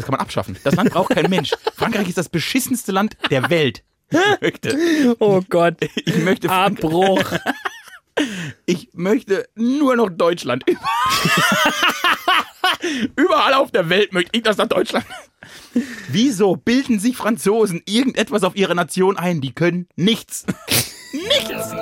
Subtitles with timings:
[0.00, 0.56] Das kann man abschaffen.
[0.64, 1.50] Das Land braucht kein Mensch.
[1.76, 3.82] Frankreich ist das beschissenste Land der Welt.
[4.10, 5.74] Ich möchte, Oh Gott.
[5.94, 7.22] ich möchte, Frank- Abbruch.
[8.66, 10.64] ich möchte nur noch Deutschland.
[13.16, 15.04] Überall auf der Welt möchte ich das nach Deutschland.
[16.08, 19.40] Wieso bilden sich Franzosen irgendetwas auf ihre Nation ein?
[19.40, 20.46] Die können nichts.
[21.12, 21.72] nichts.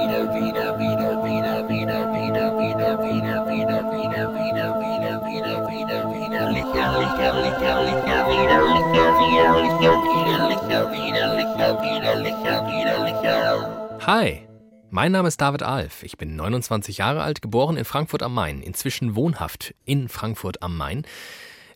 [14.06, 14.48] Hi,
[14.90, 16.04] mein Name ist David Alf.
[16.04, 20.76] Ich bin 29 Jahre alt, geboren in Frankfurt am Main, inzwischen wohnhaft in Frankfurt am
[20.76, 21.02] Main.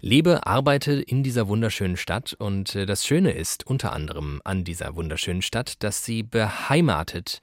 [0.01, 4.95] Lebe, arbeite in dieser wunderschönen Stadt und äh, das Schöne ist unter anderem an dieser
[4.95, 7.41] wunderschönen Stadt, dass sie beheimatet.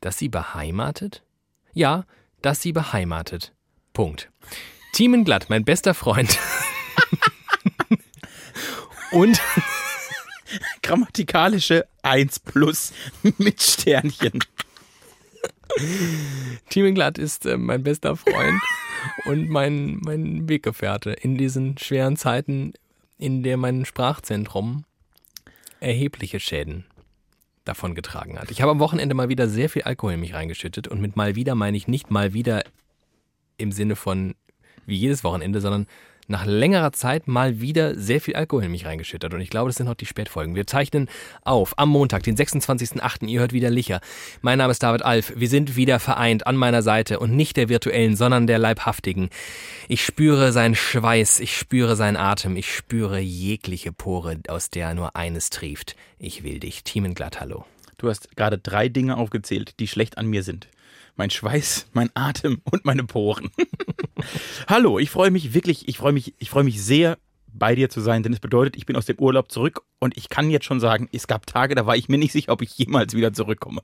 [0.00, 1.22] Dass sie beheimatet?
[1.74, 2.06] Ja,
[2.42, 3.52] dass sie beheimatet.
[3.92, 4.30] Punkt.
[4.92, 6.38] Thiemen Glatt, mein bester Freund.
[9.12, 9.40] und
[10.82, 12.92] Grammatikalische 1 plus
[13.38, 14.40] mit Sternchen.
[16.70, 18.60] Thiemen Glatt ist äh, mein bester Freund
[19.26, 22.72] und mein, mein Weggefährte in diesen schweren Zeiten,
[23.18, 24.84] in der mein Sprachzentrum
[25.80, 26.84] erhebliche Schäden
[27.64, 28.50] davon getragen hat.
[28.50, 31.36] Ich habe am Wochenende mal wieder sehr viel Alkohol in mich reingeschüttet und mit mal
[31.36, 32.64] wieder meine ich nicht mal wieder
[33.58, 34.34] im Sinne von
[34.86, 35.86] wie jedes Wochenende, sondern
[36.28, 39.32] nach längerer Zeit mal wieder sehr viel Alkohol in mich reingeschüttet.
[39.32, 40.54] Und ich glaube, das sind auch die Spätfolgen.
[40.54, 41.08] Wir zeichnen
[41.42, 43.26] auf am Montag, den 26.08.
[43.26, 44.00] Ihr hört wieder Licher.
[44.42, 45.32] Mein Name ist David Alf.
[45.36, 49.30] Wir sind wieder vereint an meiner Seite und nicht der virtuellen, sondern der leibhaftigen.
[49.88, 55.16] Ich spüre seinen Schweiß, ich spüre seinen Atem, ich spüre jegliche Pore, aus der nur
[55.16, 55.96] eines trieft.
[56.18, 56.84] Ich will dich.
[56.84, 57.64] Thiemenglatt, hallo.
[57.96, 60.68] Du hast gerade drei Dinge aufgezählt, die schlecht an mir sind.
[61.18, 63.50] Mein Schweiß, mein Atem und meine Poren.
[64.68, 67.18] Hallo, ich freue mich wirklich, ich freue mich, ich freue mich sehr,
[67.52, 70.28] bei dir zu sein, denn es bedeutet, ich bin aus dem Urlaub zurück und ich
[70.28, 72.78] kann jetzt schon sagen, es gab Tage, da war ich mir nicht sicher, ob ich
[72.78, 73.80] jemals wieder zurückkomme.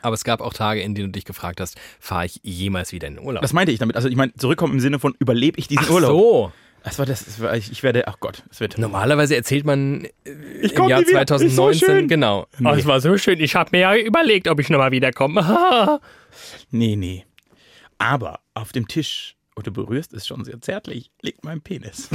[0.00, 3.08] Aber es gab auch Tage, in denen du dich gefragt hast, fahre ich jemals wieder
[3.08, 3.42] in den Urlaub?
[3.42, 3.96] Das meinte ich damit.
[3.96, 6.10] Also ich meine, zurückkommen im Sinne von, überlebe ich diesen Ach Urlaub?
[6.10, 6.52] so.
[6.84, 8.78] Das war das, das war, ich, ich werde, ach Gott, es wird.
[8.78, 10.30] Normalerweise erzählt man äh,
[10.62, 11.22] Ich im Jahr nie wieder.
[11.22, 12.08] Ist so 2019, schön.
[12.08, 12.46] genau.
[12.58, 12.68] Nee.
[12.70, 13.40] Oh, es war so schön.
[13.40, 16.00] Ich habe mir ja überlegt, ob ich nochmal wiederkomme.
[16.70, 17.24] Nee, nee.
[17.96, 22.08] Aber auf dem Tisch, und du berührst es schon sehr zärtlich, liegt mein Penis.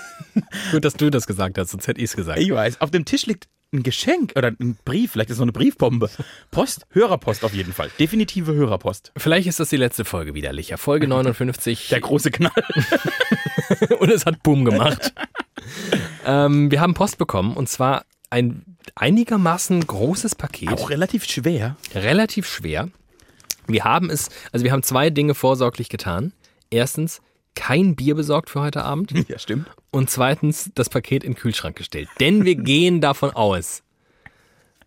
[0.72, 2.40] Gut, dass du das gesagt hast, sonst hätte ich es gesagt.
[2.40, 5.44] Ich weiß, auf dem Tisch liegt ein Geschenk oder ein Brief, vielleicht ist es so
[5.44, 6.10] eine Briefbombe.
[6.50, 7.90] Post, Hörerpost auf jeden Fall.
[7.98, 9.12] Definitive Hörerpost.
[9.16, 10.78] Vielleicht ist das die letzte Folge wieder, Licher.
[10.78, 11.88] Folge 59.
[11.88, 12.52] Der große Knall.
[13.98, 15.14] und es hat Boom gemacht.
[16.26, 20.70] ähm, wir haben Post bekommen und zwar ein einigermaßen großes Paket.
[20.70, 21.76] Auch relativ schwer.
[21.94, 22.88] relativ schwer.
[23.66, 26.32] Wir haben es, also wir haben zwei Dinge vorsorglich getan.
[26.70, 27.22] Erstens,
[27.54, 29.12] kein Bier besorgt für heute Abend.
[29.28, 29.66] Ja, stimmt.
[29.90, 32.08] Und zweitens, das Paket in den Kühlschrank gestellt.
[32.20, 33.82] Denn wir gehen davon aus,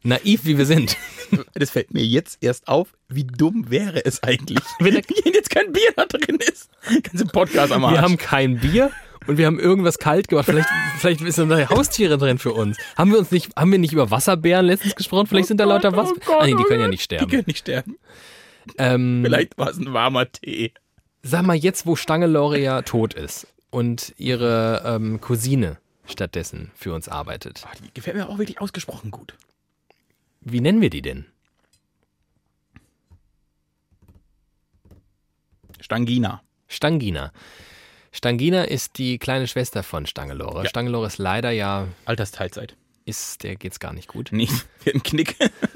[0.03, 0.97] naiv wie wir sind,
[1.53, 4.93] Das fällt mir jetzt erst auf, wie dumm wäre es eigentlich, Wenn
[5.33, 6.69] jetzt kein Bier da drin ist.
[7.03, 7.93] Ganze Podcast am Arsch.
[7.95, 8.91] wir haben kein Bier
[9.27, 10.45] und wir haben irgendwas kalt gemacht.
[10.45, 12.77] Vielleicht, vielleicht sind da Haustiere drin für uns.
[12.95, 15.25] Haben wir uns nicht, haben wir nicht über Wasserbären letztens gesprochen?
[15.27, 16.13] Vielleicht sind da lauter Oh.
[16.25, 17.31] Gott, Ah, nee, die oh können ja nicht Die sterben.
[17.31, 17.97] können nicht sterben.
[18.77, 20.73] Ähm, Vielleicht war es ein warmer Tee.
[21.27, 22.27] Sag mal, jetzt wo Stange
[22.59, 28.29] ja tot ist und ihre ähm, Cousine stattdessen für uns arbeitet, Ah, Die gefällt mir
[28.29, 29.33] auch wirklich ausgesprochen gut.
[30.41, 31.25] wie nennen wir die denn?
[35.81, 36.41] Stangina.
[36.67, 37.31] Stangina.
[38.11, 40.63] Stangina ist die kleine Schwester von Stangelore.
[40.63, 40.69] Ja.
[40.69, 42.75] Stangelore ist leider ja, Altersteilzeit.
[43.05, 44.29] Ist, der geht's gar nicht gut.
[44.31, 44.47] Nee,
[44.83, 45.35] wir haben Knick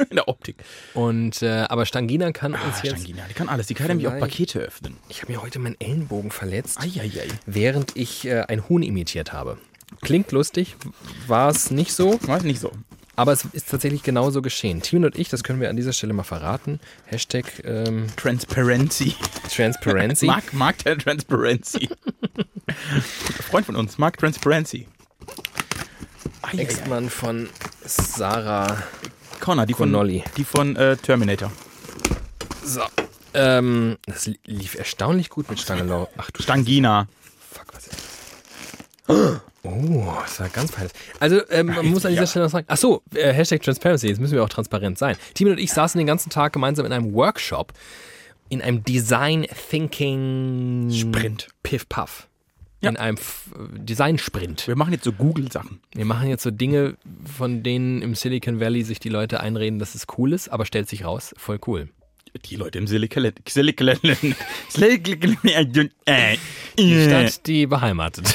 [0.10, 0.58] in der Optik.
[0.94, 2.98] Und äh, aber Stangina kann uns Ah, jetzt.
[3.02, 3.68] Stangina, die kann alles.
[3.68, 4.98] Die kann nämlich auch Pakete öffnen.
[5.10, 7.28] Ich habe mir heute meinen Ellenbogen verletzt, Eieiei.
[7.46, 9.58] während ich äh, ein Huhn imitiert habe.
[10.02, 10.76] Klingt lustig,
[11.28, 12.72] war es nicht so, Weiß nicht so.
[13.16, 14.82] aber es ist tatsächlich genauso geschehen.
[14.84, 16.80] Timon und ich, das können wir an dieser Stelle mal verraten.
[17.06, 19.16] Hashtag ähm, Transparency.
[19.52, 20.26] Transparency.
[20.28, 21.90] Mark, Mark der Transparency.
[23.50, 24.88] Freund von uns, Mark Transparency.
[26.56, 27.50] Ex-Mann von
[27.86, 28.82] Sarah
[29.40, 30.24] Connor, die von, Connolly.
[30.38, 31.52] die von äh, Terminator.
[32.64, 32.82] So.
[33.34, 36.10] Ähm, das li- lief erstaunlich gut mit Stangelau.
[36.18, 37.08] Ach du Stangina.
[37.52, 37.98] Fuck, was ist
[39.08, 39.42] das?
[39.64, 40.94] Oh, das war ganz feines.
[41.20, 42.28] Also, ähm, man muss an dieser ja.
[42.28, 45.18] Stelle noch sagen, ach so, äh, Hashtag Transparency, jetzt müssen wir auch transparent sein.
[45.34, 47.74] Timon und ich saßen den ganzen Tag gemeinsam in einem Workshop,
[48.48, 51.50] in einem Design Thinking Sprint.
[51.62, 52.29] Piff Puff.
[52.82, 52.90] Ja.
[52.92, 54.66] In einem F- Design Sprint.
[54.68, 55.82] Wir machen jetzt so Google-Sachen.
[55.94, 56.96] Wir machen jetzt so Dinge,
[57.36, 60.88] von denen im Silicon Valley sich die Leute einreden, dass es cool ist, aber stellt
[60.88, 61.90] sich raus, voll cool.
[62.46, 63.92] Die Leute im Silicon Silicon
[64.70, 65.38] Silicon
[66.06, 66.38] äh,
[66.78, 68.34] Die Stadt, die beheimatet.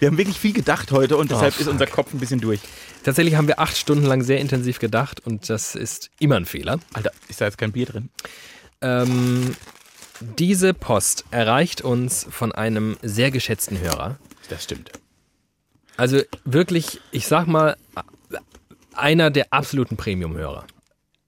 [0.00, 2.60] Wir haben wirklich viel gedacht heute und deshalb Oh, ist unser Kopf ein bisschen durch.
[3.04, 6.80] Tatsächlich haben wir acht Stunden lang sehr intensiv gedacht und das ist immer ein Fehler.
[6.94, 8.08] Alter, ist da jetzt kein Bier drin?
[8.80, 9.54] Ähm,
[10.20, 14.18] diese Post erreicht uns von einem sehr geschätzten Hörer.
[14.48, 14.90] Das stimmt.
[15.96, 17.76] Also wirklich, ich sag mal,
[18.94, 20.64] einer der absoluten Premium-Hörer.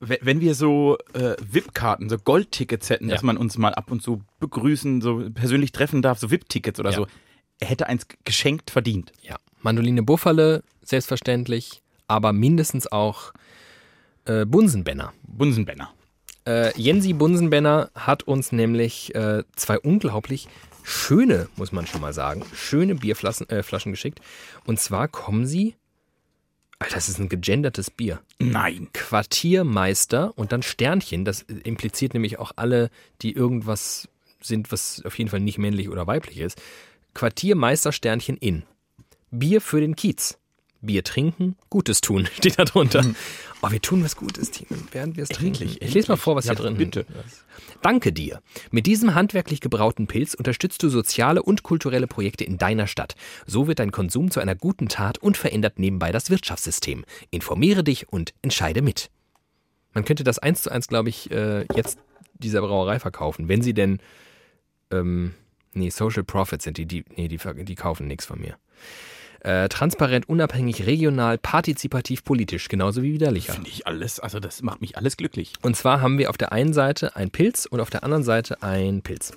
[0.00, 3.14] Wenn wir so äh, VIP-Karten, so Goldtickets hätten, Ja.
[3.14, 6.90] dass man uns mal ab und zu begrüßen, so persönlich treffen darf, so VIP-Tickets oder
[6.90, 6.96] Ja.
[6.96, 7.06] so,
[7.60, 9.12] er hätte eins geschenkt verdient.
[9.22, 9.36] Ja.
[9.60, 13.32] Mandoline Buffale, selbstverständlich, aber mindestens auch
[14.24, 15.12] äh, Bunsenbenner.
[15.22, 15.92] Bunsenbenner.
[16.46, 20.48] Äh, Jensi Bunsenbenner hat uns nämlich äh, zwei unglaublich
[20.82, 24.20] schöne, muss man schon mal sagen, schöne Bierflaschen äh, Flaschen geschickt.
[24.64, 25.76] Und zwar kommen sie,
[26.78, 28.20] Alter, das ist ein gegendertes Bier.
[28.40, 28.88] Nein.
[28.92, 31.24] Quartiermeister und dann Sternchen.
[31.24, 32.90] Das impliziert nämlich auch alle,
[33.22, 34.08] die irgendwas
[34.40, 36.60] sind, was auf jeden Fall nicht männlich oder weiblich ist.
[37.14, 38.64] Quartiermeister Sternchen in.
[39.30, 40.38] Bier für den Kiez.
[40.82, 43.04] Bier trinken, Gutes tun, steht da drunter.
[43.62, 45.62] Oh, wir tun was Gutes, Team, während wir es trinken.
[45.62, 47.00] Endlich, Ich lese mal vor, was Ja, hier drin bitte.
[47.24, 47.44] ist.
[47.80, 48.40] Danke dir.
[48.70, 53.14] Mit diesem handwerklich gebrauten Pilz unterstützt du soziale und kulturelle Projekte in deiner Stadt.
[53.46, 57.04] So wird dein Konsum zu einer guten Tat und verändert nebenbei das Wirtschaftssystem.
[57.30, 59.10] Informiere dich und entscheide mit.
[59.94, 61.98] Man könnte das eins zu eins, glaube ich, äh, jetzt
[62.34, 64.00] dieser Brauerei verkaufen, wenn sie denn,
[64.90, 65.34] ähm,
[65.74, 68.56] nee, Social Profits sind die, die, nee, die, die kaufen nichts von mir.
[69.44, 73.54] Äh, transparent, unabhängig, regional, partizipativ, politisch, genauso wie widerlicher.
[73.54, 75.54] Finde ich alles, also das macht mich alles glücklich.
[75.62, 78.62] Und zwar haben wir auf der einen Seite ein Pilz und auf der anderen Seite
[78.62, 79.32] ein Pilz.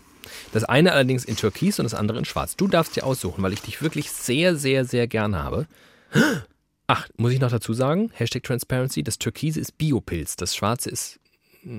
[0.54, 2.56] Das eine allerdings in Türkis und das andere in Schwarz.
[2.56, 5.66] Du darfst dir aussuchen, weil ich dich wirklich sehr, sehr, sehr gern habe.
[6.88, 8.12] Ach, muss ich noch dazu sagen?
[8.14, 9.02] Hashtag Transparency.
[9.02, 10.36] Das Türkise ist Biopilz.
[10.36, 11.20] Das Schwarze ist
[11.64, 11.72] mh,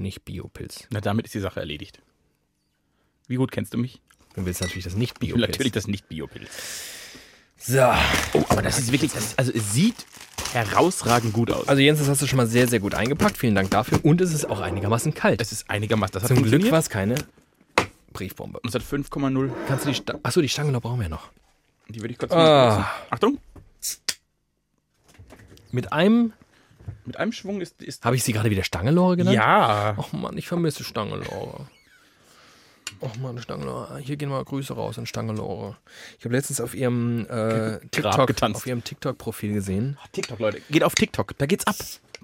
[0.00, 0.86] nicht Biopilz.
[0.90, 2.00] Na, damit ist die Sache erledigt.
[3.28, 4.02] Wie gut kennst du mich?
[4.34, 5.48] Du willst natürlich das nicht Ich will Biopilz.
[5.52, 6.50] natürlich das nicht Biopilz.
[7.58, 7.80] So.
[8.34, 10.06] Oh, aber das ist wirklich, das also es sieht
[10.52, 11.68] herausragend gut aus.
[11.68, 13.36] Also Jens, das hast du schon mal sehr, sehr gut eingepackt.
[13.38, 13.98] Vielen Dank dafür.
[14.04, 15.40] Und es ist auch einigermaßen kalt.
[15.40, 17.16] es ist einigermaßen, das hat Zum Glück war es keine
[18.12, 18.60] Briefbombe.
[18.60, 19.50] Und es hat 5,0.
[19.68, 21.30] Kannst du die Sta Achso, die Stangenlohr brauchen wir noch.
[21.88, 22.90] Die würde ich kurz Ah.
[23.10, 23.38] Achtung,
[25.72, 26.32] Mit einem
[27.04, 29.34] mit einem Schwung ist, ist Habe ich sie gerade wieder Stangelore genannt?
[29.36, 29.96] ja.
[29.98, 31.66] Ach Mann, ich vermisse Stangelore.
[33.00, 33.98] Ach Mann, Stangelore.
[33.98, 35.76] Hier gehen mal Grüße raus an Stangelore.
[36.18, 38.56] Ich habe letztens auf ihrem äh, TikTok, getanzt.
[38.56, 39.98] auf ihrem TikTok-Profil gesehen.
[40.12, 40.60] TikTok, Leute.
[40.70, 41.36] Geht auf TikTok.
[41.38, 41.76] Da geht's ab.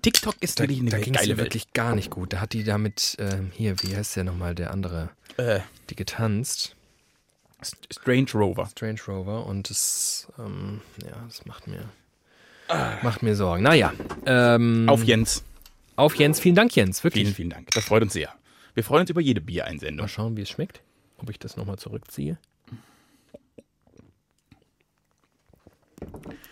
[0.02, 1.38] TikTok ist Da, wirklich eine da geile Welt.
[1.38, 2.32] wirklich gar nicht gut.
[2.32, 5.60] Da hat die damit, ähm, hier, wie heißt der nochmal, der andere, Äh,
[5.90, 6.74] die getanzt.
[7.92, 8.66] Strange Rover.
[8.66, 11.84] Strange Rover und das, ähm, ja, das macht mir,
[13.02, 13.62] macht mir Sorgen.
[13.62, 13.92] Naja,
[14.26, 15.44] ähm, Auf Jens.
[15.94, 16.40] auf Jens.
[16.40, 17.22] Vielen Dank, Jens, wirklich.
[17.24, 17.70] Vielen, vielen Dank.
[17.70, 18.34] Das freut uns sehr.
[18.74, 20.04] Wir freuen uns über jede Biereinsendung.
[20.04, 20.82] Mal schauen, wie es schmeckt.
[21.18, 22.38] Ob ich das nochmal zurückziehe.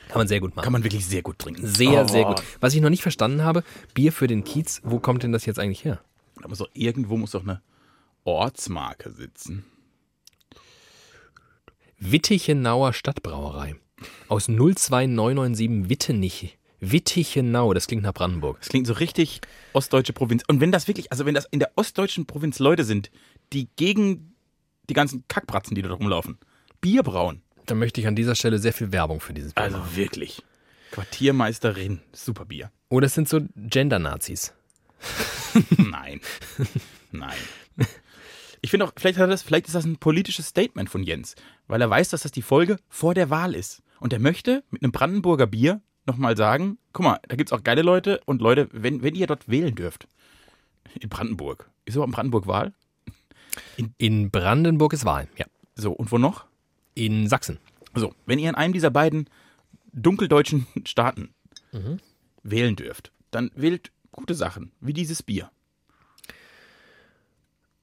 [0.08, 0.64] Kann man sehr gut machen.
[0.64, 1.66] Kann man wirklich sehr gut trinken.
[1.66, 2.42] Sehr, Oh, sehr gut.
[2.60, 3.62] Was ich noch nicht verstanden habe,
[3.94, 6.00] Bier für den Kiez, wo kommt denn das jetzt eigentlich her?
[6.40, 7.62] Da muss doch, irgendwo muss doch eine
[8.24, 9.64] Ortsmarke sitzen.
[11.98, 13.76] Wittichenauer Stadtbrauerei.
[14.28, 16.58] Aus 02997 Wittenich.
[16.80, 18.58] Wittichenau, das klingt nach Brandenburg.
[18.60, 19.40] Das klingt so richtig
[19.72, 20.42] ostdeutsche Provinz.
[20.48, 23.10] Und wenn das wirklich, also wenn das in der ostdeutschen Provinz Leute sind,
[23.52, 24.34] die gegen
[24.88, 26.38] die ganzen Kackbratzen, die da rumlaufen,
[26.80, 27.42] Bier brauen.
[27.66, 29.96] Da möchte ich an dieser Stelle sehr viel Werbung für dieses Bier Also machen.
[29.96, 30.42] wirklich.
[30.90, 32.70] Quartiermeisterin, super Bier.
[32.88, 34.52] Oder es sind so Gender-Nazis.
[35.76, 36.20] Nein.
[37.12, 37.36] Nein.
[38.62, 41.34] Ich finde auch, vielleicht, hat das, vielleicht ist das ein politisches Statement von Jens,
[41.66, 43.82] weil er weiß, dass das die Folge vor der Wahl ist.
[44.00, 45.80] Und er möchte mit einem Brandenburger Bier
[46.10, 49.26] nochmal sagen, guck mal, da gibt es auch geile Leute und Leute, wenn, wenn ihr
[49.26, 50.08] dort wählen dürft,
[50.98, 52.72] in Brandenburg, ist überhaupt in Brandenburg Wahl?
[53.98, 55.46] In Brandenburg ist Wahl, ja.
[55.76, 56.46] So, und wo noch?
[56.94, 57.58] In Sachsen.
[57.94, 59.28] So, wenn ihr in einem dieser beiden
[59.92, 61.34] dunkeldeutschen Staaten
[62.42, 65.50] wählen dürft, dann wählt gute Sachen, wie dieses Bier.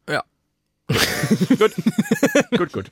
[0.10, 0.24] Ja.
[1.58, 1.74] gut.
[2.58, 2.92] gut, gut.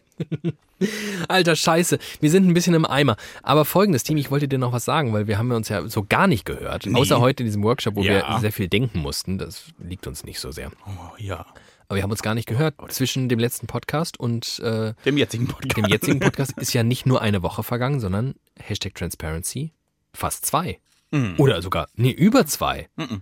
[1.28, 3.18] Alter Scheiße, wir sind ein bisschen im Eimer.
[3.44, 6.04] Aber folgendes Team, ich wollte dir noch was sagen, weil wir haben uns ja so
[6.08, 6.86] gar nicht gehört.
[6.86, 6.96] Nee.
[7.00, 8.34] Außer heute in diesem Workshop, wo Ja.
[8.34, 9.38] wir sehr viel denken mussten.
[9.38, 10.72] Das liegt uns nicht so sehr.
[10.86, 11.46] Oh, ja.
[11.88, 12.76] Aber wir haben uns gar nicht gehört.
[12.92, 15.78] Zwischen dem letzten Podcast und äh, Dem jetzigen Podcast.
[15.78, 19.72] dem jetzigen Podcast ist ja nicht nur eine Woche vergangen, sondern Hashtag Transparency
[20.14, 20.80] fast zwei.
[21.12, 21.36] Mhm.
[21.38, 22.90] Oder sogar, nee, über zwei.
[22.96, 23.22] Mhm.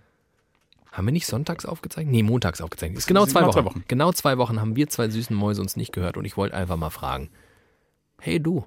[0.93, 2.12] Haben wir nicht sonntags aufgezeichnet?
[2.12, 3.00] Nee, montags aufgezeichnet.
[3.00, 3.57] Ist genau sind zwei genau Wochen.
[3.59, 3.83] zwei Wochen.
[3.88, 6.77] Genau zwei Wochen haben wir zwei süßen Mäuse uns nicht gehört und ich wollte einfach
[6.77, 7.31] mal fragen.
[8.21, 8.65] Hey du.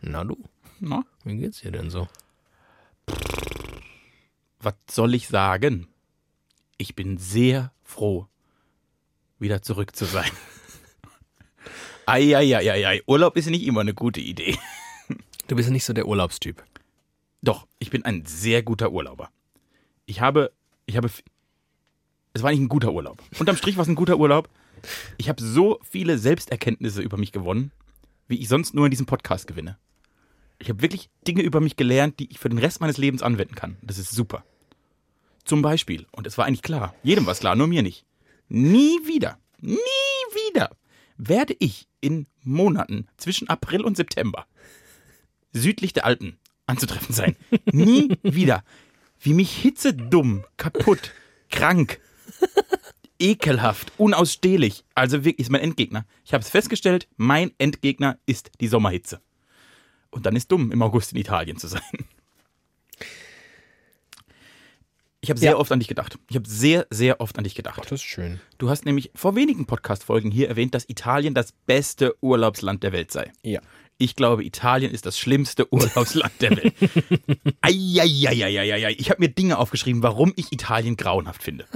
[0.00, 0.36] Na du,
[0.78, 2.06] Na, wie geht's dir denn so?
[4.60, 5.88] was soll ich sagen?
[6.76, 8.26] Ich bin sehr froh,
[9.38, 10.30] wieder zurück zu sein.
[12.06, 14.56] Eieieiei, Urlaub ist nicht immer eine gute Idee.
[15.48, 16.62] Du bist ja nicht so der Urlaubstyp.
[17.42, 19.30] Doch, ich bin ein sehr guter Urlauber.
[20.06, 20.52] Ich habe,
[20.86, 21.10] ich habe,
[22.34, 23.22] es war nicht ein guter Urlaub.
[23.38, 24.48] Unterm Strich war es ein guter Urlaub.
[25.16, 27.72] Ich habe so viele Selbsterkenntnisse über mich gewonnen,
[28.28, 29.78] wie ich sonst nur in diesem Podcast gewinne.
[30.58, 33.54] Ich habe wirklich Dinge über mich gelernt, die ich für den Rest meines Lebens anwenden
[33.54, 33.76] kann.
[33.82, 34.44] Das ist super.
[35.44, 38.04] Zum Beispiel, und es war eigentlich klar, jedem war es klar, nur mir nicht.
[38.48, 39.76] Nie wieder, nie
[40.46, 40.70] wieder
[41.16, 44.46] werde ich in Monaten zwischen April und September
[45.52, 47.36] südlich der Alpen anzutreffen sein.
[47.72, 48.62] Nie wieder.
[49.20, 51.12] Wie mich Hitze dumm, kaputt,
[51.50, 52.00] krank,
[53.18, 54.84] ekelhaft, unausstehlich.
[54.94, 56.04] Also wirklich ist mein Endgegner.
[56.24, 59.20] Ich habe es festgestellt, mein Endgegner ist die Sommerhitze.
[60.10, 61.82] Und dann ist dumm, im August in Italien zu sein.
[65.20, 65.56] Ich habe sehr Ja.
[65.56, 66.16] oft an dich gedacht.
[66.30, 67.80] Ich habe sehr, sehr oft an dich gedacht.
[67.82, 68.40] das ist schön.
[68.56, 73.10] Du hast nämlich vor wenigen Podcast-Folgen hier erwähnt, dass Italien das beste Urlaubsland der Welt
[73.10, 73.32] sei.
[73.42, 73.60] Ja.
[73.98, 76.72] Ich glaube, Italien ist das schlimmste Urlaubsland der Welt.
[77.62, 78.94] Eieieiei.
[78.96, 81.66] Ich habe mir Dinge aufgeschrieben, warum ich Italien grauenhaft finde.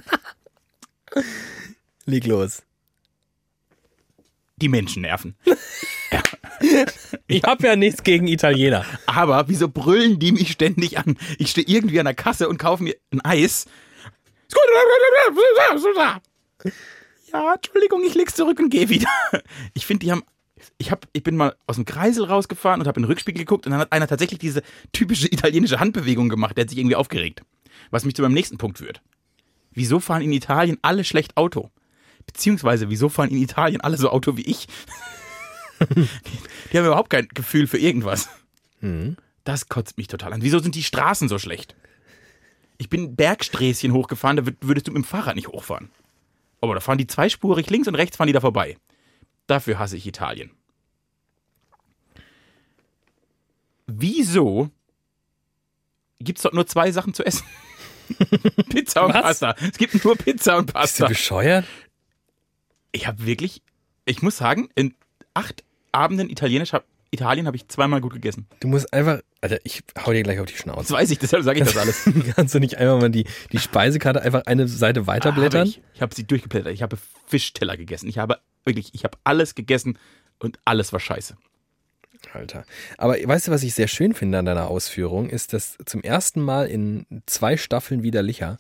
[2.05, 2.63] Leg los.
[4.57, 5.37] Die Menschen nerven.
[7.27, 8.85] Ich habe ja nichts gegen Italiener.
[9.07, 11.17] Aber wieso brüllen die mich ständig an?
[11.39, 13.67] Ich stehe irgendwie an der Kasse und kaufe mir ein Eis.
[17.33, 19.09] Ja, Entschuldigung, ich leg's zurück und gehe wieder.
[19.75, 20.23] Ich finde, die haben.
[20.79, 23.67] Ich, hab, ich bin mal aus dem Kreisel rausgefahren und habe in den Rückspiegel geguckt
[23.67, 26.57] und dann hat einer tatsächlich diese typische italienische Handbewegung gemacht.
[26.57, 27.43] Der hat sich irgendwie aufgeregt.
[27.91, 29.03] Was mich zu meinem nächsten Punkt führt.
[29.73, 31.71] Wieso fahren in Italien alle schlecht Auto?
[32.27, 34.69] Beziehungsweise, wieso fahren in Italien alle so Auto wie ich?
[35.81, 36.09] die,
[36.73, 38.29] die haben überhaupt kein Gefühl für irgendwas.
[39.45, 40.43] Das kotzt mich total an.
[40.43, 41.75] Wieso sind die Straßen so schlecht?
[42.79, 45.91] Ich bin Bergsträßchen hochgefahren, da wür- würdest du mit dem Fahrrad nicht hochfahren.
[46.61, 48.77] Aber da fahren die zweispurig, links und rechts fahren die da vorbei.
[49.47, 50.51] Dafür hasse ich Italien.
[53.87, 54.71] Wieso
[56.21, 57.45] gibt es dort nur zwei Sachen zu essen?
[58.71, 59.23] Pizza und Was?
[59.23, 59.55] Pasta.
[59.61, 61.05] Es gibt nur Pizza und Bist Pasta.
[61.05, 61.65] du bescheuert?
[62.93, 63.63] Ich habe wirklich,
[64.05, 64.95] ich muss sagen, in
[65.35, 68.47] acht Abenden Italienisch hab, Italien habe ich zweimal gut gegessen.
[68.61, 69.21] Du musst einfach.
[69.43, 70.81] Alter, ich hau dir gleich auf die Schnauze.
[70.81, 72.09] Das weiß ich, deshalb sage ich das alles.
[72.37, 75.61] Kannst du nicht einmal mal die, die Speisekarte einfach eine Seite weiterblättern?
[75.61, 76.73] Habe ich ich habe sie durchgeblättert.
[76.73, 78.09] Ich habe Fischteller gegessen.
[78.09, 79.99] Ich habe wirklich, ich habe alles gegessen
[80.39, 81.37] und alles war scheiße.
[82.35, 82.65] Alter.
[82.99, 86.41] Aber weißt du, was ich sehr schön finde an deiner Ausführung, ist, dass zum ersten
[86.41, 88.59] Mal in zwei Staffeln widerlicher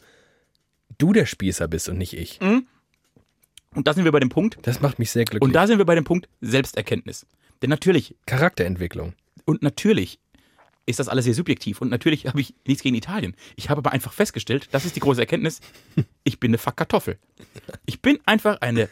[0.98, 2.40] du der Spießer bist und nicht ich.
[2.40, 5.42] Und da sind wir bei dem Punkt, Das macht mich sehr glücklich.
[5.46, 7.26] und da sind wir bei dem Punkt Selbsterkenntnis.
[7.62, 9.14] Denn natürlich, Charakterentwicklung.
[9.44, 10.18] und natürlich
[10.84, 13.36] ist das alles sehr subjektiv und natürlich habe ich nichts gegen Italien.
[13.56, 15.60] Ich habe aber einfach festgestellt, das ist die große Erkenntnis,
[16.24, 17.18] ich bin eine Fuck-Kartoffel.
[17.86, 18.88] Ich bin einfach eine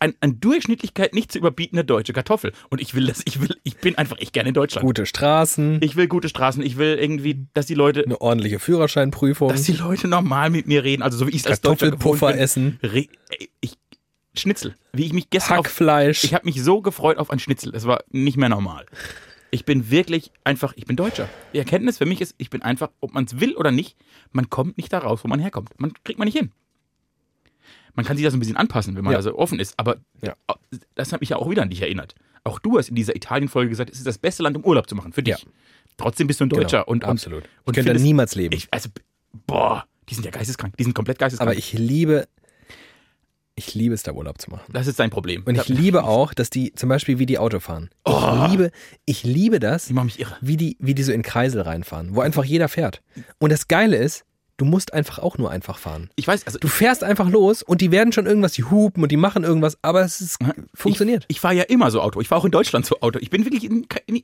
[0.00, 2.52] ein, an Durchschnittlichkeit nicht zu überbietende deutsche Kartoffel.
[2.70, 4.84] Und ich will das, ich will, ich bin einfach echt gerne in Deutschland.
[4.84, 9.50] Gute Straßen, Ich will gute Straßen, ich will irgendwie, dass die Leute, eine ordentliche Führerscheinprüfung,
[9.50, 12.00] dass die Leute normal mit mir reden, also so wie ich es als Deutscher gewohnt
[12.00, 12.40] Kartoffelpuffer bin.
[12.40, 13.06] essen, Re
[13.60, 13.74] ich,
[14.34, 16.24] Schnitzel, wie ich mich gestern auf, Hackfleisch.
[16.24, 18.86] ich habe mich so gefreut auf ein Schnitzel, es war nicht mehr normal.
[19.52, 21.28] Ich bin wirklich einfach, ich bin Deutscher.
[21.52, 23.96] Die Erkenntnis für mich ist, ich bin einfach, ob man es will oder nicht,
[24.30, 25.70] man kommt nicht da raus, wo man herkommt.
[25.78, 26.52] Man kriegt man nicht hin.
[27.94, 29.18] Man kann sich das ein bisschen anpassen, wenn man Ja.
[29.18, 30.34] da so offen ist, aber Ja.
[30.94, 32.14] das hat mich ja auch wieder an dich erinnert.
[32.44, 34.94] Auch du hast in dieser Italien-Folge gesagt, es ist das beste Land, um Urlaub zu
[34.94, 35.36] machen, für dich.
[35.38, 35.50] Ja.
[35.96, 36.78] Trotzdem bist du ein Deutscher.
[36.78, 37.44] Genau, und, und, absolut.
[37.64, 38.54] Und ich könnte da niemals leben.
[38.56, 38.88] ich, also,
[39.46, 40.76] boah, die sind ja geisteskrank.
[40.78, 41.50] Die sind komplett geisteskrank.
[41.50, 42.26] Aber ich liebe,
[43.56, 44.72] ich liebe es, da Urlaub zu machen.
[44.72, 45.42] das ist sein Problem.
[45.44, 47.90] Und ich liebe auch, dass die, zum Beispiel wie die Auto fahren.
[48.06, 48.46] Ich Oh.
[48.50, 48.70] liebe,
[49.04, 50.36] ich liebe das, Die machen mich irre.
[50.40, 53.02] wie die, wie die so in Kreisel reinfahren, wo einfach jeder fährt.
[53.38, 54.24] Und das Geile ist,
[54.60, 56.10] du musst einfach auch nur einfach fahren.
[56.16, 59.10] Ich weiß, also Du fährst einfach los und die werden schon irgendwas, die hupen und
[59.10, 60.38] die machen irgendwas, aber es ist,
[60.74, 61.24] funktioniert.
[61.28, 62.20] Ich, ich fahre ja immer so Auto.
[62.20, 63.18] Ich fahre auch in Deutschland so Auto.
[63.22, 64.22] Ich bin wirklich in, in,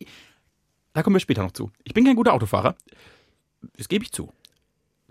[0.92, 1.70] da kommen wir später noch zu.
[1.84, 2.76] Ich bin kein guter Autofahrer.
[3.78, 4.30] Das gebe ich zu.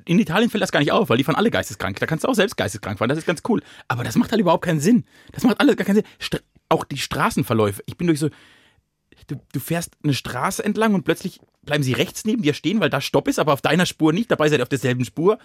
[0.05, 1.99] In Italien fällt das gar nicht auf, weil die fahren alle geisteskrank.
[1.99, 3.09] Da kannst du auch selbst geisteskrank fahren.
[3.09, 3.63] Das ist ganz cool.
[3.87, 5.05] Aber das macht halt überhaupt keinen Sinn.
[5.31, 6.05] Das macht alles gar keinen Sinn.
[6.19, 6.39] Stra
[6.69, 7.83] auch die Straßenverläufe.
[7.85, 8.29] Ich bin durch so.
[9.27, 12.89] Du, du fährst eine Straße entlang und plötzlich bleiben sie rechts neben dir stehen, weil
[12.89, 14.31] da Stopp ist, aber auf deiner Spur nicht.
[14.31, 15.39] Dabei seid ihr auf derselben Spur.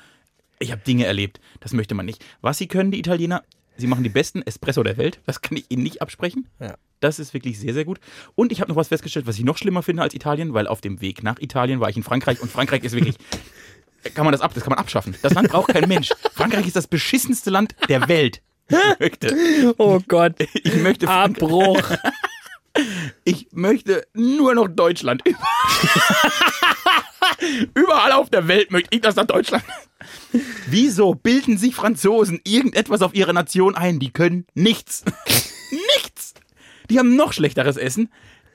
[0.59, 1.41] Ich habe Dinge erlebt.
[1.61, 2.25] Das möchte man nicht.
[2.41, 3.43] Was sie können, die Italiener,
[3.77, 5.21] sie machen die besten Espresso der Welt.
[5.27, 6.47] Das kann ich ihnen nicht absprechen.
[6.61, 6.75] Ja.
[7.01, 7.99] Das ist wirklich sehr, sehr gut.
[8.35, 10.83] Und ich habe noch was festgestellt, was ich noch schlimmer finde als Italien, weil auf
[10.83, 13.17] dem Weg nach Italien war ich in Frankreich und Frankreich ist wirklich.
[14.15, 15.15] Kann man das ab, das kann man abschaffen.
[15.21, 16.09] Das Land braucht kein Mensch.
[16.33, 18.41] Frankreich ist das beschissenste Land der Welt.
[18.71, 20.37] Ich möchte, Oh Gott.
[20.55, 21.83] ich möchte Frank Abbruch.
[23.31, 25.23] Ich möchte nur noch Deutschland.
[27.75, 29.63] Überall auf der Welt möchte ich das nach Deutschland.
[30.67, 34.01] Wieso bilden sich Franzosen irgendetwas auf ihre Nation ein?
[34.01, 35.05] Die können nichts.
[35.95, 36.35] nichts.
[36.91, 38.11] Die haben noch schlechteres Essen.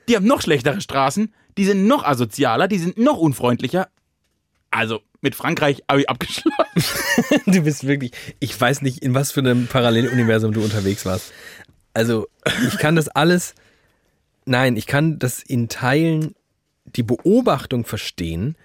[0.08, 1.32] Die haben noch schlechtere Straßen.
[1.56, 2.68] Die sind noch asozialer.
[2.68, 3.88] Die sind noch unfreundlicher.
[4.70, 6.52] Also mit Frankreich habe ich abgeschlossen.
[7.46, 11.32] Du bist wirklich, ich weiß nicht, in was für einem Paralleluniversum du unterwegs warst.
[11.94, 12.28] Also,
[12.68, 13.54] ich kann das alles,
[14.46, 16.34] nein, ich kann das in Teilen,
[16.84, 18.56] die Beobachtung verstehen,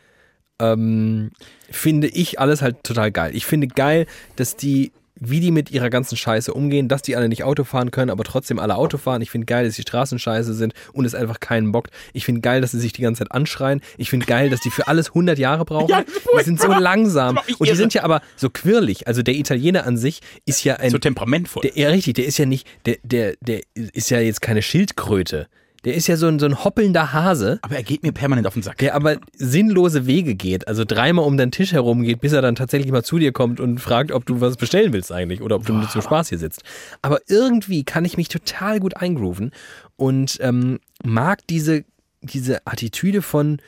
[0.59, 1.31] ähm,
[1.69, 3.31] finde ich alles halt total geil.
[3.35, 7.29] Ich finde geil, dass die, wie die mit ihrer ganzen Scheiße umgehen, dass die alle
[7.29, 9.21] nicht Auto fahren können, aber trotzdem alle Auto fahren.
[9.21, 11.91] Ich finde geil, dass die Straßen scheiße sind und es einfach keinen bockt.
[12.13, 13.81] Ich finde geil, dass sie sich die ganze Zeit anschreien.
[13.97, 15.89] Ich finde geil, dass die für alles 100 Jahre brauchen.
[15.89, 17.39] Ja, die sind so langsam.
[17.57, 19.07] Und die sind ja aber so quirlig.
[19.07, 21.63] Also der Italiener an sich ist ja ein So temperamentvoll.
[21.63, 25.47] der, ja, richtig, der ist ja nicht, der, der, der ist ja jetzt keine Schildkröte.
[25.83, 28.53] Der ist ja so ein, so ein hoppelnder Hase, aber er geht mir permanent auf
[28.53, 28.77] den Sack.
[28.77, 32.55] der aber sinnlose Wege geht, also dreimal um deinen Tisch herum geht, bis er dann
[32.55, 35.65] tatsächlich mal zu dir kommt und fragt, ob du was bestellen willst eigentlich oder ob
[35.65, 36.63] du nur zum Spaß hier sitzt.
[37.01, 39.51] Aber irgendwie kann ich mich total gut eingrooven
[39.95, 41.83] und ähm, mag diese,
[42.21, 43.59] diese Attitüde von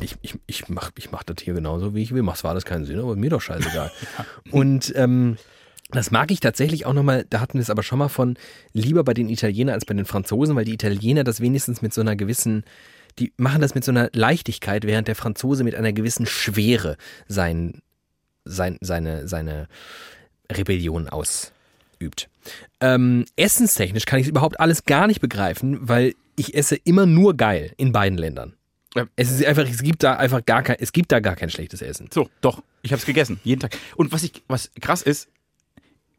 [0.00, 2.22] ich, ich, ich, mach, ich mach das hier genauso, wie ich will.
[2.22, 3.90] Mach zwar alles keinen Sinn, aber mir doch scheißegal.
[4.50, 5.36] Und ähm,
[5.96, 8.36] das mag ich tatsächlich auch nochmal, da hatten wir es aber schon mal von,
[8.72, 12.00] lieber bei den Italienern als bei den Franzosen, weil die Italiener das wenigstens mit so
[12.00, 12.64] einer gewissen,
[13.18, 16.96] die machen das mit so einer Leichtigkeit, während der Franzose mit einer gewissen Schwere
[17.28, 17.82] sein,
[18.44, 19.68] sein, seine, seine
[20.50, 22.28] Rebellion ausübt.
[22.80, 27.72] Ähm, essenstechnisch kann ich überhaupt alles gar nicht begreifen, weil ich esse immer nur geil
[27.76, 28.54] in beiden Ländern.
[29.16, 31.80] Es ist einfach, es gibt da einfach gar kein, es gibt da gar kein schlechtes
[31.80, 32.10] Essen.
[32.12, 32.62] So, doch.
[32.82, 33.40] Ich habe es gegessen.
[33.42, 33.78] Jeden Tag.
[33.96, 35.28] Und was, ich, was krass ist,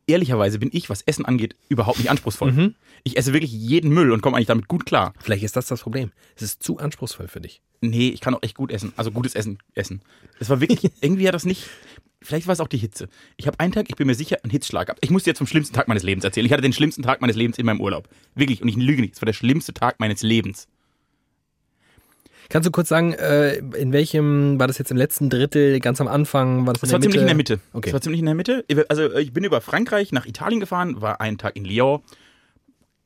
[0.08, 2.52] ehrlicherweise bin ich, was Essen angeht, überhaupt nicht anspruchsvoll.
[2.52, 2.76] Mhm.
[3.04, 5.14] Ich esse wirklich jeden Müll und komme eigentlich damit gut klar.
[5.20, 6.12] Vielleicht ist das das Problem.
[6.36, 7.62] Es ist zu anspruchsvoll für dich.
[7.82, 8.94] Nee, ich kann auch echt gut essen.
[8.96, 10.02] Also gutes Essen essen.
[10.40, 11.70] Das war wirklich, irgendwie hat das nicht.
[12.22, 13.10] Vielleicht war es auch die Hitze.
[13.36, 15.04] Ich habe einen Tag, ich bin mir sicher, einen Hitzschlag gehabt.
[15.04, 16.46] Ich muss dir jetzt vom schlimmsten Tag meines Lebens erzählen.
[16.46, 18.08] Ich hatte den schlimmsten Tag meines Lebens in meinem Urlaub.
[18.34, 19.16] Wirklich, und ich lüge nicht.
[19.16, 20.68] Es war der schlimmste Tag meines Lebens.
[22.50, 26.08] Kannst du kurz sagen, äh, in welchem, war das jetzt im letzten Drittel, ganz am
[26.08, 27.60] Anfang, war das Das war ziemlich in der Mitte.
[27.74, 27.86] Okay.
[27.90, 28.66] Das war ziemlich in der Mitte.
[28.90, 32.02] Also ich bin über Frankreich nach Italien gefahren, war einen Tag in Lyon.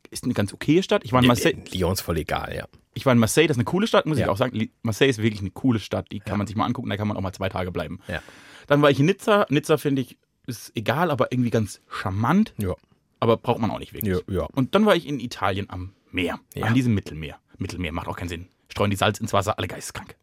[0.09, 1.03] Ist eine ganz okaye Stadt.
[1.03, 1.57] Ich war in Marseille.
[1.73, 2.65] Lyon ist voll egal, ja.
[2.93, 4.29] Ich war in Marseille, das ist eine coole Stadt, muss ich Ja.
[4.31, 4.69] auch sagen.
[4.81, 7.15] Marseille ist wirklich eine coole Stadt, die kann man sich mal angucken, da kann man
[7.17, 7.99] auch mal zwei Tage bleiben.
[8.07, 8.21] Ja.
[8.67, 9.45] Dann war ich in Nizza.
[9.49, 12.73] Nizza finde ich, ist egal, aber irgendwie ganz charmant, Ja.
[13.19, 14.15] aber braucht man auch nicht wirklich.
[14.27, 14.43] Ja, ja.
[14.55, 16.65] Und dann war ich in Italien am Meer, Ja.
[16.65, 17.38] an diesem Mittelmeer.
[17.57, 18.47] Mittelmeer macht auch keinen Sinn.
[18.69, 20.15] Streuen die Salz ins Wasser, alle geisteskrank.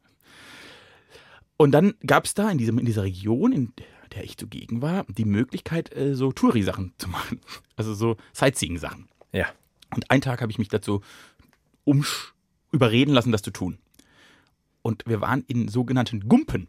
[1.57, 3.73] Und dann gab es da in, diesem, in dieser Region, in
[4.15, 7.41] der ich zugegen war, die Möglichkeit, äh, so Touri-Sachen zu machen.
[7.77, 9.09] Also so Sightseeing-Sachen.
[9.33, 9.47] Ja.
[9.95, 11.01] Und einen Tag habe ich mich dazu
[11.83, 12.35] umsch
[12.71, 13.79] überreden lassen, das zu tun.
[14.83, 16.69] Und wir waren in sogenannten Gumpen.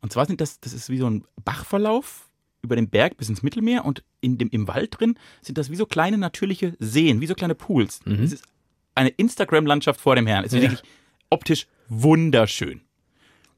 [0.00, 2.28] Und zwar sind das, das ist wie so ein Bachverlauf
[2.62, 5.76] über den Berg bis ins Mittelmeer und in dem, im Wald drin sind das wie
[5.76, 8.00] so kleine natürliche Seen, wie so kleine Pools.
[8.24, 8.44] Es ist
[8.94, 10.44] eine Instagram-Landschaft vor dem Herrn.
[10.44, 10.70] Es ist Ja.
[10.70, 10.82] wirklich
[11.30, 12.80] optisch wunderschön.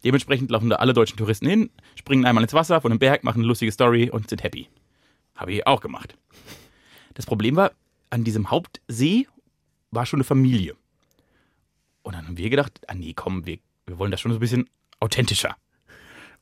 [0.05, 3.39] Dementsprechend laufen da alle deutschen Touristen hin, springen einmal ins Wasser von dem Berg, machen
[3.41, 4.69] eine lustige Story und sind happy.
[5.35, 6.17] Habe ich auch gemacht.
[7.15, 7.73] Das Problem war,
[8.11, 9.27] an diesem Hauptsee
[9.91, 10.77] war schon eine Familie.
[12.03, 14.41] Und dann haben wir gedacht, ah nee, komm, wir, wir wollen das schon so ein
[14.41, 14.69] bisschen
[15.01, 15.57] authentischer.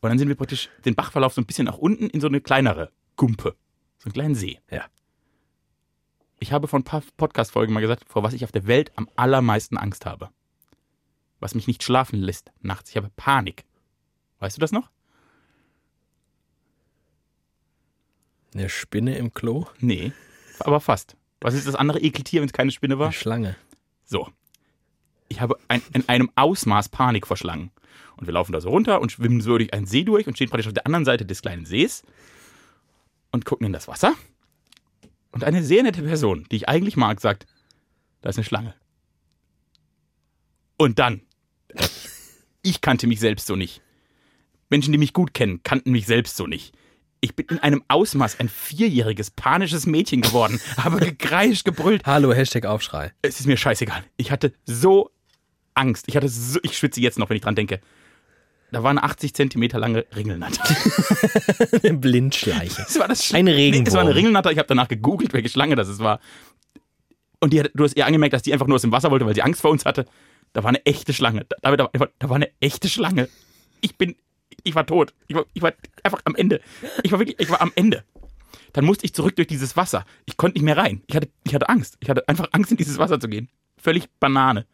[0.01, 2.41] Und dann sind wir praktisch den Bachverlauf so ein bisschen nach unten in so eine
[2.43, 3.57] kleinere Gumpe,
[3.99, 4.59] so einen kleinen See.
[4.71, 4.85] Ja.
[6.45, 9.09] Ich habe vor ein paar Podcast-Folgen mal gesagt, vor was ich auf der Welt am
[9.17, 10.29] allermeisten Angst habe.
[11.41, 12.91] Was mich nicht schlafen lässt nachts.
[12.91, 13.65] Ich habe Panik.
[14.41, 14.91] Weißt du das noch?
[18.53, 19.69] Eine Spinne im Klo?
[19.79, 20.13] Nee,
[20.61, 21.17] aber fast.
[21.41, 23.07] Was ist das andere Ekeltier, wenn es keine Spinne war?
[23.07, 23.57] Eine Schlange.
[24.05, 24.29] So.
[25.29, 27.71] Ich habe ein, in einem Ausmaß Panik vor Schlangen.
[28.19, 30.51] Und wir laufen da so runter und schwimmen so durch einen See durch und stehen
[30.51, 32.03] praktisch auf der anderen Seite des kleinen Sees
[33.33, 34.15] und gucken in das Wasser.
[35.35, 37.47] Und eine sehr nette Person, die ich eigentlich mag, sagt,
[38.23, 38.73] da ist eine Schlange.
[40.77, 41.23] Und dann,
[42.63, 43.83] ich kannte mich selbst so nicht.
[44.71, 46.73] Menschen, die mich gut kennen, kannten mich selbst so nicht.
[47.21, 52.67] Ich bin in einem Ausmaß ein vierjähriges, panisches Mädchen geworden, habe gekreischt, gebrüllt, Hallo, Hashtag
[52.67, 53.13] Aufschrei.
[53.23, 54.05] es ist mir scheißegal.
[54.17, 55.11] Ich hatte so
[55.75, 56.05] Angst.
[56.07, 57.81] Ich hatte so, ich schwitze jetzt noch, wenn ich dran denke.
[58.75, 60.63] Da war eine 80 Zentimeter lange Ringelnatter.
[61.83, 62.83] Eine Blindschleiche.
[62.83, 63.87] Das war das Schli- Ein Nee, Regenwurm.
[63.87, 64.51] es war eine Ringelnatter.
[64.51, 66.19] Ich habe danach gegoogelt, welche Schlange das war.
[67.41, 69.35] Und die du hast ihr angemerkt, dass die einfach nur aus dem Wasser wollte, weil
[69.35, 70.07] sie Angst vor uns hatte.
[70.55, 71.47] Da war eine echte Schlange.
[71.63, 73.29] Da, da, da, da war eine echte Schlange.
[73.81, 74.17] Ich bin,
[74.65, 75.15] ich war tot.
[75.29, 76.61] Ich war, ich war einfach am Ende.
[77.05, 78.03] Ich war wirklich, ich war am Ende.
[78.73, 80.05] Dann musste ich zurück durch dieses Wasser.
[80.25, 81.03] Ich konnte nicht mehr rein.
[81.07, 81.97] Ich hatte, ich hatte Angst.
[82.01, 83.49] Ich hatte einfach Angst, in dieses Wasser zu gehen.
[83.77, 84.67] völlig Banane.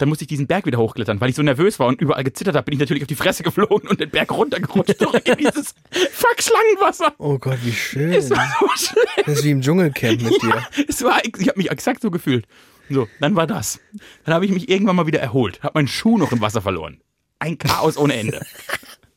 [0.00, 2.56] Dann musste ich diesen Berg wieder hochklettern, weil ich so nervös war und überall gezittert
[2.56, 5.74] habe, bin ich natürlich auf die Fresse geflogen und den Berg runtergerutscht zurück in dieses
[5.90, 7.14] fuck Schlangenwasser.
[7.18, 8.10] Oh Gott, wie schön.
[8.10, 9.24] Es war so schlimm.
[9.26, 10.66] Das ist wie im Dschungelcamp mit dir.
[10.88, 12.46] Es war, ich habe mich exakt so gefühlt.
[12.88, 13.78] So, dann war das.
[14.24, 17.02] Dann habe ich mich irgendwann mal wieder erholt, habe meinen Schuh noch im Wasser verloren.
[17.38, 18.44] Ein Chaos ohne Ende.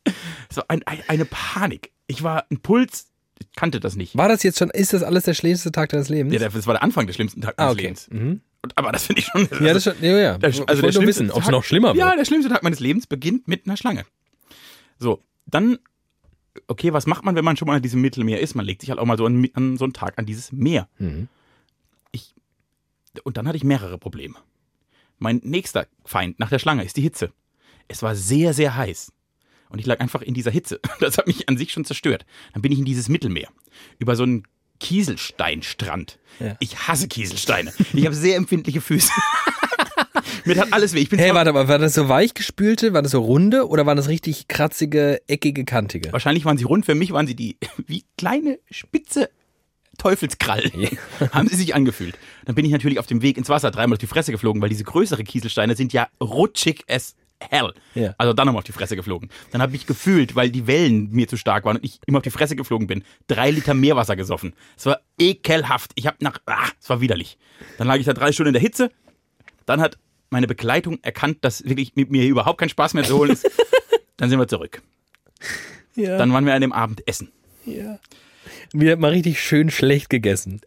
[0.50, 1.92] So ein, ein, eine Panik.
[2.06, 3.08] Ich war ein Puls,
[3.40, 4.16] ich kannte das nicht.
[4.18, 6.34] War das jetzt schon, ist das alles der schlimmste Tag deines Lebens?
[6.34, 7.82] Ja, das war der Anfang des schlimmsten Tages ah, meines okay.
[7.82, 8.10] Lebens.
[8.12, 8.42] Mhm.
[8.64, 9.48] Und, aber das finde ich schon.
[9.66, 10.38] Ja, das schon, ja, ja.
[10.38, 12.20] Der- ich also der wollte nur schlimmste wissen, ob es noch schlimmer Ja, wird.
[12.20, 14.06] der schlimmste Tag meines Lebens beginnt mit einer Schlange.
[15.00, 15.80] So, dann,
[16.68, 18.56] okay, was macht man, wenn man schon mal an diesem Mittelmeer ist?
[18.56, 20.88] Man legt sich halt auch mal so an, an so einen Tag an dieses Meer.
[20.98, 21.28] Mhm.
[23.24, 24.36] Und dann hatte ich mehrere Probleme.
[25.20, 27.32] Mein nächster Feind nach der Schlange ist die Hitze.
[27.88, 29.12] Es war sehr, sehr heiß.
[29.70, 30.80] Und ich lag einfach in dieser Hitze.
[31.00, 32.26] Das hat mich an sich schon zerstört.
[32.54, 33.50] Dann bin ich in dieses Mittelmeer.
[34.00, 34.48] Über so einen
[34.80, 36.20] Kieselsteinstrand.
[36.40, 36.56] Ja.
[36.60, 37.74] Ich hasse Kieselsteine.
[37.94, 39.12] Ich habe sehr empfindliche Füße.
[40.46, 41.00] Mir tat alles weh.
[41.00, 43.98] Ich bin Hey, warte mal, war das so weichgespülte, war das so runde oder waren
[43.98, 46.12] das richtig kratzige, eckige, kantige?
[46.12, 47.58] Wahrscheinlich waren sie rund, für mich waren sie die
[47.88, 49.30] wie kleine spitze
[49.98, 50.72] Teufelskrallen.
[51.32, 52.18] Haben sie sich angefühlt.
[52.46, 54.70] Dann bin ich natürlich auf dem Weg ins Wasser dreimal auf die Fresse geflogen, weil
[54.70, 57.16] diese größere Kieselsteine sind ja rutschig as
[57.50, 57.74] hell.
[57.96, 58.16] Ja.
[58.18, 59.30] Also dann nochmal auf die Fresse geflogen.
[59.52, 62.24] Dann habe ich gefühlt, weil die Wellen mir zu stark waren und ich immer auf
[62.24, 64.54] die Fresse geflogen bin, drei Liter Meerwasser gesoffen.
[64.78, 65.92] Es war ekelhaft.
[65.96, 67.38] Ich habe nach, ah, es war widerlich.
[67.78, 68.92] Dann lag ich da drei Stunden in der Hitze.
[69.66, 69.98] Dann hat
[70.30, 73.50] meine Begleitung erkannt, dass wirklich mit mir überhaupt kein Spaß mehr zu holen ist.
[74.18, 74.82] Dann sind wir zurück.
[75.96, 76.18] Ja.
[76.18, 77.32] Dann waren wir an dem Abend essen.
[77.66, 78.00] ja.
[78.74, 80.62] Wieder mal richtig schön schlecht gegessen.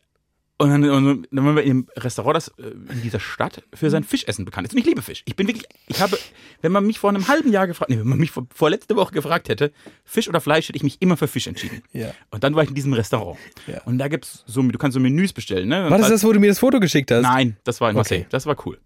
[0.59, 3.91] Und dann, und dann waren wir in einem Restaurant, das äh, in dieser Stadt für
[3.91, 4.73] sein Fischessen bekannt ist.
[4.73, 5.23] Und ich liebe Fisch.
[5.27, 6.19] Ich bin wirklich, ich habe,
[6.63, 8.97] wenn man mich vor einem halben Jahr gefragt, nee, wenn man mich vor, vor letzte
[8.97, 9.71] Woche gefragt hätte,
[10.05, 11.83] Fisch oder Fleisch, hätte ich mich immer für Fisch entschieden.
[11.93, 12.13] Ja.
[12.31, 13.39] Und dann war ich in diesem Restaurant.
[13.67, 13.83] Ja.
[13.83, 15.91] Und da gibt's so, du kannst so Menüs bestellen, ne?
[15.91, 17.23] War das das, wo du mir das Foto geschickt hast?
[17.23, 18.21] Nein, das war in Marseille.
[18.21, 18.29] Okay.
[18.31, 18.79] Das war cool.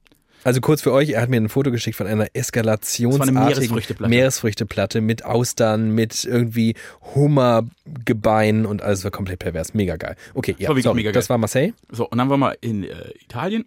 [0.43, 4.11] Also kurz für euch, er hat mir ein Foto geschickt von einer eskalationsartigen Meeresfrüchteplatte.
[4.11, 6.75] Meeresfrüchteplatte mit Austern, mit irgendwie
[7.15, 9.75] Hummergebein und alles war komplett pervers.
[9.75, 10.17] Mega geil.
[10.35, 11.15] Okay, ja, war wirklich sorry, mega geil.
[11.15, 11.73] das war Marseille.
[11.91, 13.67] So, und dann waren wir in äh, Italien.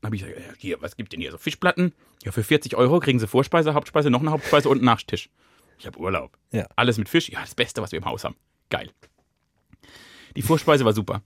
[0.00, 1.30] Dann habe ich gesagt, ja, hier, was gibt denn hier?
[1.30, 1.92] So Fischplatten?
[2.24, 5.28] Ja, für 40 Euro kriegen sie Vorspeise, Hauptspeise, noch eine Hauptspeise und einen Nachtisch.
[5.78, 6.38] Ich habe Urlaub.
[6.52, 6.66] Ja.
[6.76, 7.28] Alles mit Fisch.
[7.28, 8.36] Ja, das Beste, was wir im Haus haben.
[8.70, 8.90] Geil.
[10.34, 11.22] Die Vorspeise war super.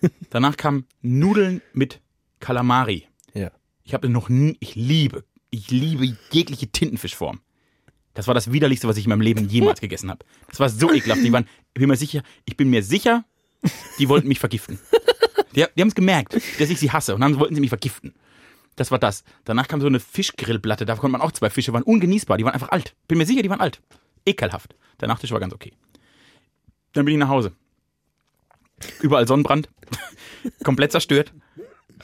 [0.30, 2.00] Danach kamen Nudeln mit
[2.40, 3.06] Kalamari.
[3.84, 7.40] Ich habe noch nie, ich liebe, ich liebe jegliche Tintenfischform.
[8.14, 10.24] Das war das widerlichste, was ich in meinem Leben jemals gegessen habe.
[10.48, 11.22] Das war so ekelhaft.
[11.22, 13.24] Die waren, ich bin mir sicher, ich bin mir sicher,
[13.98, 14.78] die wollten mich vergiften.
[15.54, 18.14] Die, die haben es gemerkt, dass ich sie hasse und dann wollten sie mich vergiften.
[18.76, 19.22] Das war das.
[19.44, 22.54] Danach kam so eine Fischgrillplatte, da konnte man auch zwei Fische, waren ungenießbar, die waren
[22.54, 22.96] einfach alt.
[23.06, 23.80] Bin mir sicher, die waren alt.
[24.26, 24.74] Ekelhaft.
[25.00, 25.72] Der Nachtisch war ganz okay.
[26.92, 27.52] Dann bin ich nach Hause.
[29.00, 29.68] Überall Sonnenbrand.
[30.64, 31.32] Komplett zerstört.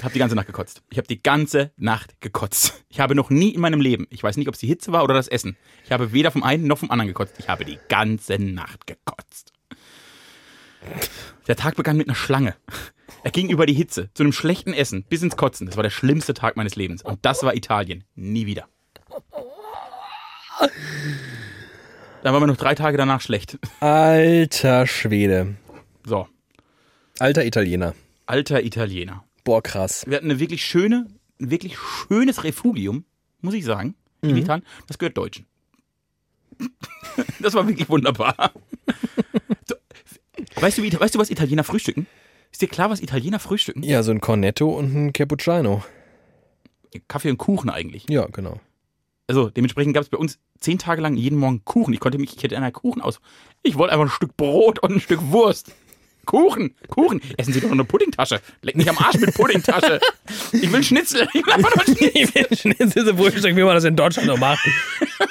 [0.03, 0.83] Hab die ganze Nacht gekotzt.
[0.90, 2.85] Ich habe die ganze Nacht gekotzt.
[2.88, 5.05] Ich habe noch nie in meinem Leben, ich weiß nicht, ob es die Hitze war
[5.05, 5.57] oder das Essen.
[5.85, 7.35] Ich habe weder vom einen noch vom anderen gekotzt.
[7.38, 9.53] Ich habe die ganze Nacht gekotzt.
[11.46, 12.55] Der Tag begann mit einer Schlange.
[13.22, 15.66] Er ging über die Hitze, zu einem schlechten Essen, bis ins Kotzen.
[15.66, 17.03] Das war der schlimmste Tag meines Lebens.
[17.03, 18.05] Und das war Italien.
[18.14, 18.66] Nie wieder.
[22.22, 23.59] Dann waren wir noch drei Tage danach schlecht.
[23.81, 25.57] Alter Schwede.
[26.05, 26.29] So,
[27.18, 27.94] Alter Italiener.
[28.26, 29.24] alter Italiener.
[29.44, 30.05] Boah, krass.
[30.07, 31.07] Wir hatten eine wirklich schöne,
[31.40, 33.05] ein wirklich schönes Refugium,
[33.40, 34.64] muss ich sagen, in Italien.
[34.87, 35.46] Das gehört Deutschen.
[37.40, 38.53] Das war wirklich wunderbar.
[39.66, 39.74] So,
[40.57, 42.07] weißt, du, wie, weißt du, was Italiener frühstücken?
[42.53, 43.83] Ist dir klar, was Italiener frühstücken?
[43.83, 45.83] Ja, so ein Cornetto und ein Cappuccino.
[47.09, 48.07] Kaffee und Kuchen eigentlich.
[48.09, 48.61] Ja, genau.
[49.26, 51.94] Also dementsprechend gab es bei uns zehn Tage lang jeden Morgen Kuchen.
[51.94, 53.20] Ich konnte mich, ich hätte einen Kuchen aus.
[53.62, 55.72] Ich wollte einfach ein Stück Brot und ein Stück Wurst.
[56.30, 57.20] Kuchen, Kuchen.
[57.38, 58.40] Essen Sie doch noch eine Puddingtasche.
[58.62, 59.98] Leck mich am Arsch mit Puddingtasche.
[60.52, 61.26] Ich will Schnitzel.
[61.34, 62.76] Ich will einfach nur Schnitzel.
[62.78, 64.64] Jetzt ist Frühstück, wie man das in Deutschland noch macht.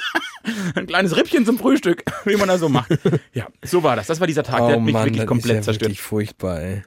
[0.74, 2.90] Ein kleines Rippchen zum Frühstück, wie man das so macht.
[3.32, 4.08] Ja, so war das.
[4.08, 5.88] Das war dieser Tag, der hat mich wirklich Oh das komplett ist ja zerstört.
[5.88, 6.82] wirklich furchtbar, ey.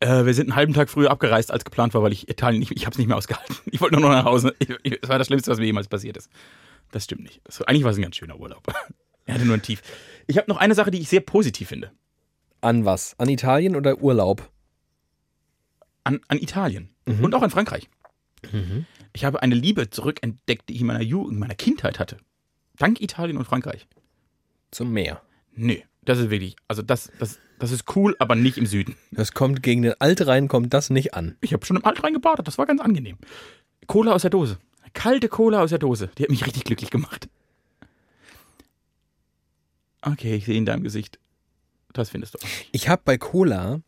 [0.00, 2.72] Äh, wir sind einen halben Tag früher abgereist, als geplant war, weil ich Italien nicht,
[2.74, 3.56] ich habe es nicht mehr ausgehalten.
[3.66, 4.54] Ich wollte nur noch nach Hause.
[4.58, 6.30] Ich, ich, das war das Schlimmste, was mir jemals passiert ist.
[6.92, 7.42] Das stimmt nicht.
[7.44, 8.62] Das, eigentlich war es ein ganz schöner Urlaub.
[9.28, 9.82] Er hatte nur ein Tief.
[10.28, 11.90] Ich habe noch eine Sache, die ich sehr positiv finde.
[12.60, 13.14] An was?
[13.18, 14.50] An Italien oder Urlaub?
[16.04, 17.22] An, an Italien Mhm.
[17.24, 17.88] und auch an Frankreich.
[19.12, 22.16] Ich habe eine Liebe zurückentdeckt, die ich in meiner Jugend, in meiner Kindheit hatte.
[22.76, 23.86] Dank Italien und Frankreich.
[24.72, 25.22] Zum Meer.
[25.54, 28.96] Nee, das ist wirklich, also das, das, das ist cool, aber nicht im Süden.
[29.12, 31.36] Das kommt gegen den Altrhein, kommt das nicht an.
[31.40, 33.18] Ich habe schon im Alt reingebadet, das war ganz angenehm.
[33.86, 34.58] Cola aus der Dose.
[34.92, 36.10] Kalte Cola aus der Dose.
[36.18, 37.28] Die hat mich richtig glücklich gemacht.
[40.02, 41.18] Okay, ich sehe in deinem Gesicht.
[41.96, 42.38] Das findest du.
[42.72, 43.80] Ich habe bei Cola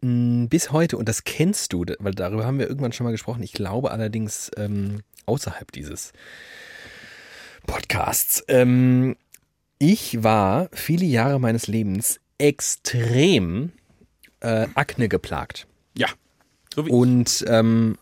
[0.00, 3.42] mh, bis heute, und das kennst du, weil darüber haben wir irgendwann schon mal gesprochen,
[3.42, 6.12] ich glaube allerdings ähm, außerhalb dieses
[7.66, 8.44] Podcasts.
[8.48, 9.16] Ähm,
[9.78, 13.72] ich war viele Jahre meines Lebens extrem
[14.40, 15.66] äh, Akne geplagt.
[15.96, 16.08] Ja.
[16.74, 17.96] So wie Und ähm,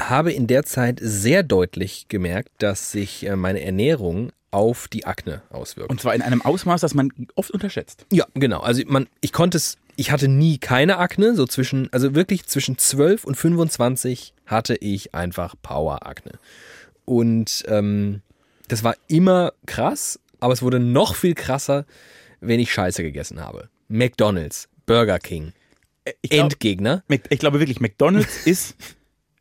[0.00, 5.42] habe in der Zeit sehr deutlich gemerkt, dass sich äh, meine Ernährung auf die Akne
[5.50, 5.90] auswirkt.
[5.90, 8.06] Und zwar in einem Ausmaß, das man oft unterschätzt.
[8.12, 8.60] Ja, genau.
[8.60, 12.78] Also man, ich konnte es, ich hatte nie keine Akne, so zwischen, also wirklich zwischen
[12.78, 16.32] 12 und 25 hatte ich einfach Power-Akne.
[17.04, 18.22] Und ähm,
[18.68, 21.84] das war immer krass, aber es wurde noch viel krasser,
[22.40, 23.68] wenn ich Scheiße gegessen habe.
[23.88, 25.52] McDonalds, Burger King,
[26.04, 27.02] Äh, Ich, glaub, Endgegner.
[27.30, 28.76] Ich glaube wirklich, McDonalds ist,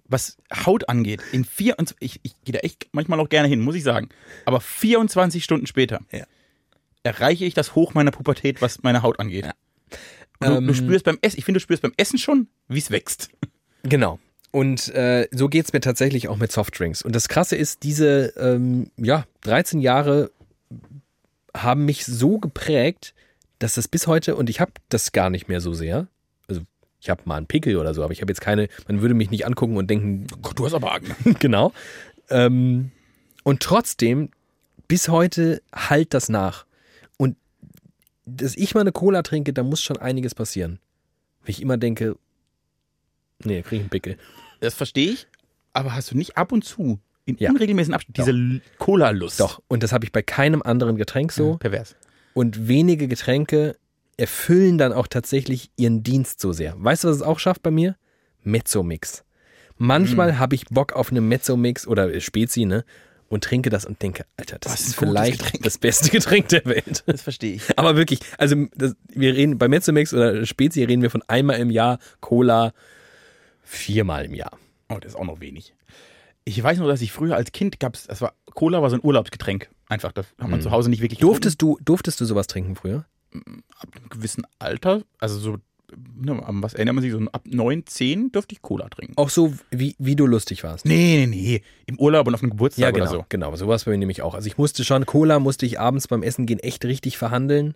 [0.10, 3.62] was Haut angeht, in vier und ich, ich gehe da echt manchmal auch gerne hin,
[3.62, 4.10] muss ich sagen.
[4.46, 6.26] Aber 24 Stunden später Ja.
[7.04, 9.50] erreiche ich das Hoch meiner Pubertät, was meine Haut angeht.
[10.40, 12.92] Du, Ähm, du spürst beim Essen, ich finde, du spürst beim Essen schon, wie es
[12.92, 13.30] wächst.
[13.84, 14.20] Genau.
[14.52, 17.02] Und äh, so geht's mir tatsächlich auch mit Softdrinks.
[17.02, 20.32] Und das Krasse ist, diese ähm, ja, 13 Jahre
[21.56, 23.14] haben mich so geprägt,
[23.60, 26.08] dass das bis heute, und ich habe das gar nicht mehr so sehr,
[27.08, 29.32] ich habe mal einen Pickel oder so, aber ich habe jetzt keine, man würde mich
[29.32, 31.16] nicht angucken und denken, Gott, du hast aber Akne.
[31.40, 31.72] genau.
[32.30, 32.92] Ähm,
[33.44, 34.30] und trotzdem,
[34.90, 36.66] bis heute halt das nach.
[37.18, 37.38] Und
[38.26, 40.80] dass ich mal eine Cola trinke, da muss schon einiges passieren.
[41.46, 42.18] Wenn ich immer denke,
[43.46, 44.18] nee, krieg ich einen Pickel.
[44.60, 45.28] Das verstehe ich,
[45.72, 47.52] aber hast du nicht ab und zu in Ja.
[47.52, 49.40] unregelmäßigen Abständen diese Cola-Lust?
[49.40, 51.54] Doch, und das habe ich bei keinem anderen Getränk so.
[51.54, 51.58] So.
[51.58, 51.96] Pervers.
[52.34, 53.78] Und wenige Getränke
[54.18, 56.74] erfüllen dann auch tatsächlich ihren Dienst so sehr.
[56.78, 57.96] Weißt du, was es auch schafft bei mir?
[58.44, 59.24] Mezzo-Mix.
[59.78, 60.40] Manchmal Mm.
[60.40, 62.84] habe ich Bock auf eine Mezzo-Mix oder äh, Spezi, ne?
[63.30, 65.64] Und trinke das und denke, Alter, das Was ist gutes vielleicht Getränk.
[65.64, 67.04] das beste Getränk der Welt.
[67.06, 67.78] Das verstehe ich.
[67.78, 71.70] Aber wirklich, also das, wir reden bei Mezzo-Mix oder Spezi reden wir von einmal im
[71.70, 72.74] Jahr, Cola
[73.64, 74.58] viermal im Jahr.
[74.90, 75.74] Oh, das ist auch noch wenig.
[76.46, 79.04] Ich weiß nur, dass ich früher als Kind gab's, das war Cola war so ein
[79.04, 79.70] Urlaubsgetränk.
[79.90, 83.06] Einfach, das hat man zu Hause nicht wirklich Durftest du, durftest du sowas trinken früher?
[83.34, 85.58] Ab einem gewissen Alter, also so,
[86.16, 89.14] ne, an was erinnert man sich, so ab 9, 10 dürfte ich Cola trinken.
[89.18, 90.86] Auch so, wie, wie du lustig warst.
[90.86, 93.04] Nee, nee, nee, im Urlaub und auf einem Geburtstag Ja, genau.
[93.04, 93.26] oder so.
[93.30, 94.34] Genau, sowas bei mir nämlich auch.
[94.34, 97.76] Also ich musste schon, Cola musste ich abends beim Essen gehen echt richtig verhandeln.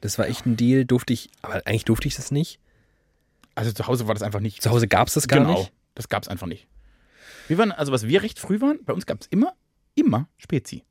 [0.00, 2.60] Das war echt ein Deal, durfte ich, aber eigentlich durfte ich das nicht.
[3.54, 4.62] Also zu Hause war das einfach nicht.
[4.62, 5.72] Zu Hause gab es das gar genau, nicht.
[5.94, 6.68] das gab's einfach nicht.
[7.48, 9.54] Wir waren, also was wir recht früh waren, bei uns gab's immer,
[9.96, 10.84] immer Spezi.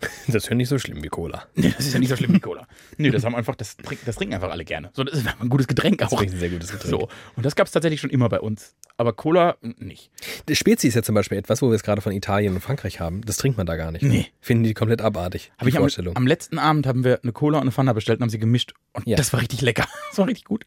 [0.26, 1.44] Das ist ja nicht so schlimm wie Cola.
[1.54, 2.66] Nee, das ist ja nicht so schlimm wie Cola.
[2.96, 4.90] Nee, das haben einfach, das, trink, das trinken einfach alle gerne.
[4.94, 6.22] So, das ist ein gutes Getränk Das auch.
[6.22, 6.90] ist ein sehr gutes Getränk.
[6.90, 7.08] So.
[7.36, 8.74] Und das gab es tatsächlich schon immer bei uns.
[8.96, 10.10] Aber Cola nicht.
[10.48, 13.00] Die Spezi ist ja zum Beispiel etwas, wo wir es gerade von Italien und Frankreich
[13.00, 13.22] haben.
[13.22, 14.02] Das trinkt man da gar nicht.
[14.02, 14.26] Nee.
[14.40, 15.52] Finden die komplett abartig.
[15.58, 16.16] Habe die ich am, Vorstellung.
[16.16, 18.72] am letzten Abend haben wir eine Cola und eine Fanta bestellt und haben sie gemischt.
[18.92, 19.16] Und Ja.
[19.16, 19.86] das war richtig lecker.
[20.10, 20.66] Das war richtig gut.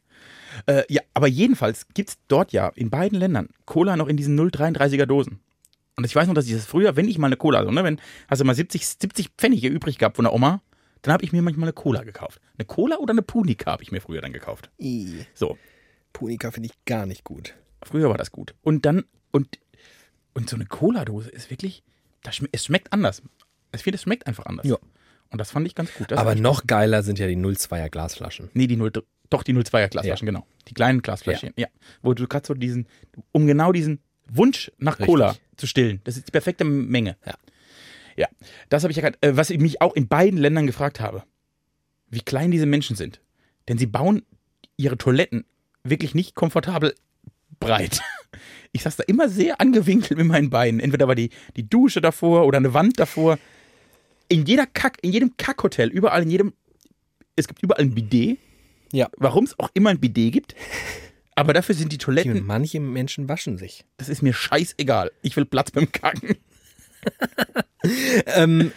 [0.68, 4.40] Äh, ja, aber jedenfalls gibt es dort ja in beiden Ländern Cola noch in diesen
[4.40, 5.40] 0,33er Dosen.
[5.96, 7.84] Und ich weiß noch, dass ich das früher, wenn ich mal eine Cola, also, ne,
[7.84, 10.62] wenn, hast du mal 70, 70 Pfennige übrig gehabt von der Oma,
[11.04, 12.40] dann habe ich mir manchmal eine Cola gekauft.
[12.58, 14.72] Eine Cola oder eine Punika habe ich mir früher dann gekauft.
[14.80, 15.26] I.
[15.34, 15.58] So,
[16.14, 17.54] Punika finde ich gar nicht gut.
[17.84, 18.56] früher war das gut.
[18.62, 19.60] Und dann, und,
[20.34, 21.84] und so eine Cola-Dose ist wirklich,
[22.24, 23.22] das schme es schmeckt anders.
[23.76, 24.66] Ich finde, es schmeckt einfach anders.
[24.66, 24.78] Ja.
[25.30, 26.12] Und das fand ich ganz gut.
[26.12, 28.50] Das Aber noch geiler sind ja die 02er Glasflaschen.
[28.54, 28.92] Nee, die 0,
[29.30, 30.46] doch die 02er Glasflaschen, genau.
[30.68, 31.68] Die kleinen Glasflaschen, ja.
[32.02, 32.88] Wo du gerade so diesen,
[33.32, 34.00] um genau diesen
[34.38, 35.08] Wunsch nach Richtig.
[35.08, 36.02] Cola zu stillen.
[36.04, 37.18] Das ist die perfekte Menge.
[37.26, 37.36] Ja.
[38.16, 38.28] Ja,
[38.70, 41.24] das habe ich ja gerade, äh, was ich mich auch in beiden Ländern gefragt habe.
[42.10, 43.22] Wie klein diese Menschen sind.
[43.68, 44.24] Denn sie bauen
[44.78, 45.46] ihre Toiletten
[45.84, 46.94] wirklich nicht komfortabel
[47.60, 48.02] breit.
[48.72, 50.80] Ich saß da immer sehr angewinkelt mit meinen Beinen.
[50.80, 53.38] Entweder war die, die Dusche davor oder eine Wand davor.
[54.30, 56.54] In jeder Kack, in jedem Kackhotel, überall, in jedem,
[57.36, 58.40] es gibt überall ein Bidet
[58.92, 59.10] Ja.
[59.18, 60.56] warum es auch immer ein Bidet gibt.
[61.36, 63.86] Aber dafür sind die Toiletten, Manche Menschen waschen sich.
[63.98, 65.12] das ist mir scheißegal.
[65.22, 66.36] Ich will Platz beim Kacken.
[68.28, 68.72] Ähm,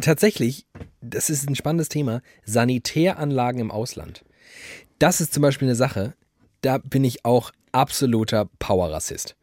[0.00, 0.66] tatsächlich,
[1.00, 4.24] das ist ein spannendes Thema, Sanitäranlagen im Ausland.
[4.98, 6.14] Das ist zum Beispiel eine Sache,
[6.62, 9.36] da bin ich auch absoluter Powerrassist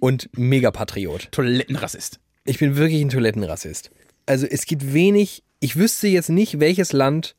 [0.00, 1.28] und Megapatriot.
[1.32, 2.18] Toilettenrassist.
[2.44, 3.90] Ich bin wirklich ein Toilettenrassist.
[4.24, 7.36] Also es gibt wenig, ich wüsste jetzt nicht, welches Land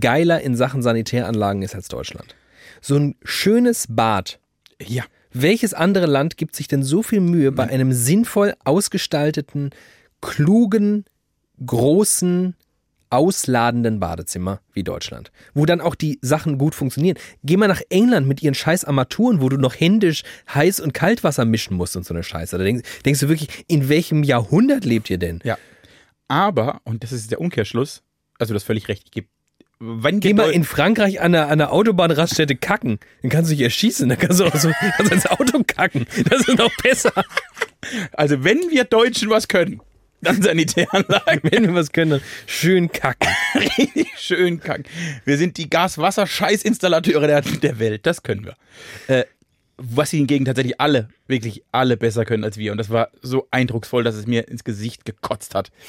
[0.00, 2.34] geiler in Sachen Sanitäranlagen ist als Deutschland.
[2.80, 4.38] So ein schönes Bad.
[4.80, 5.04] Ja.
[5.32, 9.70] Welches andere Land gibt sich denn so viel Mühe bei einem sinnvoll ausgestalteten,
[10.20, 11.04] klugen,
[11.64, 12.56] großen,
[13.10, 15.30] ausladenden Badezimmer wie Deutschland?
[15.54, 17.18] Wo dann auch die Sachen gut funktionieren.
[17.44, 21.44] Geh mal nach England mit ihren scheiß Armaturen, wo du noch händisch Heiß- und Kaltwasser
[21.44, 22.56] mischen musst und so eine Scheiße.
[22.56, 25.40] Da denkst, denkst du wirklich, in welchem Jahrhundert lebt ihr denn?
[25.44, 25.58] Ja.
[26.26, 28.02] Aber, und das ist der Umkehrschluss,
[28.38, 29.28] also du hast völlig recht, ich gebe
[29.80, 32.98] wenn Geh mal in Frankreich an der, an der Autobahnraststätte kacken.
[33.22, 34.08] Dann kannst du dich erschießen.
[34.08, 36.06] Dann kannst du auch so kannst ins Auto kacken.
[36.28, 37.12] Das ist noch besser.
[38.12, 39.80] also wenn wir Deutschen was können,
[40.20, 41.40] dann Sanitäranlagen.
[41.44, 43.28] Wenn wir was können, dann schön kacken.
[43.54, 44.84] Richtig schön kacken.
[45.24, 48.04] Wir sind die Gas-Wasser-Scheißinstallateure der, der Welt.
[48.04, 48.56] Das können wir.
[49.06, 49.24] Äh,
[49.76, 52.72] was sie hingegen tatsächlich alle, wirklich alle besser können als wir.
[52.72, 55.70] Und das war so eindrucksvoll, dass es mir ins Gesicht gekotzt hat.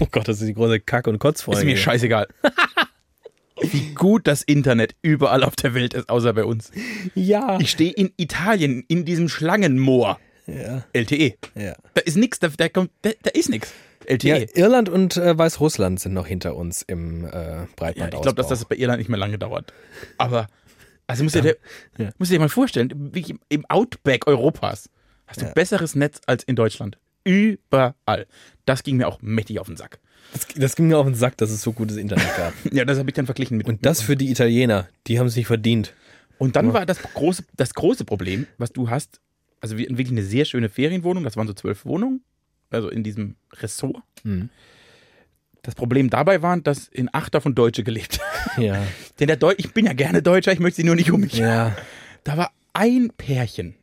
[0.00, 1.60] Oh Gott, das ist die große Kack- und Kotzfolge.
[1.60, 2.26] Ist mir scheißegal.
[3.60, 6.70] Wie gut das Internet überall auf der Welt ist, außer bei uns.
[7.14, 7.58] Ja.
[7.60, 10.18] Ich stehe in Italien in diesem Schlangenmoor.
[10.46, 11.34] ja, LTE.
[11.54, 11.74] ja.
[11.94, 13.72] Da ist nichts, da, da, kommt, da, da ist nichts.
[14.06, 14.28] LTE.
[14.28, 18.16] Ja, Ja, Irland und äh, Weißrussland sind noch hinter uns im äh, Breitbandausbau.
[18.18, 19.72] ich glaube, dass das bei Irland nicht mehr lange dauert.
[20.18, 20.48] Aber,
[21.06, 21.56] also musst du dir,
[21.96, 22.10] Ja.
[22.18, 24.90] musst du dir mal vorstellen, wie im Outback Europas
[25.26, 25.52] hast du Ja.
[25.52, 26.98] besseres Netz als in Deutschland.
[27.24, 28.26] Überall.
[28.66, 30.00] Das ging mir auch mächtig auf den Sack.
[30.32, 32.52] Das, das ging mir auf den Sack, dass es so gutes Internet gab.
[32.72, 33.66] Ja, das habe ich dann verglichen mit.
[33.68, 35.94] Und das für die Italiener, die haben es nicht verdient.
[36.38, 39.20] Und dann war das große, das große Problem, was du hast,
[39.60, 42.22] also wir- wirklich eine sehr schöne Ferienwohnung, das waren so zwölf Wohnungen,
[42.70, 44.02] also in diesem Ressort.
[44.24, 44.50] Mhm.
[45.62, 48.20] Das Problem dabei war, dass in acht davon Deutsche gelebt.
[48.58, 48.86] Ja.
[49.18, 51.32] Denn der Deu ich bin ja gerne Deutscher, ich möchte sie nur nicht um mich.
[51.32, 51.74] Ja.
[52.24, 53.74] Da war ein Pärchen.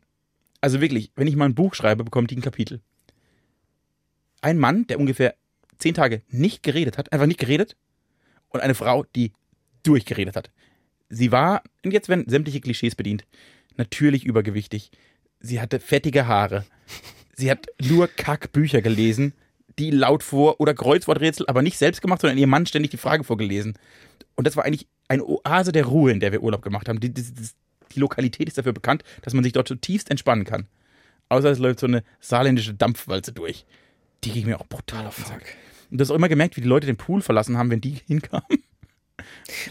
[0.60, 2.80] Also wirklich, wenn ich mal ein Buch schreibe, bekommt die ein Kapitel.
[4.40, 5.34] Ein Mann, der ungefähr
[5.82, 7.76] zehn Tage nicht geredet hat, einfach nicht geredet.
[8.48, 9.32] Und eine Frau, die
[9.82, 10.50] durchgeredet hat.
[11.08, 13.24] Sie war, und jetzt werden sämtliche Klischees bedient,
[13.76, 14.90] natürlich übergewichtig.
[15.40, 16.64] Sie hatte fettige Haare.
[17.34, 19.32] Sie hat nur Kackbücher gelesen,
[19.78, 23.24] die laut vor oder Kreuzworträtsel, aber nicht selbst gemacht, sondern ihr Mann ständig die Frage
[23.24, 23.74] vorgelesen.
[24.34, 27.00] Und das war eigentlich eine Oase der Ruhe, in der wir Urlaub gemacht haben.
[27.00, 30.66] Die, die, die, Lokalität ist dafür bekannt, dass man sich dort zutiefst entspannen kann.
[31.28, 33.66] Außer es läuft so eine saarländische Dampfwalze durch.
[34.24, 35.56] Die ging mir auch brutal auf den Sack.
[35.92, 38.64] Und das auch immer gemerkt, wie die Leute den Pool verlassen haben, wenn die hinkamen.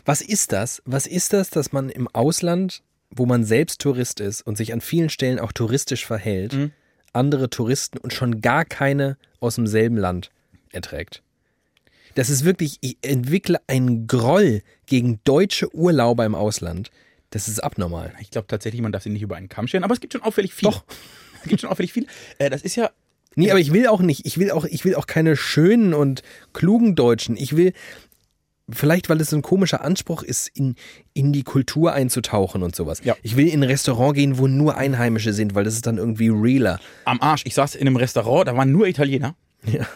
[0.06, 0.82] Was ist das?
[0.86, 4.82] Was ist das, dass man im Ausland, wo man selbst Tourist ist und sich an
[4.82, 6.72] vielen Stellen auch touristisch verhält, Mhm.
[7.12, 10.30] andere Touristen und schon gar keine aus demselben Land
[10.72, 11.24] erträgt?
[12.16, 16.92] Das ist wirklich, ich entwickle einen Groll gegen deutsche Urlauber im Ausland.
[17.32, 18.14] Das ist abnormal.
[18.20, 20.22] Ich glaube tatsächlich, man darf sie nicht über einen Kamm scheren, aber es gibt schon
[20.22, 20.70] auffällig viel.
[20.70, 20.84] Doch.
[21.44, 22.06] Es gibt schon auffällig viel.
[22.38, 22.92] Äh, das ist ja,
[23.36, 26.22] Nee, aber ich will auch nicht, ich will auch, ich will auch keine schönen und
[26.54, 27.38] klugen Deutschen.
[27.38, 27.74] Ich will,
[28.70, 30.76] vielleicht weil es so ein komischer Anspruch ist, in,
[31.14, 33.02] in die Kultur einzutauchen und sowas.
[33.04, 33.16] Ja.
[33.24, 36.30] Ich will in ein Restaurant gehen, wo nur Einheimische sind, weil das ist dann irgendwie
[36.30, 36.80] realer.
[37.06, 37.46] am Arsch.
[37.46, 39.36] Ich saß in einem Restaurant, da waren nur Italiener.
[39.66, 39.88] Ja.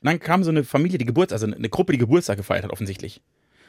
[0.00, 2.70] Und dann kam so eine Familie, die Geburtstag, also eine Gruppe, die Geburtstag gefeiert hat,
[2.70, 3.20] offensichtlich.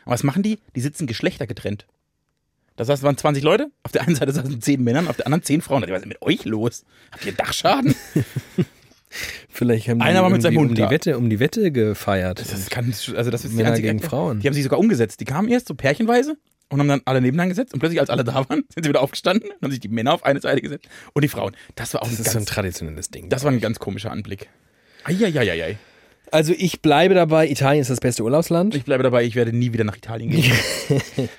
[0.05, 0.59] Und was machen die?
[0.75, 1.87] Die sitzen geschlechtergetrennt.
[2.79, 5.27] Das heißt, es waren 20 Leute, auf der einen Seite saßen 10 Männer, auf der
[5.27, 5.83] anderen 10 Frauen.
[5.89, 6.85] Was ist mit euch los?
[7.11, 7.93] Habt ihr Dachschaden?
[9.49, 10.89] Vielleicht haben die Einer war mit seinem Hund um die da.
[10.89, 12.39] Wette, um die Wette gefeiert.
[12.39, 14.39] Das kann, also das ist die Männer einzige gegen Frauen.
[14.39, 15.19] Die haben sich sogar umgesetzt.
[15.19, 16.37] Die kamen erst so pärchenweise
[16.69, 19.01] und haben dann alle nebeneinander gesetzt und plötzlich, als alle da waren, sind sie wieder
[19.01, 21.53] aufgestanden und haben sich die Männer auf eine Seite gesetzt und die Frauen.
[21.75, 23.27] Das war auch Das ein ist so ein ganz, traditionelles Ding.
[23.27, 24.47] das war ein ganz komischer Anblick.
[25.03, 25.77] Eieieiei.
[26.31, 28.73] also ich bleibe dabei, Italien ist das beste Urlaubsland.
[28.75, 30.53] Ich bleibe dabei, ich werde nie wieder nach Italien gehen.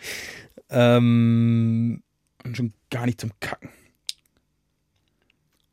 [0.70, 2.02] Ähm,
[2.44, 3.68] Und schon gar nicht zum Kacken.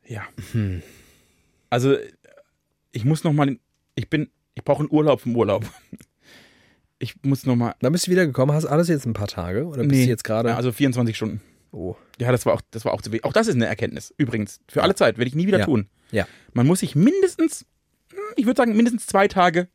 [0.05, 0.23] Ja.
[0.53, 0.81] Hm.
[1.69, 1.97] Also,
[2.91, 3.57] ich muss noch mal,
[3.95, 5.65] ich bin, ich brauche einen Urlaub vom Urlaub.
[6.99, 9.83] Ich muss noch mal, da bist du wiedergekommen, hast alles jetzt ein paar Tage oder
[9.83, 10.05] bist Nee.
[10.05, 10.49] du jetzt gerade?
[10.49, 11.41] ja, also 24 Stunden.
[11.71, 11.95] oh.
[12.19, 13.23] Ja, das war auch, das war auch zu wenig.
[13.23, 14.11] Auch das ist eine Erkenntnis.
[14.17, 15.65] Übrigens, für alle Zeit, werde ich nie wieder Ja.
[15.65, 15.89] tun.
[16.09, 16.27] Ja.
[16.53, 17.67] Man muss sich mindestens,
[18.09, 19.67] hm, ich würde sagen, mindestens zwei Tage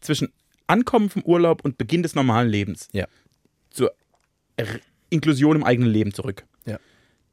[0.00, 0.32] zwischen
[0.68, 3.08] Ankommen vom Urlaub und Beginn des normalen Lebens Ja.
[3.70, 3.92] zur
[5.10, 6.44] Inklusion im eigenen Leben zurück.
[6.66, 6.78] Ja.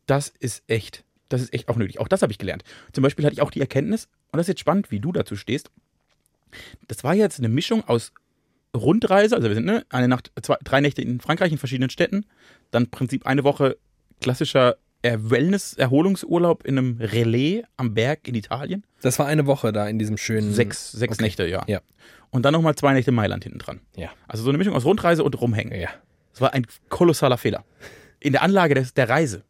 [0.05, 1.99] Das ist echt, das ist echt auch nötig.
[1.99, 2.63] Auch das habe ich gelernt.
[2.91, 5.35] Zum Beispiel hatte ich auch die Erkenntnis, und das ist jetzt spannend, wie du dazu
[5.35, 5.71] stehst.
[6.87, 8.11] Das war jetzt eine Mischung aus
[8.75, 12.25] Rundreise, also wir sind ne, eine Nacht, zwei, drei Nächte in Frankreich in verschiedenen Städten,
[12.71, 13.77] dann im Prinzip eine Woche
[14.21, 18.85] klassischer Wellness-Erholungsurlaub in einem Relais am Berg in Italien.
[19.01, 20.53] Das war eine Woche da in diesem schönen.
[20.53, 21.15] Sechs, sechs.
[21.15, 21.23] Okay.
[21.23, 21.63] Nächte, ja.
[21.67, 21.81] Ja.
[22.29, 23.81] Und dann nochmal zwei Nächte Mailand hinten dran.
[23.97, 24.11] Ja.
[24.27, 25.77] Also so eine Mischung aus Rundreise und Rumhängen.
[25.77, 25.89] Ja.
[26.33, 27.63] Das war ein kolossaler Fehler.
[28.19, 29.43] In der Anlage des, der Reise.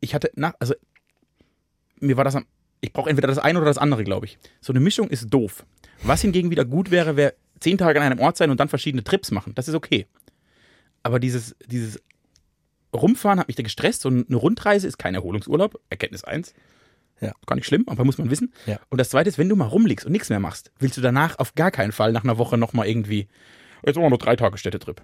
[0.00, 0.74] Ich hatte nach, also
[2.00, 2.46] mir war das am,
[2.80, 4.38] ich brauche entweder das eine oder das andere, glaube ich.
[4.60, 5.64] So eine Mischung ist doof.
[6.02, 9.02] Was hingegen wieder gut wäre, wäre zehn Tage an einem Ort sein und dann verschiedene
[9.02, 9.54] Trips machen.
[9.54, 10.06] Das ist okay.
[11.02, 12.00] Aber dieses, dieses
[12.94, 14.02] Rumfahren hat mich da gestresst.
[14.02, 15.80] So eine Rundreise ist kein Erholungsurlaub.
[15.90, 16.54] Erkenntnis eins.
[17.20, 17.32] Ja.
[17.46, 18.52] Gar nicht schlimm, aber muss man wissen.
[18.66, 18.78] Ja.
[18.90, 21.38] Und das zweite ist, wenn du mal rumliegst und nichts mehr machst, willst du danach
[21.38, 23.28] auf gar keinen Fall nach einer Woche nochmal irgendwie,
[23.86, 25.02] jetzt wir nur drei Tage Städtetrip.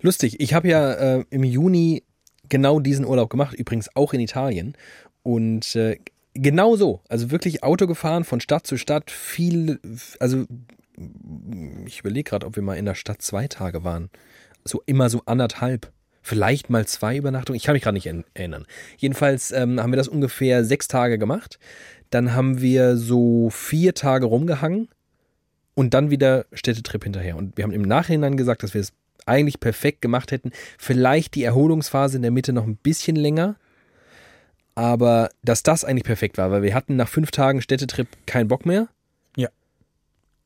[0.00, 2.02] Lustig, ich habe ja äh, im Juni
[2.48, 4.74] genau diesen Urlaub gemacht, übrigens auch in Italien.
[5.22, 5.98] Und äh,
[6.34, 9.78] genau so, also wirklich Auto gefahren von Stadt zu Stadt, viel,
[10.18, 10.44] also
[11.86, 14.10] ich überlege gerade, ob wir mal in der Stadt zwei Tage waren.
[14.64, 15.92] So immer so anderthalb.
[16.24, 17.56] Vielleicht mal zwei Übernachtungen.
[17.56, 18.66] Ich kann mich gerade nicht erinnern.
[18.96, 21.58] Jedenfalls ähm, haben wir das ungefähr sechs Tage gemacht.
[22.10, 24.88] Dann haben wir so vier Tage rumgehangen
[25.74, 27.36] und dann wieder Städtetrip hinterher.
[27.36, 28.92] Und wir haben im Nachhinein gesagt, dass wir es
[29.26, 30.50] eigentlich perfekt gemacht hätten.
[30.78, 33.56] Vielleicht die Erholungsphase in der Mitte noch ein bisschen länger.
[34.74, 38.64] Aber dass das eigentlich perfekt war, weil wir hatten nach fünf Tagen Städtetrip keinen Bock
[38.64, 38.88] mehr.
[39.36, 39.48] Ja.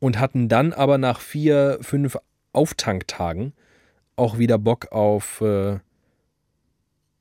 [0.01, 2.19] Und hatten dann aber nach vier, fünf
[2.53, 3.53] Auftanktagen
[4.17, 5.79] auch wieder Bock auf äh,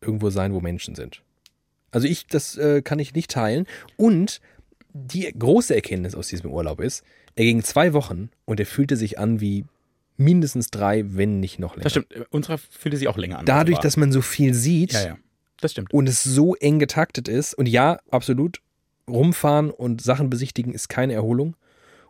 [0.02, 1.22] irgendwo sein, wo Menschen sind.
[1.92, 3.68] Also ich, das äh, kann ich nicht teilen.
[3.98, 4.42] Und
[4.94, 7.04] die große Erkenntnis aus diesem Urlaub ist,
[7.36, 9.66] er ging zwei Wochen und er fühlte sich an wie
[10.18, 11.84] mindestens drei, wenn nicht noch länger.
[11.84, 12.14] Das stimmt.
[12.30, 13.46] Unserer fühlte sich auch länger an.
[13.46, 15.18] Dadurch, dass man so viel sieht ja, ja.
[15.60, 15.94] Das stimmt.
[15.94, 17.54] und es so eng getaktet ist.
[17.54, 18.62] Und ja, absolut,
[19.10, 21.56] rumfahren und Sachen besichtigen ist keine Erholung.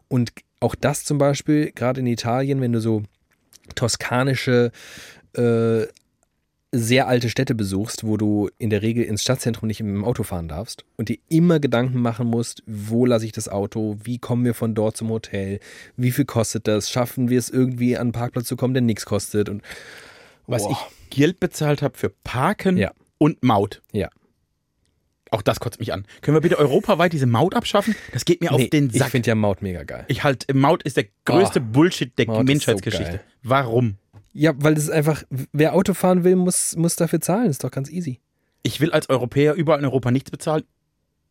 [0.07, 3.03] Und auch das zum Beispiel, gerade in Italien, wenn du so
[3.73, 4.71] toskanische,
[5.35, 5.87] äh,
[6.77, 10.47] sehr alte Städte besuchst, wo du in der Regel ins Stadtzentrum nicht im Auto fahren
[10.47, 14.53] darfst und dir immer Gedanken machen musst, wo lasse ich das Auto, wie kommen wir
[14.53, 15.59] von dort zum Hotel,
[15.97, 19.05] wie viel kostet das, schaffen wir es irgendwie an einen Parkplatz zu kommen, der nichts
[19.05, 19.61] kostet und
[20.47, 20.71] Was Boah.
[20.71, 22.91] ich Geld bezahlt habe für Parken Ja.
[23.17, 23.81] und Maut.
[23.93, 24.09] Ja.
[25.31, 26.05] Auch das kotzt mich an.
[26.21, 27.95] Können wir bitte europaweit diese Maut abschaffen?
[28.13, 29.09] Das geht mir auf Nee, den ich Sack.
[29.09, 30.05] finde ja Maut mega geil.
[30.07, 33.05] Ich halt, Maut ist der größte Oh, Bullshit der Maut so Menschheitsgeschichte.
[33.11, 33.21] geil.
[33.43, 33.95] Warum?
[34.37, 35.23] Ja, weil das ist einfach,
[35.53, 37.49] wer Auto fahren will, muss, muss dafür zahlen.
[37.49, 38.19] ist doch ganz easy.
[38.63, 40.63] Ich will als Europäer überall in Europa nichts bezahlen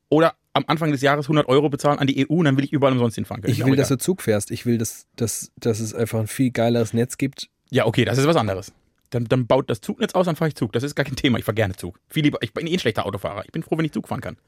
[0.09, 2.73] oder am Anfang des Jahres 100 Euro bezahlen an die EU und dann will ich
[2.73, 3.53] überall umsonst hinfahren können.
[3.53, 3.99] Ich will, dass du.
[3.99, 4.51] Zug fährst.
[4.51, 7.51] Ich will, dass, dass, dass es einfach ein viel geileres Netz gibt.
[7.71, 8.73] Ja, okay, das ist was anderes.
[9.11, 10.73] Dann, dann baut das Zugnetz aus, dann fahre ich Zug.
[10.73, 11.39] Das ist gar kein Thema.
[11.39, 12.01] Ich fahre gerne Zug.
[12.09, 13.45] Viel lieber, ich bin eh ein schlechter Autofahrer.
[13.45, 14.39] Ich bin froh, wenn ich Zug fahren kann.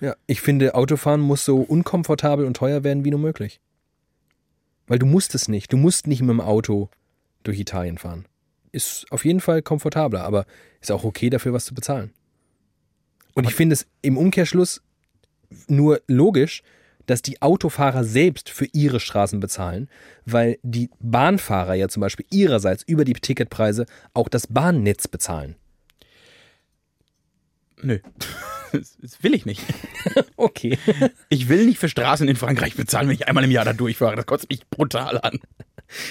[0.00, 3.60] Ja, ich finde, Autofahren muss so unkomfortabel und teuer werden wie nur möglich.
[4.86, 5.72] Weil du musst es nicht.
[5.72, 6.88] Du musst nicht mit dem Auto
[7.48, 8.26] durch Italien fahren.
[8.70, 10.46] Ist auf jeden Fall komfortabler, aber
[10.80, 12.12] ist auch okay dafür, was zu bezahlen.
[13.34, 14.82] Und ich finde es im Umkehrschluss
[15.66, 16.62] nur logisch,
[17.06, 19.88] dass die Autofahrer selbst für ihre Straßen bezahlen,
[20.26, 25.56] weil die Bahnfahrer ja zum Beispiel ihrerseits über die Ticketpreise auch das Bahnnetz bezahlen.
[27.80, 27.98] Nö.
[28.72, 29.62] Das, will ich nicht.
[30.36, 30.78] Okay.
[31.28, 34.14] Ich will nicht für Straßen in Frankreich bezahlen, wenn ich einmal im Jahr da durchfahre.
[34.14, 35.40] Das kotzt mich brutal an.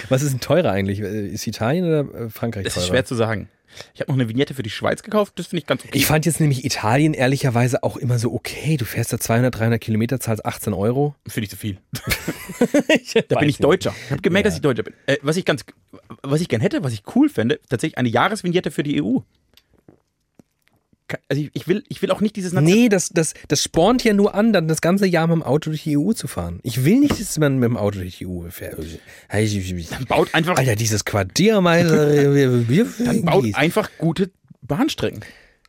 [0.10, 1.00] Was ist denn teurer eigentlich?
[1.00, 2.84] Ist Italien oder äh, Frankreich Das teurer?
[2.84, 3.50] ist schwer zu sagen.
[3.94, 5.34] Ich habe noch eine Vignette für die Schweiz gekauft.
[5.36, 5.92] Das finde ich ganz okay.
[5.96, 8.76] Ich fand jetzt nämlich Italien ehrlicherweise auch immer so okay.
[8.78, 11.14] Du fährst da 200, 300 Kilometer, zahlst 18 Euro.
[11.28, 11.78] Finde ich zu viel.
[13.28, 13.94] Da bin ich Deutscher.
[14.06, 14.50] Ich habe gemerkt, Ja.
[14.50, 14.94] dass ich Deutscher bin.
[15.06, 15.64] Äh, was ich ganz,
[16.24, 19.18] was ich gern hätte, was ich cool fände, tatsächlich eine Jahresvignette für die EU.
[21.30, 24.04] Also ich, ich will, ich will auch nicht dieses Nation- Nee, das, das, das spornt
[24.04, 26.60] ja nur an, dann das ganze Jahr mit dem Auto durch die EU zu fahren.
[26.64, 28.78] Ich will nicht, dass man mit dem Auto durch die EU fährt.
[30.08, 34.32] baut einfach, Alter, dieses Quartier, Meister, wir, wir, dann baut einfach gute
[34.62, 35.22] Bahnstrecken.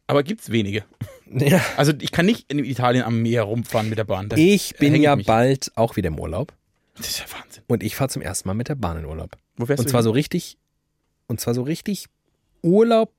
[0.07, 0.85] Aber gibt's wenige.
[1.33, 1.61] ja.
[1.77, 4.29] Also ich kann nicht in Italien am Meer rumfahren mit der Bahn.
[4.29, 5.27] Da Ich bin ja mich.
[5.27, 6.55] bald auch wieder im Urlaub
[6.97, 7.63] Das ist ja Wahnsinn.
[7.69, 9.37] und ich fahre zum ersten Mal mit der Bahn in Urlaub.
[9.57, 10.05] Wo fährst Und du zwar hin?
[10.05, 10.57] so richtig,
[11.27, 12.07] und zwar so richtig
[12.63, 13.13] Urlaub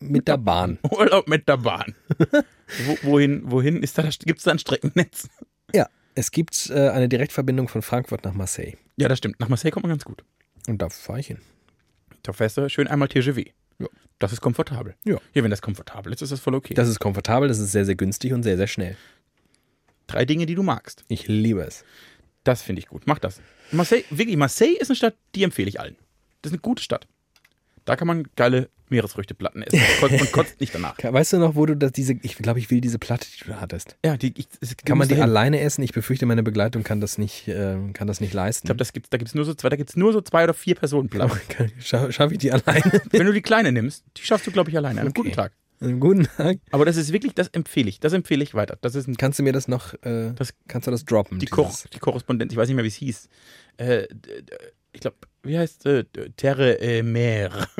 [0.00, 0.78] mit der Bahn.
[0.90, 1.94] Urlaub mit der Bahn.
[2.86, 5.28] Wo, wohin, wohin ist da, gibt's da ein Streckennetz?
[5.74, 8.74] Ja, es gibt äh, eine Direktverbindung von Frankfurt nach Marseille.
[8.96, 9.40] Ja, das stimmt.
[9.40, 10.24] Nach Marseille kommt man ganz gut.
[10.66, 11.38] Und da fahre ich hin.
[12.22, 13.44] Da fährst du schön einmal TGV.
[13.78, 13.86] Ja.
[14.18, 14.94] Das ist komfortabel.
[15.04, 15.18] Ja.
[15.32, 16.74] Ja, wenn das komfortabel ist, ist das voll okay.
[16.74, 18.96] Das ist komfortabel, das ist sehr, sehr günstig und sehr, sehr schnell.
[20.06, 21.04] Drei Dinge, die du magst.
[21.08, 21.84] Ich liebe es.
[22.44, 23.02] Das finde ich gut.
[23.06, 23.40] Mach das.
[23.70, 25.96] Marseille, wirklich, Marseille ist eine Stadt, die empfehle ich allen.
[26.42, 27.06] Das ist eine gute Stadt.
[27.84, 30.96] Da kann man geile Meeresfrüchteplatten essen und kotzt, nicht danach.
[31.02, 33.50] Weißt du noch, wo du das, diese, ich glaube, ich will diese Platte, die du
[33.50, 33.96] da hattest.
[34.04, 35.30] Ja, die, ich, es- Kann man die dahin.
[35.30, 35.82] alleine essen?
[35.82, 38.66] Ich befürchte, meine Begleitung kann das nicht, äh, kann das nicht leisten.
[38.66, 40.42] Ich glaube, das gibt's, da gibt es nur so zwei, da gibt's nur so zwei
[40.44, 41.38] oder vier Personen Platten.
[41.80, 43.00] Scha Schaffe ich die alleine?
[43.10, 45.00] Wenn du die kleine nimmst, die schaffst du, glaube ich, alleine.
[45.00, 45.22] An einem Okay.
[45.22, 45.52] guten Tag.
[45.82, 46.58] Einen guten Tag.
[46.72, 48.00] Aber das ist wirklich, das empfehle ich.
[48.00, 48.76] Das empfehle ich weiter.
[48.82, 51.38] Das ist ein, Kannst du mir das noch, äh, Das- kannst du das droppen?
[51.38, 53.28] die, Kor die Korrespondenz, ich weiß nicht mehr, wie es hieß.
[53.78, 54.06] Äh,
[54.92, 56.04] ich glaube, wie heißt äh,
[56.36, 57.50] Terre äh, Mer?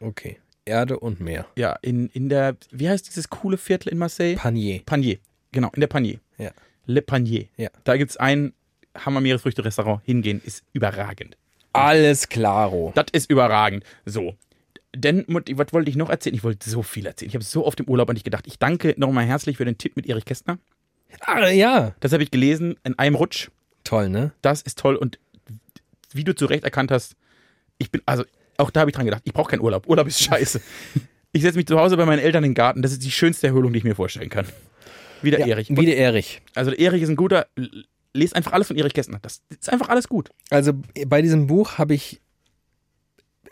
[0.00, 0.38] Okay.
[0.64, 1.46] Erde und Meer.
[1.56, 4.36] Ja, in, in der, wie heißt dieses coole Viertel in Marseille?
[4.36, 4.80] Panier.
[4.86, 5.18] Panier.
[5.52, 6.20] Genau, in der Panier.
[6.38, 6.52] Ja.
[6.86, 7.46] Le Panier.
[7.56, 7.68] Ja.
[7.84, 8.54] Da gibt es ein
[8.96, 10.00] Hammer-Meeresfrüchte-Restaurant.
[10.04, 11.36] Hingehen ist überragend.
[11.72, 12.92] Alles klaro.
[12.94, 13.84] Das ist überragend.
[14.06, 14.34] So.
[14.94, 16.34] Denn, was wollte ich noch erzählen?
[16.34, 17.28] Ich wollte so viel erzählen.
[17.28, 18.46] Ich habe so oft im Urlaub an dich gedacht.
[18.46, 20.58] Ich danke nochmal herzlich für den Tipp mit Erich Kästner.
[21.20, 21.94] Ah, ja.
[22.00, 23.50] Das habe ich gelesen in einem Rutsch.
[23.84, 24.32] Toll, ne?
[24.42, 24.96] Das ist toll.
[24.96, 25.18] Und
[26.12, 27.16] wie du zu Recht erkannt hast,
[27.78, 28.24] ich bin, also
[28.56, 29.88] auch da habe ich dran gedacht, ich brauche keinen Urlaub.
[29.88, 30.60] Urlaub ist scheiße.
[31.32, 32.82] ich setze mich zu Hause bei meinen Eltern in den Garten.
[32.82, 34.46] Das ist die schönste Erholung, die ich mir vorstellen kann.
[35.22, 35.70] Wie der Ja, Erich.
[35.70, 36.42] Wie der Erich.
[36.54, 37.46] Also Erich ist ein guter,
[38.12, 39.18] lest einfach alles von Erich Kästner.
[39.22, 40.30] Das ist einfach alles gut.
[40.50, 40.72] Also
[41.06, 42.20] bei diesem Buch habe ich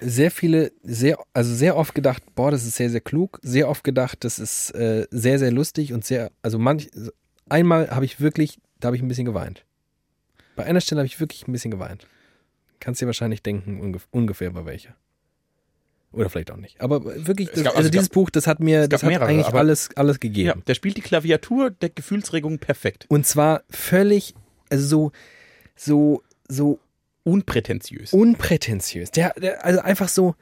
[0.01, 3.41] sehr viele, sehr, also sehr oft gedacht, boah, das ist sehr, sehr klug.
[3.43, 6.89] Sehr oft gedacht, das ist äh, sehr, sehr lustig und sehr, also manch,
[7.49, 9.65] einmal habe ich wirklich, da habe ich ein bisschen geweint.
[10.55, 12.07] Bei einer Stelle habe ich wirklich ein bisschen geweint.
[12.81, 14.95] Kannst dir wahrscheinlich denken, ungef ungefähr bei welcher.
[16.13, 16.81] Oder vielleicht auch nicht.
[16.81, 19.27] Aber wirklich, das, gab- also es dieses gab- Buch, das hat mir, das hat mehrere,
[19.29, 20.63] eigentlich alles, alles Ja, gegeben.
[20.67, 23.05] der spielt die Klaviatur der Gefühlsregung perfekt.
[23.09, 24.35] Und zwar völlig,
[24.71, 25.13] also so,
[25.77, 26.79] so, so
[27.25, 28.15] Unprätentiös.
[28.15, 29.11] unprätentiös.
[29.11, 30.35] Der, der, also einfach so,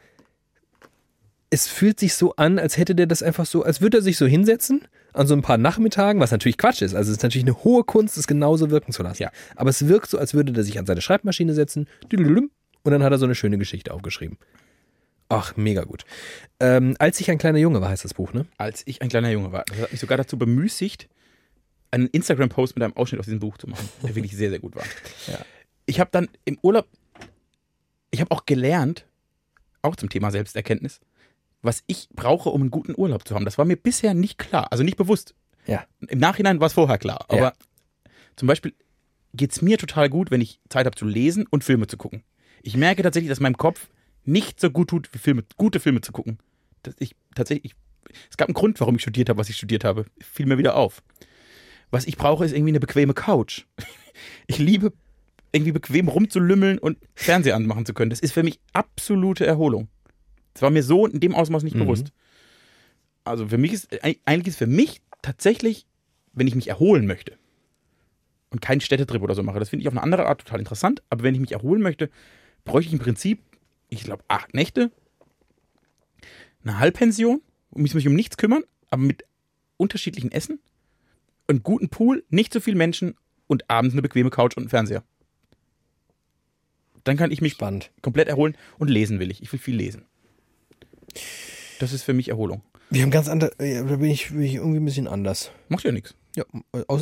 [1.51, 4.17] es fühlt sich so an, als hätte der das einfach so, als würde er sich
[4.19, 6.95] so hinsetzen an so ein paar Nachmittagen, was natürlich Quatsch ist.
[6.95, 9.23] Also es ist natürlich eine hohe Kunst, es genauso wirken zu lassen.
[9.23, 9.31] Ja.
[9.57, 12.51] Aber es wirkt so, als würde er sich an seine Schreibmaschine setzen und
[12.93, 14.39] dann hat er so eine schöne Geschichte aufgeschrieben.
[15.29, 16.05] Ach, mega gut.
[16.61, 18.47] Ähm, als ich ein kleiner Junge war, heißt das Buch, ne?
[18.59, 21.09] Als ich ein kleiner Junge war, das hat mich sogar dazu bemüßigt,
[21.91, 24.77] einen Instagram-Post mit einem Ausschnitt aus diesem Buch zu machen, der wirklich sehr, sehr gut
[24.77, 24.85] war.
[25.27, 25.39] Ja.
[25.87, 26.87] Ich habe dann im Urlaub,
[28.11, 29.07] ich habe auch gelernt,
[29.83, 31.01] auch zum Thema Selbsterkenntnis,
[31.67, 33.45] was ich brauche, um einen guten Urlaub zu haben.
[33.45, 35.35] Das war mir bisher nicht klar, also nicht bewusst.
[35.67, 35.85] Ja.
[36.09, 37.25] Im Nachhinein war es vorher klar.
[37.29, 37.53] Aber Ja.
[38.37, 38.73] zum Beispiel
[39.35, 42.23] geht es mir total gut, wenn ich Zeit habe zu lesen und Filme zu gucken.
[42.63, 43.89] Ich merke tatsächlich, dass meinem Kopf
[44.25, 46.39] nicht so gut tut, wie Filme, gute Filme zu gucken.
[46.83, 47.75] Dass ich tatsächlich,
[48.31, 50.07] es gab einen Grund, warum ich studiert habe, was ich studiert habe.
[50.21, 51.03] Fiel mir wieder auf.
[51.91, 53.65] Was ich brauche, ist irgendwie eine bequeme Couch.
[54.47, 54.95] Ich liebe
[55.53, 58.09] irgendwie bequem rumzulümmeln und Fernseher anmachen zu können.
[58.09, 59.89] Das ist für mich absolute Erholung.
[60.57, 61.81] Das war mir so in dem Ausmaß nicht Mhm.
[61.81, 62.13] bewusst.
[63.25, 63.89] Also für mich ist,
[64.25, 65.85] eigentlich ist für mich tatsächlich,
[66.33, 67.37] wenn ich mich erholen möchte
[68.51, 71.03] und keinen Städtetrip oder so mache, das finde ich auf eine andere Art total interessant,
[71.11, 72.09] aber wenn ich mich erholen möchte,
[72.65, 73.43] bräuchte ich im Prinzip,
[73.91, 74.91] ich glaube, acht Nächte,
[76.65, 79.25] eine Halbpension, um mich mich um nichts kümmern, aber mit
[79.77, 80.59] unterschiedlichen Essen,
[81.49, 83.15] einen guten Pool, nicht so viele Menschen
[83.47, 85.05] und abends eine bequeme Couch und einen Fernseher.
[87.05, 87.91] Dann kann ich mich Spannend.
[88.03, 89.43] komplett erholen und lesen will ich.
[89.43, 90.07] Ich will viel lesen.
[91.79, 92.63] Das ist für mich Erholung.
[92.91, 95.51] Wir haben ganz andere, ja, da bin ich, bin ich irgendwie ein bisschen anders.
[95.69, 96.15] Macht ja nichts.
[96.37, 96.45] Ja,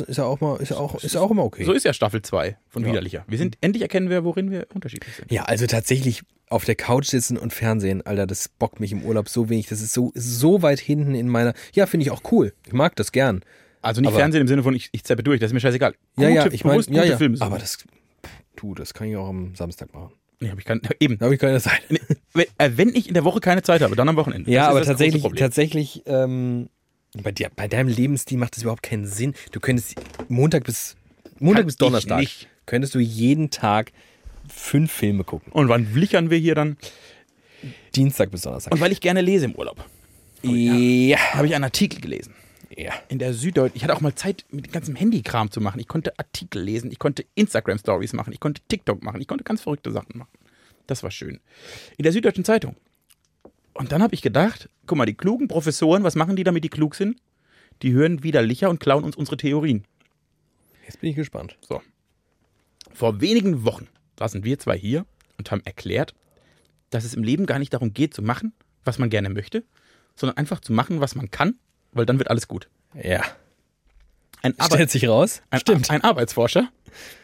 [0.07, 1.63] ist ja auch mal, ist ja auch, ist ja auch immer okay.
[1.65, 2.89] So ist ja Staffel 2 von Ja.
[2.89, 3.25] Widerlicher.
[3.27, 5.31] Wir sind, endlich erkennen wir, worin wir unterschiedlich sind.
[5.31, 9.27] Ja, also tatsächlich auf der Couch sitzen und Fernsehen, Alter, das bockt mich im Urlaub
[9.29, 9.67] so wenig.
[9.67, 11.53] Das ist so, so weit hinten in meiner.
[11.73, 12.53] Ja, finde ich auch cool.
[12.65, 13.41] Ich mag das gern.
[13.81, 15.93] Also nicht Aber- Fernsehen im Sinne von, ich, ich zappe durch, das ist mir scheißegal.
[16.17, 17.41] Ja, ja, Gute, ich meine, ja, gute ja.
[17.45, 17.77] Aber das,
[18.55, 20.11] tu, das kann ich auch am Samstag machen.
[20.39, 21.17] Nee, hab ich kein, eben.
[21.17, 21.81] Da habe ich keine Zeit.
[22.33, 24.49] Wenn, äh, wenn ich in der Woche keine Zeit habe, dann am Wochenende.
[24.49, 26.69] Ja, Das aber tatsächlich, tatsächlich, ähm,
[27.23, 29.33] bei, dir, bei deinem Lebensstil macht das überhaupt keinen Sinn.
[29.51, 29.95] Du könntest
[30.27, 30.95] Montag bis
[31.39, 32.25] Montag Kann bis Donnerstag
[32.65, 33.91] könntest du jeden Tag
[34.47, 35.51] fünf Filme gucken.
[35.51, 36.77] Und wann flichern wir hier dann?
[37.95, 38.73] Dienstag bis Donnerstag.
[38.73, 39.83] Und weil ich gerne lese im Urlaub,
[40.43, 41.17] ja.
[41.33, 42.33] habe ich einen Artikel gelesen.
[42.75, 42.93] Ja.
[43.07, 43.77] In der Süddeutschen.
[43.77, 45.79] Ich hatte auch mal Zeit, mit dem ganzen Handykram zu machen.
[45.79, 49.61] Ich konnte Artikel lesen, ich konnte Instagram-Stories machen, ich konnte TikTok machen, ich konnte ganz
[49.61, 50.37] verrückte Sachen machen.
[50.87, 51.39] Das war schön.
[51.97, 52.75] In der Süddeutschen Zeitung.
[53.73, 56.69] Und dann habe ich gedacht, guck mal, die klugen Professoren, was machen die, damit die
[56.69, 57.19] klug sind?
[57.81, 59.85] Die hören widerlicher und klauen uns unsere Theorien.
[60.85, 61.57] Jetzt bin ich gespannt.
[61.61, 61.81] So.
[62.93, 65.05] Vor wenigen Wochen saßen wir zwei hier
[65.37, 66.13] und haben erklärt,
[66.89, 68.53] dass es im Leben gar nicht darum geht, zu machen,
[68.83, 69.65] was man gerne möchte,
[70.15, 71.57] sondern einfach zu machen, was man kann,
[71.95, 72.69] weil dann wird alles gut.
[73.01, 73.23] Ja.
[74.43, 75.41] Ein, Arbeit, Stellt sich raus.
[75.49, 75.89] ein, Stimmt.
[75.89, 76.69] ein Arbeitsforscher,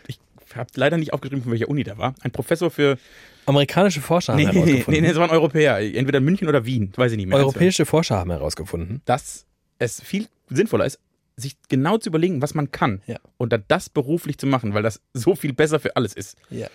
[0.08, 0.20] ich
[0.56, 2.98] habe leider nicht aufgeschrieben, von welcher Uni der war, ein Professor für.
[3.46, 5.02] Amerikanische Forscher haben Nee, nee, nee, herausgefunden.
[5.04, 7.38] nee, das war ein Europäer, entweder München oder Wien, weiß ich nicht mehr.
[7.38, 9.02] Europäische Forscher haben herausgefunden.
[9.06, 9.46] Dass
[9.80, 11.00] es viel sinnvoller ist,
[11.38, 13.18] sich genau zu überlegen, was man kann Ja.
[13.38, 16.38] und dann das beruflich zu machen, weil das so viel besser für alles ist.
[16.50, 16.68] Ja.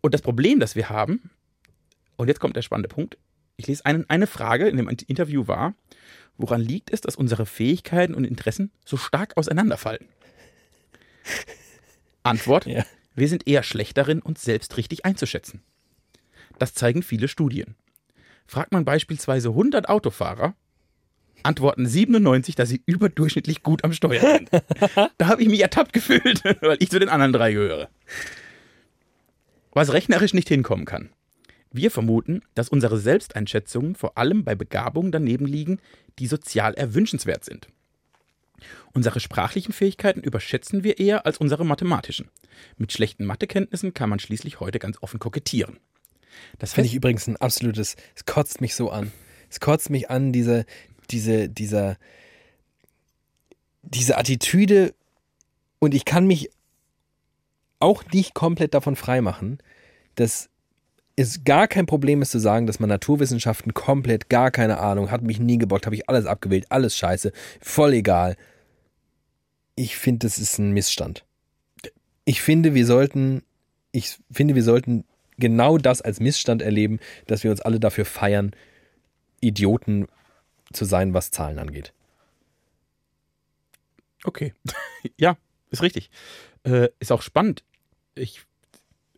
[0.00, 1.30] Und das Problem, das wir haben,
[2.16, 3.16] und jetzt kommt der spannende Punkt,
[3.56, 5.74] ich lese einen, eine Frage in dem Interview war,
[6.38, 10.06] woran liegt es, dass unsere Fähigkeiten und Interessen so stark auseinanderfallen?
[12.22, 12.84] Antwort, Ja.
[13.14, 15.62] wir sind eher schlecht darin, uns selbst richtig einzuschätzen.
[16.58, 17.74] Das zeigen viele Studien.
[18.46, 20.54] Fragt man beispielsweise 100 Autofahrer,
[21.42, 24.50] antworten 97, dass sie überdurchschnittlich gut am Steuer sind.
[25.18, 27.88] da habe ich mich ertappt gefühlt, weil ich zu den anderen drei gehöre.
[29.72, 31.10] Was rechnerisch nicht hinkommen kann.
[31.72, 35.80] Wir vermuten, dass unsere Selbsteinschätzungen vor allem bei Begabungen daneben liegen,
[36.18, 37.68] die sozial erwünschenswert sind.
[38.92, 42.28] Unsere sprachlichen Fähigkeiten überschätzen wir eher als unsere mathematischen.
[42.76, 45.78] Mit schlechten Mathekenntnissen kann man schließlich heute ganz offen kokettieren.
[46.58, 49.12] Das Finde ich übrigens ein absolutes, es kotzt mich so an.
[49.50, 50.64] Es kotzt mich an, diese,
[51.10, 51.96] diese, dieser,
[53.82, 54.94] diese Attitüde
[55.78, 56.50] und ich kann mich
[57.80, 59.58] auch nicht komplett davon freimachen,
[60.14, 60.48] dass
[61.22, 65.22] es gar kein Problem ist zu sagen, dass man Naturwissenschaften komplett gar keine Ahnung, hat
[65.22, 68.36] mich nie gebockt, habe ich alles abgewählt, alles scheiße, voll egal.
[69.74, 71.24] Ich finde, das ist ein Missstand.
[72.24, 73.42] ich finde, wir sollten,
[73.90, 75.04] ich finde, wir sollten
[75.38, 78.52] genau das als Missstand erleben, dass wir uns alle dafür feiern,
[79.40, 80.06] Idioten
[80.72, 81.92] zu sein, was Zahlen angeht.
[84.24, 84.54] Okay.
[85.16, 85.36] ja,
[85.70, 86.10] ist richtig.
[86.64, 87.64] Äh, ist auch spannend.
[88.14, 88.42] Ich,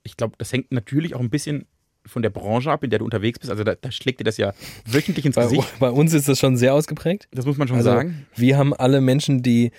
[0.03, 1.67] ich glaube, das hängt natürlich auch ein bisschen
[2.07, 3.51] von der Branche ab, in der du unterwegs bist.
[3.51, 4.53] Also da, da schlägt dir das ja
[4.87, 5.79] wöchentlich ins Bei, Gesicht.
[5.79, 7.29] bei uns ist das schon sehr ausgeprägt.
[7.33, 8.27] Das muss man schon Also, sagen.
[8.37, 9.73] Wir haben alle Menschen, die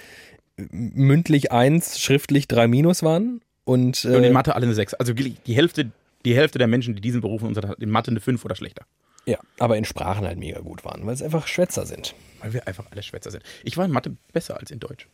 [0.58, 3.42] mündlich eins, schriftlich drei Minus waren.
[3.64, 4.94] Und, Und in äh, Mathe alle eine 6.
[4.96, 5.92] Also die Hälfte,
[6.24, 8.86] die Hälfte der Menschen, die diesen Beruf in unserer in Mathe eine 5 oder schlechter.
[9.26, 12.14] ja, aber in Sprachen halt mega gut waren, weil es einfach Schwätzer sind.
[12.42, 13.44] Weil wir einfach alle Schwätzer sind.
[13.64, 15.08] Ich war in Mathe besser als in Deutsch.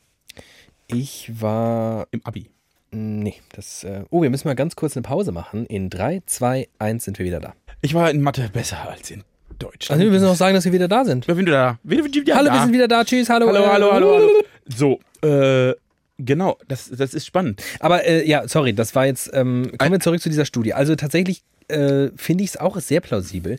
[0.87, 2.07] Ich war.
[2.11, 2.49] Im Abi.
[2.93, 3.85] Nee, das.
[3.85, 5.65] Äh, oh, wir müssen mal ganz kurz eine Pause machen.
[5.65, 7.53] In 3, 2, 1 sind wir wieder da.
[7.81, 9.23] Ich war in Mathe besser als in
[9.59, 9.89] Deutsch.
[9.89, 11.27] Also, wir müssen auch sagen, dass wir wieder da sind.
[11.27, 11.79] Wir sind wieder da.
[11.83, 12.53] Wir sind wieder Hallo, da.
[12.53, 13.05] wir sind wieder da.
[13.05, 13.47] Tschüss, hallo.
[13.47, 14.29] Hallo, hallo, hallo, hallo.
[14.67, 15.73] So, äh,
[16.17, 17.63] genau, das, das ist spannend.
[17.79, 19.29] Aber äh, ja, sorry, das war jetzt.
[19.33, 20.73] Ähm, kommen wir zurück zu dieser Studie.
[20.73, 23.57] Also tatsächlich äh, finde ich es auch sehr plausibel,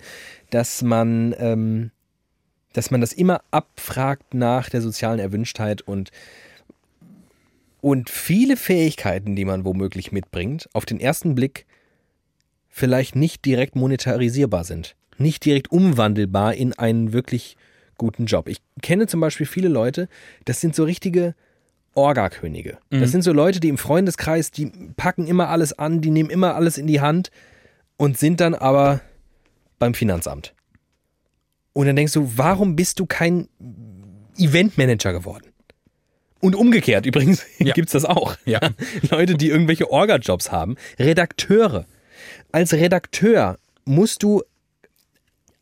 [0.51, 1.91] dass man, ähm,
[2.75, 6.11] dass man das immer abfragt nach der sozialen Erwünschtheit und
[7.83, 11.67] und viele Fähigkeiten, die man womöglich mitbringt, auf den ersten Blick
[12.69, 17.57] vielleicht nicht direkt monetarisierbar sind, nicht direkt umwandelbar in einen wirklich
[17.99, 18.49] guten Job.
[18.49, 20.09] Ich kenne zum Beispiel viele Leute,
[20.45, 21.35] das sind so richtige
[21.95, 22.79] Orga-Könige.
[23.01, 26.55] Das sind so Leute, die im Freundeskreis, die packen immer alles an, die nehmen immer
[26.55, 27.31] alles in die Hand
[27.97, 29.01] und sind dann aber
[29.81, 30.55] beim Finanzamt.
[31.73, 33.49] Und dann denkst du, warum bist du kein
[34.39, 35.52] Eventmanager geworden?
[36.43, 37.73] Und umgekehrt übrigens Ja.
[37.73, 38.37] gibt's das auch.
[38.45, 38.61] Ja.
[39.11, 40.77] Leute, die irgendwelche Orga-Jobs haben.
[40.99, 41.87] Redakteure.
[42.51, 44.43] Als Redakteur musst du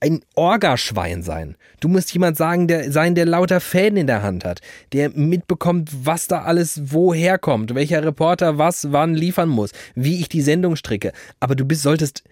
[0.01, 1.57] ein Orgaschwein sein.
[1.81, 4.61] Du musst jemand sagen, der sein, der lauter Fäden in der Hand hat,
[4.95, 10.31] der mitbekommt, was da alles woher kommt, welcher Reporter was wann liefern muss, wie ich
[10.31, 11.13] die Sendung stricke.
[11.39, 12.25] Aber du bist, solltest,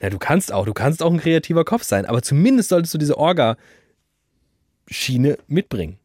[0.00, 2.98] na, du kannst auch, du kannst auch ein kreativer Kopf sein, aber zumindest solltest du
[2.98, 5.96] diese Orga-Schiene mitbringen.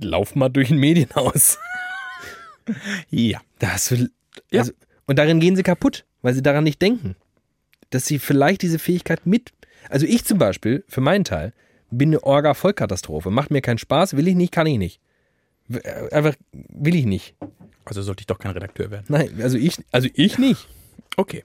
[0.00, 1.58] Lauf mal durch ein Medienhaus.
[3.10, 3.40] Ja.
[3.58, 4.10] Da hast du,
[4.50, 4.60] Ja.
[4.60, 4.72] also,
[5.06, 7.16] und darin gehen sie kaputt, weil sie daran nicht denken.
[7.90, 9.52] Dass sie vielleicht diese Fähigkeit mit.
[9.88, 11.52] Also ich zum Beispiel, für meinen Teil,
[11.90, 13.30] bin eine Orga-Vollkatastrophe.
[13.30, 15.00] Macht mir keinen Spaß, will ich nicht, kann ich nicht.
[15.72, 17.34] Äh, Einfach will ich nicht.
[17.84, 19.06] Also sollte ich doch kein Redakteur werden.
[19.08, 20.68] Nein, also ich, also ich nicht.
[21.16, 21.44] Okay.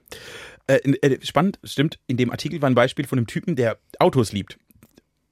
[0.67, 1.97] Äh, äh, spannend, stimmt.
[2.05, 4.59] In dem Artikel war ein Beispiel von einem Typen, der Autos liebt.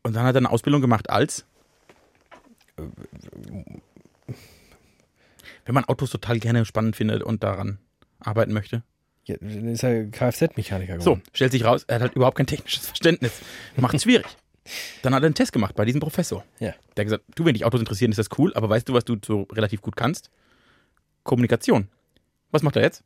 [0.01, 1.45] Und dann hat er eine Ausbildung gemacht als.
[5.65, 7.79] Wenn man Autos total gerne spannend findet und daran
[8.19, 8.83] arbeiten möchte.
[9.25, 11.23] Ja, dann ist er Kfz-Mechaniker So, geworden.
[11.33, 13.31] stellt sich raus, er hat halt überhaupt kein technisches Verständnis.
[13.77, 14.25] Macht es schwierig.
[15.01, 16.43] Dann hat er einen Test gemacht bei diesem Professor.
[16.59, 16.73] Ja.
[16.95, 19.05] Der hat gesagt, du, wenn dich Autos interessieren, ist das cool, aber weißt du, was
[19.05, 20.29] du so relativ gut kannst?
[21.23, 21.87] Kommunikation.
[22.51, 23.03] Was macht er jetzt?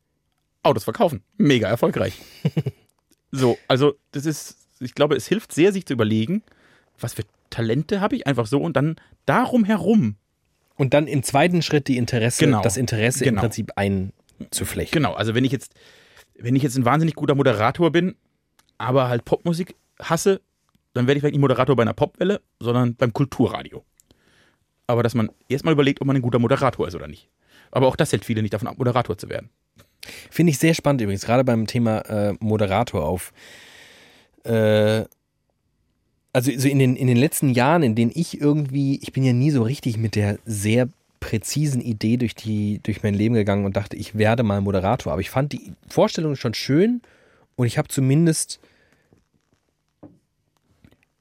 [0.63, 1.23] Autos verkaufen.
[1.37, 2.13] Mega erfolgreich.
[3.31, 6.43] so, also das ist, ich glaube, es hilft sehr, sich zu überlegen,
[6.99, 7.23] was für
[7.57, 10.15] Talente habe ich einfach so und dann darum herum.
[10.75, 12.61] Und dann im zweiten Schritt die Interesse, Genau.
[12.61, 13.37] das Interesse Genau.
[13.37, 14.95] im Prinzip einzuflechten.
[15.01, 15.73] Genau, also wenn ich jetzt,
[16.37, 18.15] wenn ich jetzt ein wahnsinnig guter Moderator bin,
[18.77, 20.39] aber halt Popmusik hasse,
[20.93, 23.83] dann werde ich vielleicht nicht Moderator bei einer Popwelle, sondern beim Kulturradio.
[24.85, 27.27] Aber dass man erstmal überlegt, ob man ein guter Moderator ist oder nicht.
[27.71, 29.49] Aber auch das hält viele nicht davon ab, Moderator zu werden.
[30.29, 33.33] Finde ich sehr spannend übrigens, gerade beim Thema äh, Moderator auf.
[34.43, 35.05] Äh,
[36.37, 39.33] also so in den, in den letzten Jahren, in denen ich irgendwie, ich bin ja
[39.33, 40.87] nie so richtig mit der sehr
[41.19, 45.13] präzisen Idee durch, die, durch mein Leben gegangen und dachte, ich werde mal Moderator.
[45.13, 47.01] Aber ich fand die Vorstellung schon schön
[47.55, 48.59] und ich habe zumindest.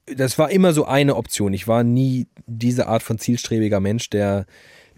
[0.05, 1.55] Das war immer so eine Option.
[1.55, 4.45] Ich war nie diese Art von zielstrebiger Mensch, der,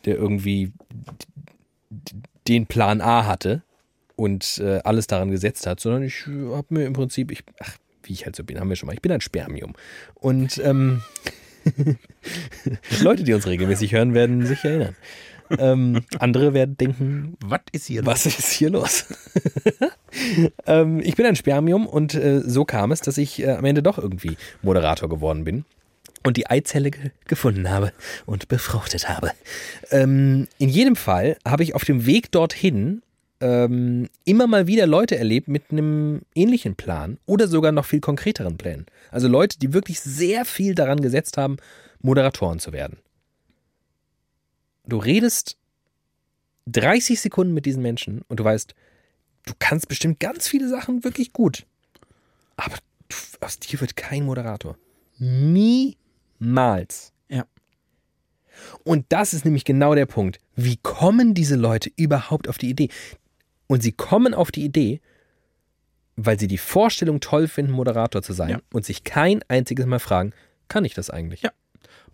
[0.05, 0.73] der irgendwie
[2.49, 3.63] den Plan A hatte
[4.17, 8.13] und äh, alles daran gesetzt hat, sondern ich habe mir im Prinzip, ich, ach, wie
[8.13, 9.75] ich halt so bin, haben wir schon mal, ich bin ein Spermium.
[10.15, 11.03] Und ähm,
[13.03, 14.97] Leute, die uns regelmäßig hören, werden sich erinnern.
[15.59, 19.07] Ähm, andere werden denken, Was ist hier was ist hier los?
[20.67, 23.83] ähm, ich bin ein Spermium und äh, so kam es, dass ich äh, am Ende
[23.83, 25.65] doch irgendwie Moderator geworden bin
[26.25, 27.93] und die Eizelle ge gefunden habe
[28.27, 29.33] und befruchtet habe.
[29.91, 33.03] Ähm, in jedem Fall habe ich auf dem Weg dorthin
[33.41, 38.57] ähm, immer mal wieder Leute erlebt mit einem ähnlichen Plan oder sogar noch viel konkreteren
[38.57, 38.87] Plänen.
[39.11, 41.57] Also Leute, die wirklich sehr viel daran gesetzt haben,
[42.01, 42.99] Moderatoren zu werden.
[44.87, 45.57] Du redest
[46.67, 48.75] 30 Sekunden mit diesen Menschen und du weißt,
[49.47, 51.67] du kannst bestimmt ganz viele Sachen wirklich gut.
[52.57, 52.77] Aber
[53.41, 54.77] aus dir wird kein Moderator.
[55.19, 57.13] Niemals.
[57.29, 57.47] Ja.
[58.85, 60.39] Und das ist nämlich genau der Punkt.
[60.57, 62.89] Wie kommen diese Leute überhaupt auf die Idee?
[63.69, 65.01] Und sie kommen auf die Idee,
[66.17, 68.61] weil sie die Vorstellung toll finden, Moderator zu sein Ja.
[68.73, 70.33] und sich kein einziges Mal fragen,
[70.67, 71.43] kann ich das eigentlich?
[71.43, 71.53] Ja.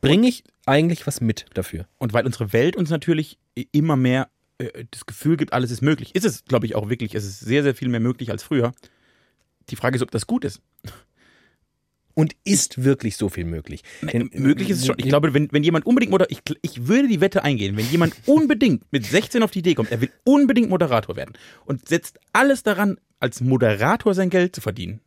[0.03, 1.87] Bringe ich eigentlich was mit dafür?
[1.99, 3.39] Und weil unsere Welt uns natürlich
[3.73, 4.29] immer mehr
[4.59, 6.15] äh, das Gefühl gibt, alles ist möglich.
[6.15, 7.15] Ist es, glaube ich, auch wirklich.
[7.15, 8.75] Es ist sehr, sehr viel mehr möglich als früher.
[9.71, 10.61] Die Frage ist, ob das gut ist.
[12.15, 13.83] Und ist wirklich so viel möglich?
[14.01, 14.95] Denn- möglich ist es schon.
[14.99, 18.15] Ich glaube, wenn, wenn jemand unbedingt Moderator, ich, ich würde die Wette eingehen, wenn jemand
[18.27, 21.33] unbedingt mit 16 auf die Idee kommt, er will unbedingt Moderator werden
[21.65, 25.01] und setzt alles daran, als Moderator sein Geld zu verdienen,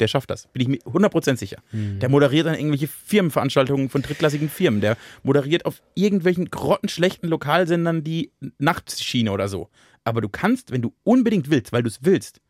[0.00, 0.48] der schafft das.
[0.52, 1.62] Bin ich mir 100% sicher.
[1.72, 4.80] Der moderiert dann irgendwelche Firmenveranstaltungen von drittklassigen Firmen.
[4.80, 9.68] Der moderiert auf irgendwelchen grottenschlechten Lokalsendern die Nachtschiene oder so.
[10.02, 12.40] Aber du kannst, wenn du unbedingt willst, weil du es willst,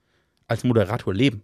[0.49, 1.43] als Moderator leben.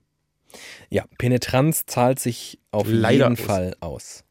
[0.90, 3.46] Ja, Penetranz zahlt sich auf Leider jeden aus.
[3.46, 4.24] Fall aus.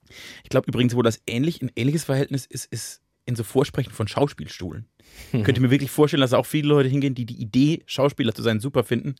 [0.43, 4.07] Ich glaube übrigens, wo das ähnlich, ein ähnliches Verhältnis ist, ist in so Vorsprechen von
[4.07, 4.85] Schauspielstuhlen.
[5.31, 8.35] Ich könnte mir wirklich vorstellen, dass da auch viele Leute hingehen, die die Idee, Schauspieler
[8.35, 9.15] zu sein, super finden,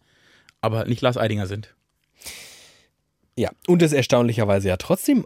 [0.61, 1.75] aber nicht Lars Eidinger sind.
[3.35, 5.25] Ja, und es erstaunlicherweise ja trotzdem,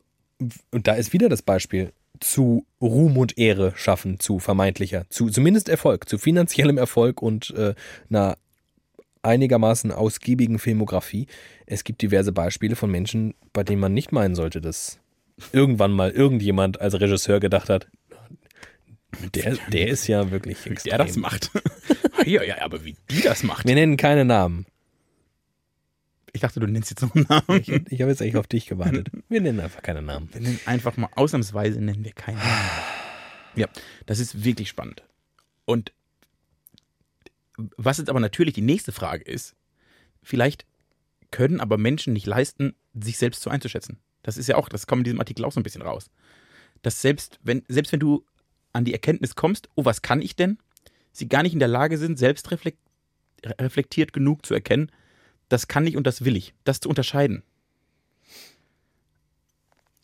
[0.72, 5.68] und da ist wieder das Beispiel, zu Ruhm und Ehre schaffen, zu vermeintlicher, zu zumindest
[5.68, 7.74] Erfolg, zu finanziellem Erfolg und äh,
[8.10, 8.38] einer
[9.24, 11.28] einigermaßen ausgiebigen Filmografie.
[11.66, 15.00] Es gibt diverse Beispiele von Menschen, bei denen man nicht meinen sollte, dass
[15.52, 17.88] irgendwann mal irgendjemand als Regisseur gedacht hat,
[19.36, 20.98] der, der ist ja wirklich Der extrem.
[20.98, 21.52] das macht.
[22.26, 23.68] ja, ja, aber wie die das macht.
[23.68, 24.66] Wir nennen keine Namen.
[26.34, 27.60] Ich dachte, du nennst jetzt noch einen Namen.
[27.60, 29.10] Ich, ich habe jetzt eigentlich auf dich gewartet.
[29.28, 30.30] Wir nennen einfach keine Namen.
[30.32, 32.70] Wir nennen einfach mal, ausnahmsweise nennen wir keinen Namen.
[33.56, 33.68] Ja,
[34.06, 35.04] das ist wirklich spannend.
[35.66, 35.92] Und
[37.78, 39.56] was jetzt aber natürlich die nächste Frage ist,
[40.24, 40.66] vielleicht
[41.32, 44.00] können aber Menschen nicht leisten, sich selbst so einzuschätzen.
[44.24, 46.12] Das ist ja auch, das kommt in diesem Artikel auch so ein bisschen raus.
[46.82, 48.26] Dass selbst wenn, selbst wenn du
[48.74, 50.58] an die Erkenntnis kommst, oh, was kann ich denn?
[51.12, 52.80] Sie gar nicht in der Lage sind, selbst reflekt,
[53.46, 54.92] reflektiert genug zu erkennen,
[55.50, 56.54] das kann ich und das will ich.
[56.64, 57.44] Das zu unterscheiden.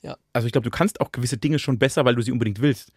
[0.02, 0.18] Ja.
[0.34, 2.92] Also ich glaube, du kannst auch gewisse Dinge schon besser, weil du sie unbedingt willst.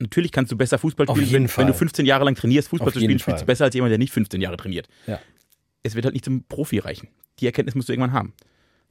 [0.00, 2.94] Natürlich kannst du besser Fußball spielen, wenn, wenn du 15 Jahre lang trainierst, Fußball Auf
[2.94, 4.88] zu spielen, spielst du besser als jemand, der nicht 15 Jahre trainiert.
[5.06, 5.20] Ja.
[5.82, 7.08] Es wird halt nicht zum Profi reichen.
[7.38, 8.32] Die Erkenntnis musst du irgendwann haben.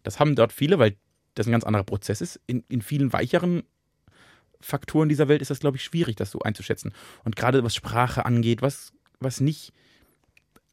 [0.04, 0.96] Das haben dort viele, weil
[1.34, 2.40] das ein ganz anderer Prozess ist.
[2.46, 3.64] In, in vielen weicheren
[4.62, 6.94] Faktoren dieser Welt ist das, glaube ich, schwierig, das so einzuschätzen.
[7.24, 9.74] Und gerade was Sprache angeht, was, was nicht,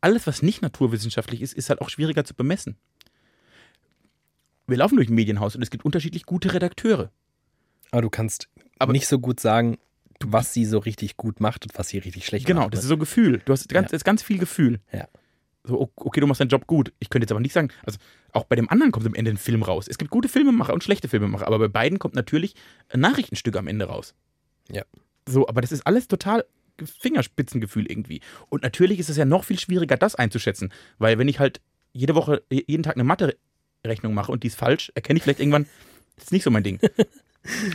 [0.02, 2.76] alles, was nicht naturwissenschaftlich ist, ist halt auch schwieriger zu bemessen.
[4.66, 7.10] Wir laufen durch ein Medienhaus und es gibt unterschiedlich gute Redakteure.
[7.90, 9.78] Aber du kannst Aber- nicht so gut sagen,
[10.24, 12.72] was sie so richtig gut macht und was sie richtig schlecht Genau, macht.
[12.74, 12.84] das ne?
[12.84, 13.42] ist so Gefühl.
[13.44, 13.90] Du hast ganz, Ja.
[13.92, 14.80] das ist ganz viel Gefühl.
[14.92, 15.08] Ja.
[15.64, 16.92] So, okay, du machst deinen Job gut.
[17.00, 17.98] Ich könnte jetzt aber nicht sagen, also
[18.32, 19.86] auch bei dem anderen kommt am Ende ein Film raus.
[19.88, 22.54] Es gibt gute Filmemacher und schlechte Filmemacher, aber bei beiden kommt natürlich
[22.88, 24.14] ein Nachrichtenstück am Ende raus.
[24.70, 24.84] Ja.
[25.28, 26.44] So, aber das ist alles total
[27.00, 28.20] Fingerspitzengefühl irgendwie.
[28.48, 31.60] Und natürlich ist es ja noch viel schwieriger, das einzuschätzen, weil wenn ich halt
[31.92, 35.66] jede Woche, jeden Tag eine Mathe-Rechnung mache und die ist falsch, erkenne ich vielleicht irgendwann,
[36.16, 36.78] das ist nicht so mein Ding.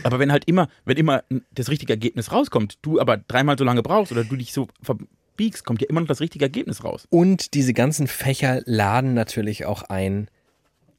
[0.02, 3.82] aber wenn halt immer, wenn immer das richtige Ergebnis rauskommt, du aber dreimal so lange
[3.82, 7.06] brauchst oder du dich so verbiegst, kommt ja immer noch das richtige Ergebnis raus.
[7.10, 10.28] Und diese ganzen Fächer laden natürlich auch ein,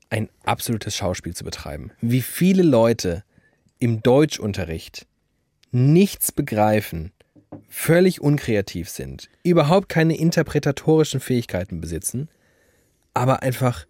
[0.09, 1.91] ein absolutes Schauspiel zu betreiben.
[2.01, 3.23] Wie viele Leute
[3.79, 5.07] im Deutschunterricht
[5.71, 7.11] nichts begreifen,
[7.67, 12.29] völlig unkreativ sind, überhaupt keine interpretatorischen Fähigkeiten besitzen,
[13.13, 13.85] aber einfach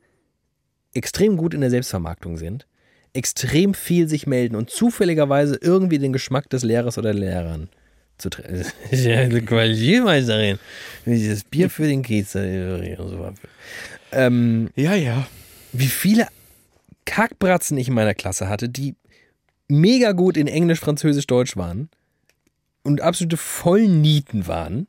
[0.94, 2.68] extrem gut in der Selbstvermarktung sind,
[3.14, 7.70] extrem viel sich melden und zufälligerweise irgendwie den Geschmack des Lehrers oder der Lehrerin
[8.18, 8.66] zu treffen.
[8.92, 10.60] Ja, Qualitätsmeisterin.
[11.06, 12.36] Dieses Bier für den Kiez.
[12.36, 12.96] äh.
[14.12, 15.28] Ähm, Ja, ja.
[15.72, 16.28] wie viele
[17.06, 18.96] Kackbratzen ich in meiner Klasse hatte, die
[19.68, 21.90] mega gut in Englisch, Französisch, Deutsch waren
[22.84, 24.88] und absolute Vollnieten waren.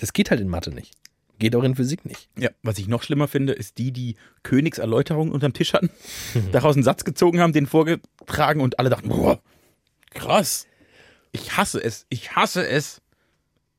[0.00, 0.94] Das geht halt in Mathe nicht.
[1.38, 2.28] Geht auch in Physik nicht.
[2.36, 5.90] Ja, was ich noch schlimmer finde, ist die, die Königserläuterung unterm Tisch hatten,
[6.52, 9.40] daraus einen Satz gezogen haben, den vorgetragen und alle dachten, boah,
[10.10, 10.66] krass.
[11.32, 13.00] Ich hasse es, ich hasse es,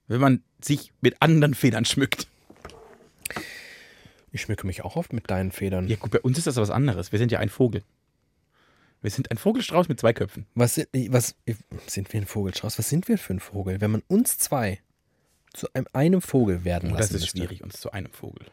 [0.07, 2.27] wenn man sich mit anderen Federn schmückt.
[4.31, 5.87] Ich schmücke mich auch oft mit deinen Federn.
[5.87, 7.11] Ja gut, bei uns ist das was anderes.
[7.11, 7.83] Wir sind ja ein Vogel.
[9.01, 10.45] Wir sind ein Vogelstrauß mit zwei Köpfen.
[10.55, 11.35] Was, sind- was
[11.87, 12.77] sind wir ein Vogelstrauß?
[12.77, 13.81] Was sind wir für ein Vogel?
[13.81, 14.79] Wenn man uns zwei
[15.53, 18.45] zu einem, einem Vogel werden Und lassen das ist schwierig, uns zu einem Vogel.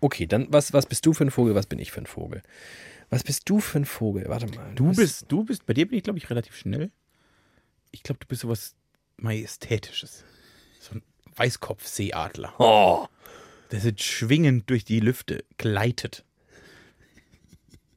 [0.00, 1.54] Okay, dann was, was bist du für ein Vogel?
[1.54, 2.42] Was bin ich für ein Vogel?
[3.10, 4.26] Was bist du für ein Vogel?
[4.28, 4.72] Warte mal.
[4.74, 6.90] Du was- bist, du bist, bei dir bin ich, glaube ich, relativ schnell.
[7.92, 8.74] Ich glaube, du bist sowas
[9.16, 10.24] Majestätisches.
[10.80, 11.02] So ein
[11.36, 12.54] Weißkopfseeadler.
[12.58, 13.06] Oh.
[13.70, 16.24] Der so schwingend durch die Lüfte gleitet.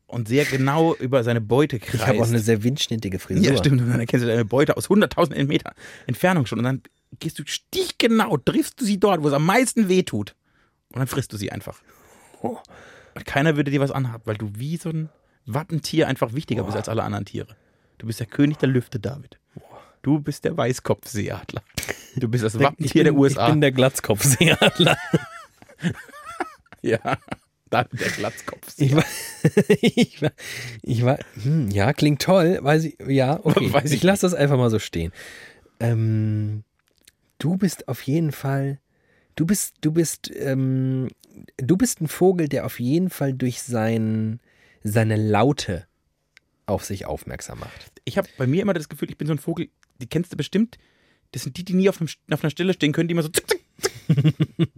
[0.08, 1.96] und sehr genau über seine Beute kreist.
[1.96, 3.44] Ich habe auch eine sehr windschnittige Frisur.
[3.46, 3.82] Ja, stimmt.
[3.82, 5.76] Und dann erkennst du deine Beute aus 100.000 Meter
[6.08, 6.60] Entfernung schon.
[6.60, 6.82] Und dann
[7.20, 10.36] gehst du stichgenau, triffst du sie dort, wo es am meisten weh tut.
[10.94, 11.80] Und dann frisst du sie einfach.
[12.42, 12.58] Oh.
[13.16, 15.10] Und keiner würde dir was anhaben, weil du wie so ein
[15.46, 17.56] Wappentier einfach wichtiger bist als alle anderen Tiere.
[17.98, 19.40] Du bist der König der Lüfte, David.
[20.02, 21.62] Du bist der Weißkopfseeadler.
[22.16, 23.48] Du bist das Wappentier bin, der USA.
[23.48, 24.98] Ich bin der Glatzkopfseeadler.
[26.82, 27.18] ja,
[27.70, 28.86] David der Glatzkopfsee.
[28.86, 29.04] Ich war,
[29.82, 30.32] ich war,
[30.82, 33.72] ich war hm, ja, klingt toll, weiß ich, ja, okay.
[33.74, 35.12] Weiß ich ich lasse das einfach mal so stehen.
[35.80, 36.64] Ähm,
[37.40, 38.80] du bist auf jeden Fall,
[39.36, 41.08] du bist, du bist, ähm,
[41.58, 44.40] du bist ein Vogel, der auf jeden Fall durch sein,
[44.84, 45.88] seine Laute
[46.66, 47.92] auf sich aufmerksam macht.
[48.06, 49.70] Ich habe bei mir immer das Gefühl, ich bin so ein Vogel,
[50.02, 50.78] die kennst du bestimmt.
[51.32, 53.30] Das sind die, die nie auf, einem, auf einer Stelle stehen können, die immer so
[53.30, 53.64] zick, zick,
[54.58, 54.70] zick.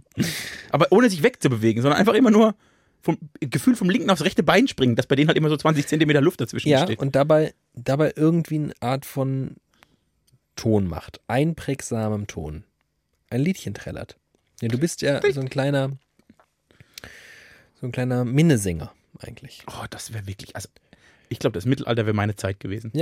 [0.70, 2.54] Aber ohne sich wegzubewegen, sondern einfach immer nur
[3.00, 5.86] vom Gefühl vom linken aufs rechte Bein springen, dass bei denen halt immer so 20
[5.86, 6.98] Zentimeter Luft dazwischen Ja, steht.
[7.00, 9.56] und dabei, dabei irgendwie eine Art von
[10.56, 11.20] Ton macht.
[11.28, 12.64] Einprägsamem Ton.
[13.30, 14.16] Ein Liedchen trällert.
[14.60, 15.92] Ja, du bist ja so ein kleiner,
[17.80, 19.64] so ein kleiner Minnesänger eigentlich.
[19.68, 20.68] Oh, das wäre wirklich, also
[21.28, 22.92] ich glaube, das Mittelalter wäre meine Zeit gewesen.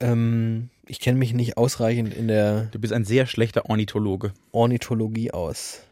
[0.00, 4.32] Ähm, ich kenne mich nicht ausreichend in der Du bist ein sehr schlechter Ornithologe.
[4.52, 5.82] Ornithologie aus.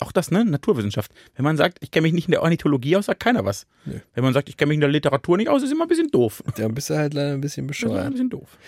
[0.00, 0.44] Auch das, ne?
[0.44, 1.12] Naturwissenschaft.
[1.36, 3.66] Wenn man sagt, ich kenne mich nicht in der Ornithologie aus, sagt keiner was.
[3.84, 3.98] Nö.
[4.14, 6.10] Wenn man sagt, ich kenne mich in der Literatur nicht aus, ist immer ein bisschen
[6.10, 6.42] doof.
[6.56, 8.12] Da bist du halt leider ein bisschen Das ist immer ein bescheuert.
[8.12, 8.58] bisschen doof.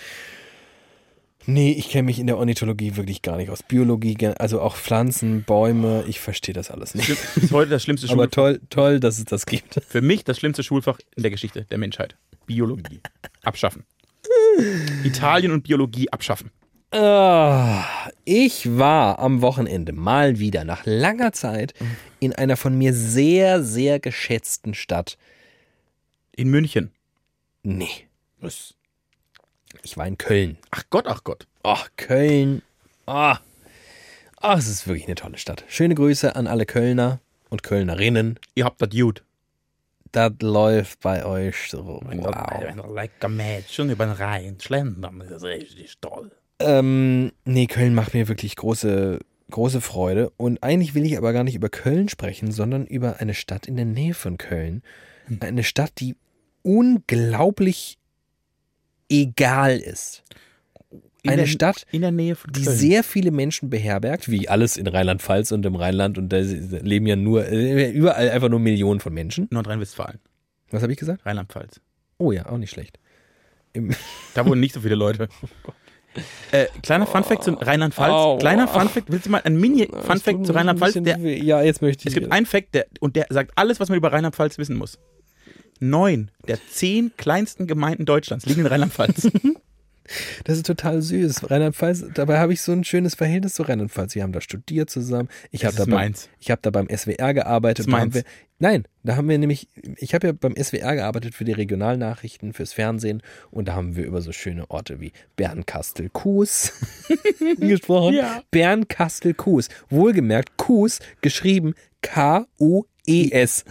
[1.47, 3.63] Nee, ich kenne mich in der Ornithologie wirklich gar nicht aus.
[3.63, 7.15] Biologie, also auch Pflanzen, Bäume, ich verstehe das alles nicht.
[7.35, 8.31] Bis heute das schlimmste Aber Schulfach.
[8.35, 9.79] toll, toll, dass es das gibt.
[9.87, 12.17] Für mich das schlimmste Schulfach in der Geschichte der Menschheit.
[12.47, 13.01] Biologie.
[13.43, 13.85] Abschaffen.
[15.05, 16.51] Italien und Biologie abschaffen.
[16.97, 17.85] Ah,
[18.25, 21.75] Ich war am Wochenende mal wieder nach langer Zeit
[22.21, 25.19] in einer von mir sehr, sehr geschätzten Stadt.
[26.37, 26.93] In München.
[27.65, 28.07] Nee,
[28.41, 28.75] Was?
[29.83, 30.57] ich war in Köln.
[30.71, 31.49] Ach Gott, ach Gott.
[31.65, 32.63] Ach, Köln.
[33.07, 33.39] Ah,
[34.41, 35.65] ah, es ist wirklich eine tolle Stadt.
[35.69, 37.19] Schöne Grüße an alle Kölner
[37.51, 38.39] und Kölnerinnen.
[38.55, 39.25] Ihr habt das gut.
[40.13, 42.01] Das läuft bei euch so.
[42.05, 42.37] Wenn Wow.
[42.77, 42.95] wow.
[42.95, 46.31] lecker Mädchen über den Rhein schlendern, das ist richtig toll.
[46.61, 49.19] Ähm, nee, Köln macht mir wirklich große,
[49.51, 50.31] große Freude.
[50.37, 53.77] Und eigentlich will ich aber gar nicht über Köln sprechen, sondern über eine Stadt in
[53.77, 54.83] der Nähe von Köln.
[55.41, 56.17] Eine Stadt, die
[56.63, 57.99] unglaublich
[59.09, 60.23] egal ist.
[61.23, 62.77] In Eine der- Stadt, In der Nähe von die Köln.
[62.77, 66.19] sehr viele Menschen beherbergt, wie alles in Rheinland-Pfalz und im Rheinland.
[66.19, 69.49] Und da leben ja nur, äh, überall einfach nur Millionen von Menschen.
[69.51, 70.19] Nordrhein-Westfalen.
[70.71, 71.25] Was habe ich gesagt?
[71.25, 71.81] Rheinland-Pfalz.
[72.19, 72.99] Oh ja, auch nicht schlecht.
[73.73, 73.91] Im,
[74.35, 75.29] Da wohnen nicht so viele Leute.
[76.53, 78.13] Äh, kleiner Funfact zu Rheinland-Pfalz.
[78.13, 78.39] Au.
[78.39, 79.11] Kleiner Funfact.
[79.11, 80.95] Willst du mal ein Mini-Funfact zu Rheinland-Pfalz?
[81.01, 82.21] Der- Ja, jetzt möchte Es ich.
[82.21, 84.99] gibt einen Fact, der, und der sagt alles, was man über Rheinland-Pfalz wissen muss.
[85.81, 89.29] Neun der zehn kleinsten Gemeinden Deutschlands liegen in Rheinland-Pfalz.
[90.45, 91.51] Das ist total süß.
[91.51, 94.15] Rheinland-Pfalz, dabei habe ich so ein schönes Verhältnis zu Rheinland-Pfalz.
[94.15, 95.29] Wir haben da studiert zusammen.
[95.51, 97.87] Ich Das habe da, beim- ich hab da beim SWR gearbeitet.
[97.87, 98.23] Das ist Da wir,
[98.59, 102.73] nein, da haben wir nämlich, ich habe ja beim SWR gearbeitet für die Regionalnachrichten, fürs
[102.75, 106.73] Fernsehen und da haben wir über so schöne Orte wie Bernkastel-Kues
[107.59, 108.15] gesprochen.
[108.15, 108.43] Ja.
[108.51, 109.69] Bernkastel-Kues.
[109.91, 111.75] Wohlgemerkt, Kues geschrieben
[113.07, 113.65] K-U-E-S.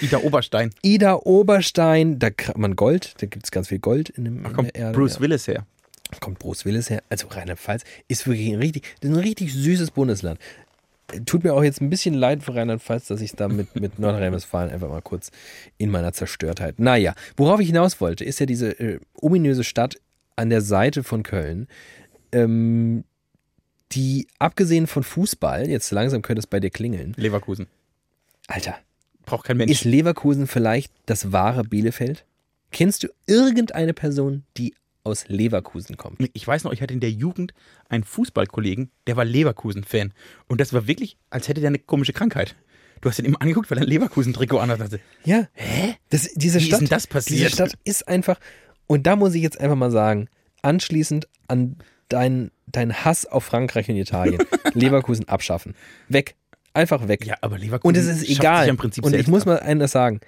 [0.00, 0.70] Ida Oberstein.
[0.82, 4.50] Ida Oberstein, da kriegt man Gold, da gibt es ganz viel Gold in, dem, Da
[4.50, 4.98] in kommt der Erde.
[4.98, 5.20] Bruce ja.
[5.20, 5.66] Willis her.
[6.20, 7.02] kommt Bruce Willis her.
[7.08, 10.38] Also Rheinland-Pfalz ist wirklich ein richtig, ein richtig süßes Bundesland.
[11.24, 14.70] Tut mir auch jetzt ein bisschen leid für Rheinland-Pfalz, dass ich da mit, mit Nordrhein-Westfalen
[14.70, 15.30] einfach mal kurz
[15.78, 16.78] in meiner Zerstörtheit.
[16.78, 19.96] Naja, worauf ich hinaus wollte, ist ja diese äh, ominöse Stadt
[20.36, 21.66] an der Seite von Köln,
[22.32, 23.04] ähm,
[23.92, 27.68] die abgesehen von Fußball, jetzt langsam könnte es bei dir klingeln, Leverkusen.
[28.48, 28.76] Alter,
[29.24, 29.70] Braucht kein Mensch.
[29.70, 32.24] ist Leverkusen vielleicht das wahre Bielefeld?
[32.70, 34.74] Kennst du irgendeine Person, die
[35.04, 36.18] aus Leverkusen kommt?
[36.32, 37.52] Ich weiß noch, ich hatte in der Jugend
[37.88, 40.12] einen Fußballkollegen, der war Leverkusen-Fan.
[40.48, 42.56] Und das war wirklich, als hätte der eine komische Krankheit.
[43.00, 45.00] Du hast ihn immer angeguckt, weil er ein Leverkusen-Trikot an hatte.
[45.24, 45.46] Ja.
[45.52, 45.94] Hä?
[46.10, 47.40] Das, diese Wie ist Stadt, denn das passiert?
[47.40, 48.40] Diese Stadt ist einfach,
[48.86, 50.28] und da muss ich jetzt einfach mal sagen,
[50.62, 51.76] anschließend an
[52.08, 54.42] deinen dein Hass auf Frankreich und Italien,
[54.74, 55.74] Leverkusen abschaffen.
[56.08, 56.34] Weg.
[56.78, 57.26] Einfach weg.
[57.26, 58.64] Ja, aber Leverkusen und es ist egal.
[58.66, 60.20] ja im Prinzip und ich muss mal eines sagen,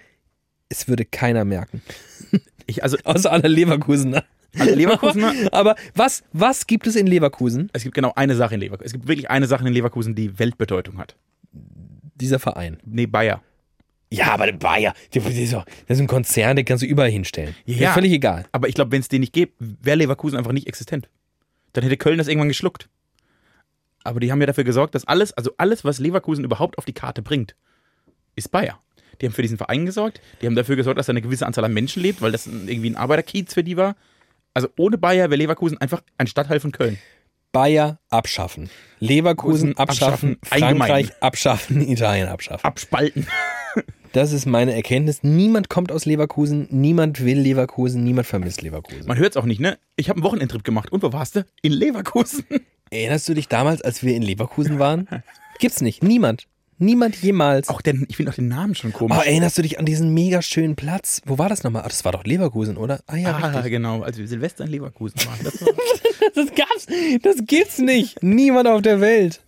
[0.68, 1.80] es würde keiner merken.
[2.66, 4.22] Ich, also, Außer alle Leverkusener.
[4.56, 7.68] alle Leverkusener, Aber was, was gibt es in Leverkusen?
[7.72, 8.86] es gibt genau eine Sache in Leverkusen.
[8.86, 11.16] Es gibt wirklich eine Sache in Leverkusen, die Weltbedeutung hat.
[11.52, 12.78] Dieser Verein.
[12.84, 13.42] Nee, Bayer.
[14.12, 17.56] Ja, aber der Bayer, das ist ein Konzern, den kannst du überall hinstellen.
[17.64, 17.88] Ja.
[17.88, 18.44] Ist völlig egal.
[18.52, 21.08] Aber ich glaube, wenn es den nicht gäbe, wäre Leverkusen einfach nicht existent.
[21.72, 22.88] Dann hätte Köln das irgendwann geschluckt.
[24.04, 26.92] Aber die haben ja dafür gesorgt, dass alles, also alles, was Leverkusen überhaupt auf die
[26.92, 27.54] Karte bringt,
[28.36, 28.78] ist Bayer.
[29.20, 31.64] Die haben für diesen Verein gesorgt, die haben dafür gesorgt, dass da eine gewisse Anzahl
[31.64, 33.96] an Menschen lebt, weil das irgendwie ein Arbeiterkiez für die war.
[34.54, 36.98] Also ohne Bayer wäre Leverkusen einfach ein Stadtteil von Köln.
[37.52, 38.70] Bayer abschaffen.
[39.00, 40.36] Leverkusen abschaffen.
[40.36, 41.22] Abschaffen, Frankreich allgemein.
[41.22, 41.80] abschaffen.
[41.88, 42.64] Italien abschaffen.
[42.64, 43.26] Abspalten.
[44.12, 45.22] Das ist meine Erkenntnis.
[45.22, 46.66] Niemand kommt aus Leverkusen.
[46.72, 48.02] Niemand will Leverkusen.
[48.02, 49.06] Niemand vermisst Leverkusen.
[49.06, 49.78] Man hört es auch nicht, ne?
[49.94, 50.90] Ich habe einen Wochenendtrip gemacht.
[50.90, 51.46] Und wo warst du?
[51.62, 52.44] In Leverkusen.
[52.90, 55.08] Erinnerst du dich damals, als wir in Leverkusen waren?
[55.58, 56.02] Gibt's nicht.
[56.02, 56.46] Niemand.
[56.78, 57.68] Niemand jemals.
[57.68, 59.18] Auch denn, ich finde auch den Namen schon komisch.
[59.18, 61.20] Oh, erinnerst du dich an diesen mega schönen Platz?
[61.26, 61.82] Wo war das nochmal?
[61.82, 63.00] Ah, das war doch Leverkusen, oder?
[63.06, 63.72] Ah ja, ah, richtig.
[63.72, 65.38] genau, als wir Silvester in Leverkusen waren.
[65.44, 65.68] Das war
[66.34, 66.86] Das gab's.
[67.22, 68.22] Das gibt's nicht.
[68.22, 69.42] Niemand auf der Welt.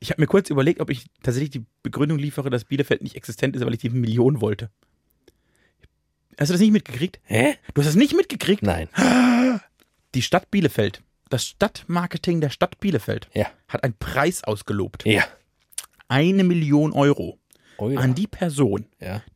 [0.00, 3.54] Ich habe mir kurz überlegt, ob ich tatsächlich die Begründung liefere, dass Bielefeld nicht existent
[3.54, 4.70] ist, weil ich die Million wollte.
[6.38, 7.20] Hast du das nicht mitgekriegt?
[7.24, 7.54] Hä?
[7.74, 8.62] Du hast das nicht mitgekriegt?
[8.62, 8.88] Nein.
[10.14, 13.46] Die Stadt Bielefeld, das Stadtmarketing der Stadt Bielefeld, Ja.
[13.68, 15.04] hat einen Preis ausgelobt.
[15.04, 15.24] Ja.
[16.08, 17.38] Eine Million Euro
[17.78, 18.00] Oh ja.
[18.00, 18.86] an die Person,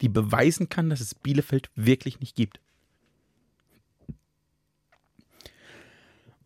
[0.00, 2.60] die beweisen kann, dass es Bielefeld wirklich nicht gibt.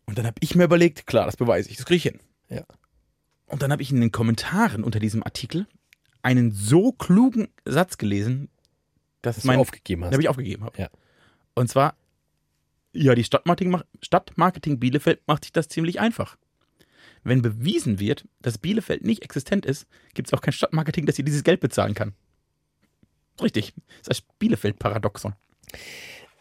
[0.05, 2.19] Und dann habe ich mir überlegt, klar, das beweise ich, das kriege ich hin.
[2.49, 2.63] Ja.
[3.47, 5.67] Und dann habe ich in den Kommentaren unter diesem Artikel
[6.21, 8.49] einen so klugen Satz gelesen,
[9.21, 10.11] dass Dass du mein aufgegeben hast.
[10.13, 10.79] habe ich aufgegeben habe.
[10.79, 10.89] Ja.
[11.55, 11.95] Und zwar,
[12.95, 16.37] ja, die Stadtmarketing, Stadtmarketing Bielefeld macht sich das ziemlich einfach.
[17.23, 21.25] Wenn bewiesen wird, dass Bielefeld nicht existent ist, gibt es auch kein Stadtmarketing, das ihr
[21.25, 22.13] dieses Geld bezahlen kann.
[23.41, 23.73] Richtig.
[23.75, 25.33] Das ist das Bielefeld-Paradoxon.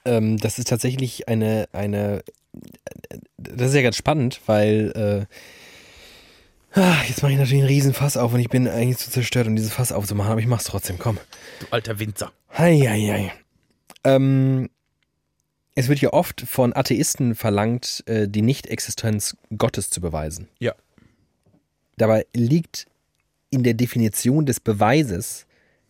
[0.05, 2.23] Ähm, das ist tatsächlich eine, eine,
[3.39, 5.27] das ist ja ganz spannend, weil,
[6.75, 9.11] äh, ah, jetzt mache ich natürlich einen riesen Fass auf und ich bin eigentlich zu
[9.11, 11.19] zerstört, um dieses Fass aufzumachen, aber ich mach's trotzdem, komm.
[11.61, 12.33] Du alter Winzer.
[12.57, 13.33] Heieiei.
[14.05, 14.69] Ähm,
[15.75, 20.49] es wird ja oft von Atheisten verlangt, äh, die Nicht-Existenz Gottes zu beweisen.
[20.59, 20.75] Ja.
[21.97, 22.87] Dabei liegt
[23.51, 25.47] in der Definition des Beweises,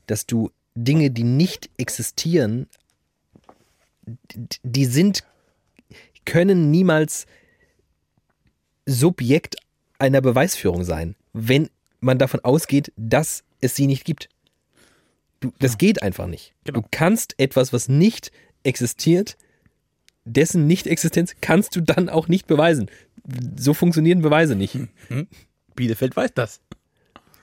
[0.06, 2.66] dass du Dinge, die nicht existieren,
[4.62, 5.24] die sind,
[6.24, 7.26] können niemals
[8.86, 9.56] Subjekt
[9.98, 11.70] einer Beweisführung sein, wenn
[12.00, 14.28] man davon ausgeht, dass es sie nicht gibt.
[15.40, 16.54] Du, das geht einfach nicht.
[16.64, 16.80] Genau.
[16.80, 18.30] Du kannst etwas, was nicht
[18.62, 19.36] existiert,
[20.24, 22.90] dessen Nicht-Existenz kannst du dann auch nicht beweisen.
[23.56, 24.78] So funktionieren Beweise nicht.
[25.74, 26.60] Bielefeld weiß das.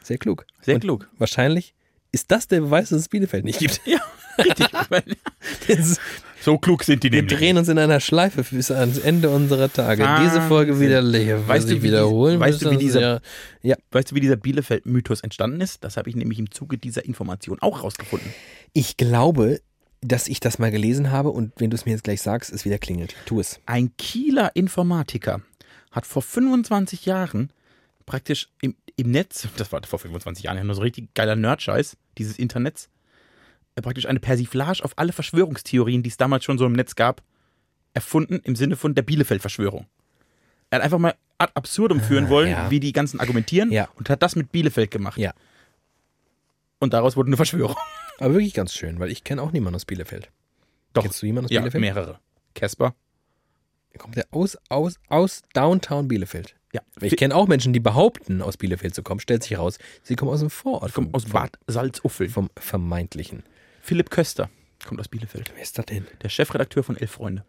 [0.04, 0.46] Sehr klug.
[0.62, 1.10] Sehr Und klug.
[1.18, 1.74] Wahrscheinlich
[2.12, 3.82] ist das der Beweis, dass es Bielefeld nicht gibt.
[3.86, 4.00] Ja,
[4.38, 4.68] richtig.
[6.44, 7.38] So klug sind die Wir nämlich.
[7.38, 10.08] drehen uns in einer Schleife bis ans Ende unserer Tage.
[10.24, 10.88] Diese Folge Wahnsinn.
[10.88, 11.48] widerlege.
[11.48, 13.22] Weißt du, wie wiederholen dies- weißt du, wie dieser-
[13.62, 13.76] ja.
[13.92, 15.84] Weißt du, wie dieser Bielefeld-Mythos entstanden ist?
[15.84, 18.34] Das habe ich nämlich im Zuge dieser Information auch rausgefunden.
[18.74, 19.62] Ich glaube,
[20.02, 22.66] dass ich das mal gelesen habe und wenn du es mir jetzt gleich sagst, es
[22.66, 23.16] wieder klingelt.
[23.26, 23.60] Tu es.
[23.66, 25.42] Ein Kieler Informatiker
[25.92, 27.52] hat vor 25 Jahren
[28.06, 31.98] praktisch im, im Netz, das war vor 25 Jahren ja nur so richtig geiler Nerdscheiß,
[32.18, 32.90] dieses Internets,
[33.76, 37.22] äh, praktisch eine Persiflage auf alle Verschwörungstheorien, die es damals schon so im Netz gab,
[37.94, 39.86] erfunden im Sinne von der Bielefeld-Verschwörung.
[40.72, 42.72] Er hat einfach mal ad absurdum führen wollen, Ah, ja.
[42.72, 43.90] wie die ganzen argumentieren Ja.
[43.96, 45.18] und hat das mit Bielefeld gemacht.
[45.18, 45.34] Ja.
[46.80, 47.76] Und daraus wurde eine Verschwörung.
[48.22, 50.30] Aber wirklich ganz schön, weil ich kenne auch niemanden aus Bielefeld.
[50.94, 51.04] Doch.
[51.04, 51.82] Kennst du jemanden aus Ja, Bielefeld?
[51.82, 52.20] mehrere.
[52.54, 52.94] Casper.
[53.98, 56.56] Kommt der aus, aus, aus Downtown Bielefeld?
[56.74, 56.82] Ja.
[57.02, 59.20] Ich kenne auch Menschen, die behaupten, aus Bielefeld zu kommen.
[59.20, 60.94] Stellt sich heraus, sie kommen aus dem Vorort.
[60.94, 62.30] kommt aus Bad Salzuffeln.
[62.30, 63.44] vom vermeintlichen.
[63.82, 64.50] Philipp Köster
[64.88, 65.52] kommt aus Bielefeld.
[65.56, 66.08] Wer ist das denn?
[66.22, 67.44] Der Chefredakteur von Elf Freunde.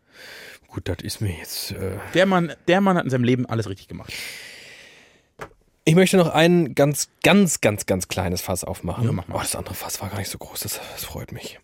[0.66, 1.72] Gut, das ist mir jetzt.
[1.72, 4.12] Äh Der Mann, der Mann hat in seinem Leben alles richtig gemacht.
[5.84, 9.04] Ich möchte noch ein ganz, ganz, ganz, ganz kleines Fass aufmachen.
[9.04, 9.36] Ja, mach mal.
[9.36, 11.58] Oh, das andere Fass war gar nicht so groß, das, das freut mich.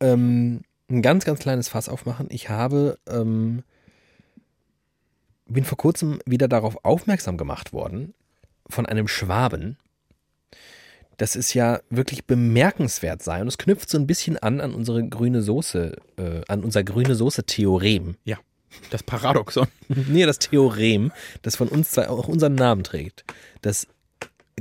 [0.00, 2.28] Ähm, ein ganz, ganz kleines Fass aufmachen.
[2.30, 3.64] Ich habe, ähm,
[5.46, 8.14] bin vor kurzem wieder darauf aufmerksam gemacht worden
[8.68, 9.76] von einem Schwaben,
[11.16, 13.40] dass es ja wirklich bemerkenswert sei.
[13.40, 17.14] Und es knüpft so ein bisschen an an unsere grüne Soße, äh, an unser grüne
[17.14, 18.16] Soße-Theorem.
[18.24, 18.38] Ja.
[18.90, 19.66] Das Paradoxon.
[19.88, 21.12] Nee, das Theorem,
[21.42, 23.24] das von uns zwei auch unseren Namen trägt.
[23.62, 23.86] Das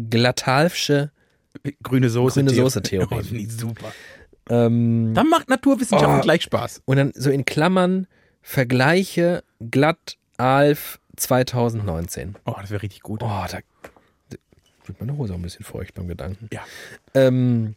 [0.09, 1.11] Glattalfsche,
[1.83, 2.39] Grüne Soße.
[2.41, 3.07] Grüne Theo- Soße-Theorem.
[3.19, 3.91] Oh, finde ich super.
[4.49, 6.21] ähm, Dann macht Naturwissenschaften Oh.
[6.21, 6.81] gleich Spaß.
[6.85, 8.07] und dann so in Klammern
[8.41, 12.35] Vergleiche glatt Alf 2019.
[12.45, 13.21] Oh, das wäre richtig gut.
[13.23, 13.47] Oh, da,
[14.29, 14.37] da
[14.85, 16.49] wird meine Hose auch ein bisschen feucht beim Gedanken.
[16.51, 16.61] Ja.
[17.13, 17.75] Ähm,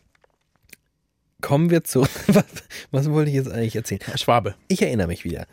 [1.43, 2.45] kommen wir zu, was,
[2.91, 4.01] was wollte ich jetzt eigentlich erzählen?
[4.17, 4.55] Schwabe.
[4.69, 5.47] Ich erinnere mich wieder.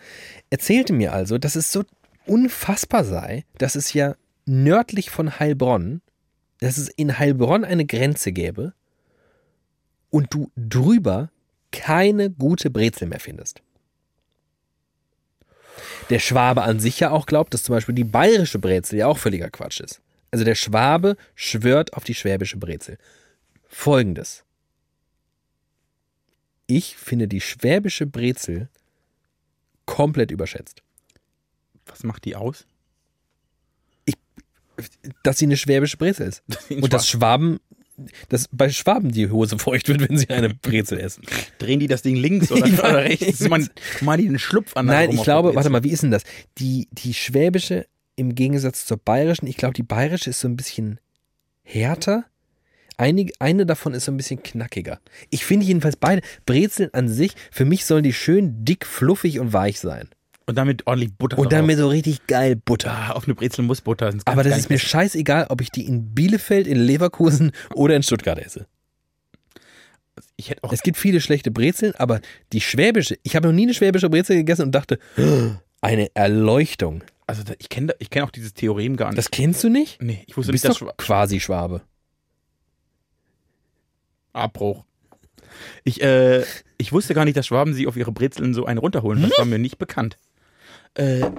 [0.53, 1.83] Erzählte mir also, dass es so
[2.27, 4.13] unfassbar sei, dass es ja
[4.45, 6.03] nördlich von Heilbronn,
[6.59, 8.75] dass es in Heilbronn eine Grenze gäbe
[10.11, 11.31] und du drüber
[11.71, 13.63] keine gute Brezel mehr findest.
[16.11, 19.17] Der Schwabe an sich ja auch glaubt, dass zum Beispiel die bayerische Brezel ja auch
[19.17, 20.03] völliger Quatsch ist.
[20.29, 22.99] Also der Schwabe schwört auf die schwäbische Brezel.
[23.67, 24.43] Folgendes.
[26.67, 28.69] ich finde die schwäbische Brezel
[29.85, 30.83] komplett überschätzt.
[31.85, 32.65] Was macht die aus?
[35.21, 36.43] Dass sie eine schwäbische Brezel ist.
[36.69, 37.59] Und dass Schwaben,
[38.29, 41.23] dass bei Schwaben die Hose feucht wird, wenn sie eine Brezel essen.
[41.59, 43.47] Drehen die das Ding links oder, Ich oder rechts?
[43.47, 43.69] Man,
[44.01, 44.87] mal die den Schlupf an.
[44.87, 46.23] Nein, ich glaube, warte mal, wie ist denn das?
[46.57, 50.99] Die, die schwäbische im Gegensatz zur bayerischen, ich glaube, die bayerische ist so ein bisschen
[51.63, 52.25] härter.
[52.97, 54.99] Einige, eine davon ist so ein bisschen knackiger.
[55.29, 59.53] Ich finde jedenfalls beide Brezeln an sich, für mich sollen die schön dick, fluffig und
[59.53, 60.09] weich sein.
[60.45, 61.51] Und damit ordentlich Butter Und drauf.
[61.51, 62.91] dann mit so richtig geil Butter.
[62.91, 64.13] Ah, auf eine Brezel muss Butter.
[64.25, 68.37] Aber das ist mir scheißegal, ob ich die in Bielefeld, in Leverkusen oder in Stuttgart
[68.37, 68.67] esse.
[70.35, 72.19] Ich hätte auch Es gibt viele schlechte Brezeln, aber
[72.51, 74.99] die schwäbische, ich habe noch nie eine schwäbische Brezel gegessen und dachte,
[75.81, 77.03] eine Erleuchtung.
[77.25, 79.17] Also ich kenne ich kenn auch dieses Theorem gar nicht.
[79.17, 80.01] Das kennst du nicht?
[80.01, 81.81] nee, ich Du wusste bist nicht, dass doch quasi Schwabe.
[84.33, 84.83] Abbruch.
[85.83, 86.43] Ich, äh,
[86.77, 89.21] ich wusste gar nicht, dass Schwaben sie auf ihre Brezeln so einen runterholen.
[89.21, 90.17] Das war mir nicht bekannt.
[90.95, 91.29] Äh,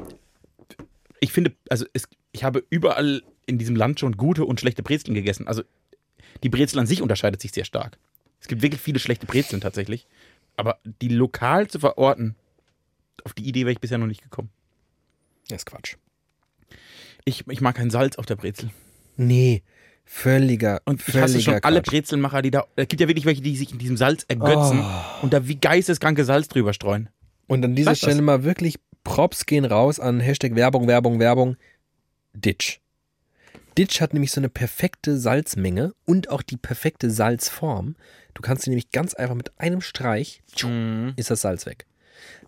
[1.20, 5.14] ich finde, also es, ich habe überall in diesem Land schon gute und schlechte Brezeln
[5.14, 5.46] gegessen.
[5.48, 5.62] Also
[6.42, 7.98] die Brezel an sich unterscheidet sich sehr stark.
[8.40, 10.06] Es gibt wirklich viele schlechte Brezeln tatsächlich.
[10.56, 12.36] Aber die lokal zu verorten,
[13.24, 14.50] auf die Idee wäre ich bisher noch nicht gekommen.
[15.48, 15.96] Das ist Quatsch.
[17.24, 18.70] Ich, ich mag kein Salz auf der Brezel.
[19.16, 19.62] Nee,
[20.04, 21.90] völliger, Und ich völliger hasse schon alle Quatsch.
[21.90, 22.64] Brezelmacher, die da.
[22.76, 25.22] Es gibt ja wirklich welche, die sich in diesem Salz ergötzen Oh.
[25.22, 27.08] und da wie geisteskranke Salz drüber streuen.
[27.46, 27.98] Und an dieser das.
[27.98, 31.56] Stelle mal wirklich Props gehen raus an Hashtag Werbung, Werbung, Werbung.
[32.32, 32.80] Ditch.
[33.76, 37.96] Ditch hat nämlich so eine perfekte Salzmenge und auch die perfekte Salzform.
[38.34, 40.68] Du kannst sie nämlich ganz einfach mit einem Streich, tschu,
[41.16, 41.86] ist das Salz weg.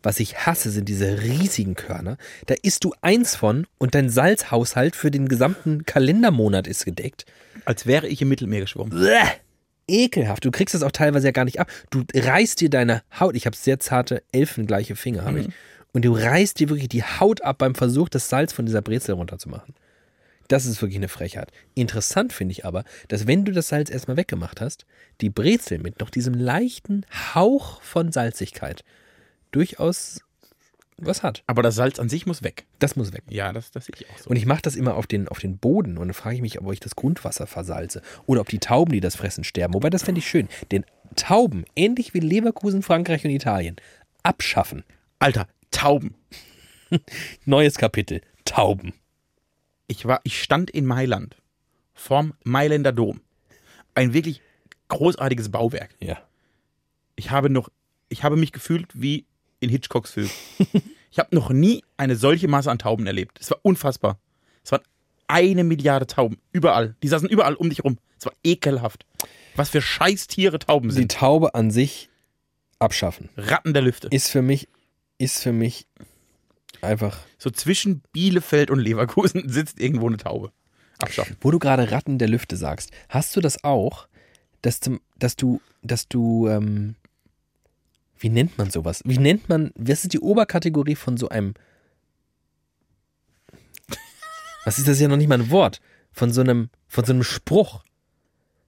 [0.03, 2.17] Was ich hasse, sind diese riesigen Körner.
[2.47, 7.27] Da isst du eins von und dein Salzhaushalt für den gesamten Kalendermonat ist gedeckt.
[7.67, 8.99] Als wäre ich im Mittelmeer geschwommen.
[8.99, 9.23] Bäh.
[9.89, 10.45] Ekelhaft.
[10.45, 11.71] Du kriegst das auch teilweise ja gar nicht ab.
[11.91, 13.37] Du reißt dir deine Haut.
[13.37, 15.49] Ich habe sehr zarte, elfengleiche Finger, habe ich.
[15.93, 19.15] Und du reißt dir wirklich die Haut ab beim Versuch, das Salz von dieser Brezel
[19.15, 19.75] runterzumachen.
[20.49, 21.51] Das ist wirklich eine Frechheit.
[21.75, 24.87] Interessant finde ich aber, dass wenn du das Salz erstmal weggemacht hast,
[25.21, 27.05] die Brezel mit noch diesem leichten
[27.35, 28.85] Hauch von Salzigkeit
[29.51, 30.21] durchaus
[30.99, 31.43] was hat.
[31.47, 32.67] Aber das Salz an sich muss weg.
[32.79, 33.23] Das muss weg.
[33.29, 34.31] Ja, das, das sehe ich auch so.
[34.31, 36.61] Und ich mache das immer auf den, auf den Boden und dann frage ich mich,
[36.61, 39.75] ob ich das Grundwasser versalze oder ob die Tauben, die das fressen, sterben.
[39.75, 40.49] Wobei, das fände ich schön.
[40.73, 40.85] Den
[41.15, 43.77] Tauben, ähnlich wie Leverkusen, Frankreich und Italien,
[44.23, 44.85] abschaffen.
[45.19, 46.15] Alter, Tauben.
[47.45, 48.23] Neues Kapitel.
[48.45, 48.95] Tauben.
[49.89, 51.37] Ich war, ich stand in Mailand
[51.95, 53.21] vorm Mailänder Dom.
[53.95, 54.41] Ein wirklich
[54.89, 55.95] großartiges Bauwerk.
[56.01, 56.19] Ja.
[57.17, 57.71] Ich habe noch,
[58.09, 59.27] ich habe mich gefühlt wie
[59.67, 60.31] in Hitchcocks Film.
[61.11, 63.39] ich habe noch nie eine solche Masse an Tauben erlebt.
[63.41, 64.19] Es war unfassbar.
[64.65, 64.83] Es waren
[65.29, 66.39] eine Milliarde Tauben.
[66.53, 66.97] Überall.
[67.03, 67.99] Die saßen überall um dich rum.
[68.19, 69.05] Es war ekelhaft.
[69.57, 71.13] Was für Scheißtiere Tauben Die sind.
[71.13, 72.09] Taube an sich
[72.79, 73.29] abschaffen.
[73.37, 74.09] Ratten der Lüfte.
[74.11, 74.69] Ist für mich,
[75.19, 75.87] ist für mich
[76.81, 77.19] einfach.
[77.39, 80.53] So zwischen Bielefeld und Leverkusen sitzt irgendwo eine Taube.
[80.99, 81.37] Abschaffen.
[81.41, 84.09] Wo du gerade Ratten der Lüfte sagst, hast du das auch,
[84.63, 86.95] dass, zum, dass du, dass du, ähm,
[88.19, 89.03] wie nennt man sowas?
[89.05, 91.55] Wie nennt man, was ist die Oberkategorie von so einem,
[94.65, 95.81] was ist das ja noch nicht mal ein Wort,
[96.13, 97.85] von so einem, von so einem Spruch.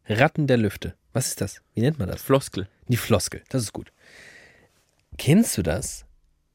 [0.07, 0.95] Ratten der Lüfte.
[1.13, 1.61] Was ist das?
[1.75, 2.23] Wie nennt man das?
[2.23, 2.69] Floskel.
[2.89, 3.93] Die Floskel, das ist gut.
[5.19, 6.07] Kennst du das,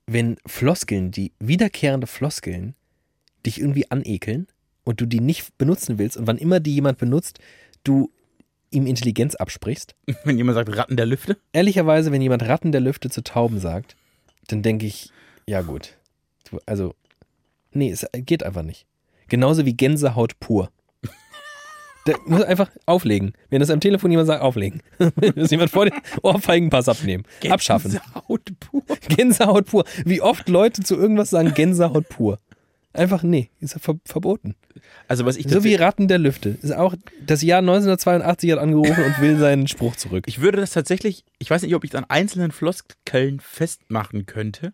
[0.07, 2.75] wenn Floskeln, die wiederkehrende Floskeln,
[3.45, 4.47] dich irgendwie anekeln
[4.83, 7.39] und du die nicht benutzen willst und wann immer die jemand benutzt,
[7.83, 8.11] du
[8.73, 9.95] ihm Intelligenz absprichst?
[10.23, 11.37] Wenn jemand sagt Ratten der Lüfte.
[11.53, 13.95] Ehrlicherweise, wenn jemand Ratten der Lüfte zu Tauben sagt,
[14.47, 15.11] dann denke ich,
[15.45, 15.97] ja gut.
[16.65, 16.95] Also,
[17.71, 18.85] nee, es geht einfach nicht.
[19.27, 20.69] Genauso wie Gänsehaut pur.
[22.05, 23.33] Der muss einfach auflegen.
[23.49, 24.81] Wenn das am Telefon jemand sagt, auflegen.
[25.35, 27.23] Muss jemand vor den Ohrfeigenpass abnehmen.
[27.49, 27.91] Abschaffen.
[27.91, 28.83] Gänsehaut pur.
[29.07, 29.85] Gänsehaut pur.
[30.05, 32.39] Wie oft Leute zu irgendwas sagen, Gänsehaut pur.
[32.93, 34.55] Einfach, nee, ist ja ver verboten.
[35.07, 36.49] Also was ich So wie Ratten der Lüfte.
[36.61, 36.95] Ist auch,
[37.25, 40.25] das Jahr 1982 hat angerufen und will seinen Spruch zurück.
[40.27, 44.73] Ich würde das tatsächlich, ich weiß nicht, ob ich es an einzelnen Floskeln festmachen könnte,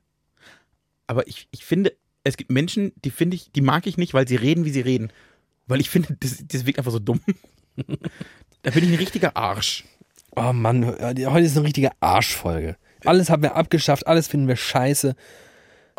[1.07, 1.93] aber ich, ich finde,
[2.23, 4.81] es gibt Menschen, die finde ich, die mag ich nicht, weil sie reden, wie sie
[4.81, 5.11] reden.
[5.65, 7.21] Weil ich finde, das, das wirkt einfach so dumm.
[8.63, 9.85] da bin ich ein richtiger Arsch.
[10.35, 12.75] Oh Mann, heute ist eine richtige Arschfolge.
[13.05, 15.15] Alles haben wir abgeschafft, alles finden wir scheiße.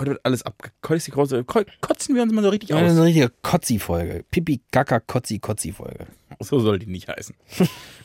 [0.01, 2.85] Heute wird alles abgekotzt, die große, ko- kotzen wir uns mal so richtig Das ist
[2.87, 2.91] aus.
[2.93, 4.25] eine richtige Kotzi-Folge.
[4.31, 6.07] Pipi, Kaka, Kotzi, Kotzi-Folge.
[6.41, 7.35] So soll die nicht heißen.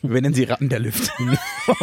[0.01, 1.09] Wir nennen sie Ratten der Lüfte.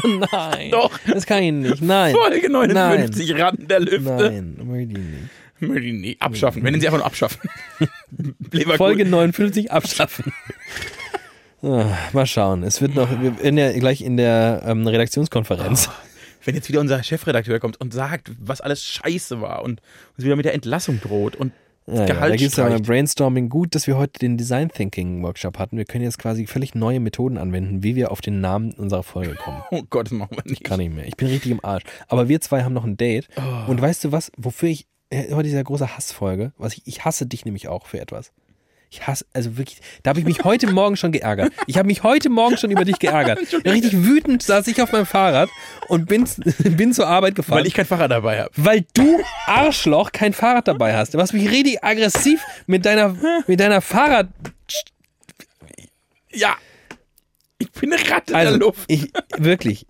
[0.05, 0.71] Oh nein.
[0.71, 0.91] Doch.
[1.07, 1.83] Das kann ich nicht.
[1.83, 2.15] Nein.
[2.15, 4.03] Folge 59, Ratten der Lüfte.
[4.31, 5.31] Nein, möchte ich nicht.
[5.61, 6.23] Möchte ich nicht.
[6.23, 6.63] Abschaffen.
[6.63, 7.41] Wir nennen sie einfach nur abschaffen.
[8.77, 10.33] Folge 59 abschaffen.
[11.63, 12.63] Ah, mal schauen.
[12.65, 15.89] Es wird noch, werden ja gleich in der ähm, Redaktionskonferenz.
[16.45, 19.81] Wenn jetzt wieder unser Chefredakteur kommt und sagt, was alles scheiße war und
[20.17, 21.53] uns wieder mit der Entlassung droht und
[21.87, 22.85] Ja, ja, Gehalt da gibt es ja streicht.
[22.85, 23.49] Brainstorming.
[23.49, 25.77] Gut, dass wir heute den Design Thinking Workshop hatten.
[25.77, 29.35] Wir können jetzt quasi völlig neue Methoden anwenden, wie wir auf den Namen unserer Folge
[29.35, 29.63] kommen.
[29.73, 30.63] Oh Gott, das machen wir nicht.
[30.63, 31.07] Kann nicht mehr.
[31.07, 31.83] Ich bin richtig im Arsch.
[32.07, 33.29] Aber wir zwei haben noch ein Date.
[33.37, 33.71] Oh.
[33.71, 37.27] Und weißt du was, wofür ich, äh, heute dieser große Hassfolge, was ich, ich hasse
[37.27, 38.33] dich nämlich auch für etwas.
[38.93, 41.51] Ich hasse, also wirklich, da habe ich mich heute Morgen schon geärgert.
[41.67, 43.39] Ich habe mich heute Morgen schon über dich geärgert.
[43.65, 45.49] Richtig wütend saß ich auf meinem Fahrrad
[45.89, 46.29] und bin,
[46.59, 47.61] bin zur Arbeit gefahren.
[47.61, 48.51] Weil ich kein Fahrrad dabei habe.
[48.55, 51.15] Weil du Arschloch kein Fahrrad dabei hast.
[51.15, 53.17] Du machst mich richtig aggressiv mit deiner,
[53.47, 54.29] mit deiner Fahrrad.
[56.31, 56.57] Ja.
[57.57, 58.85] Ich bin eine Ratte in Also, der Luft.
[58.89, 59.87] ich, wirklich.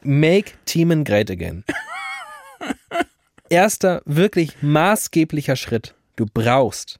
[0.00, 1.64] Make Teamen great again.
[3.50, 5.94] Erster, wirklich maßgeblicher Schritt.
[6.16, 6.98] Du brauchst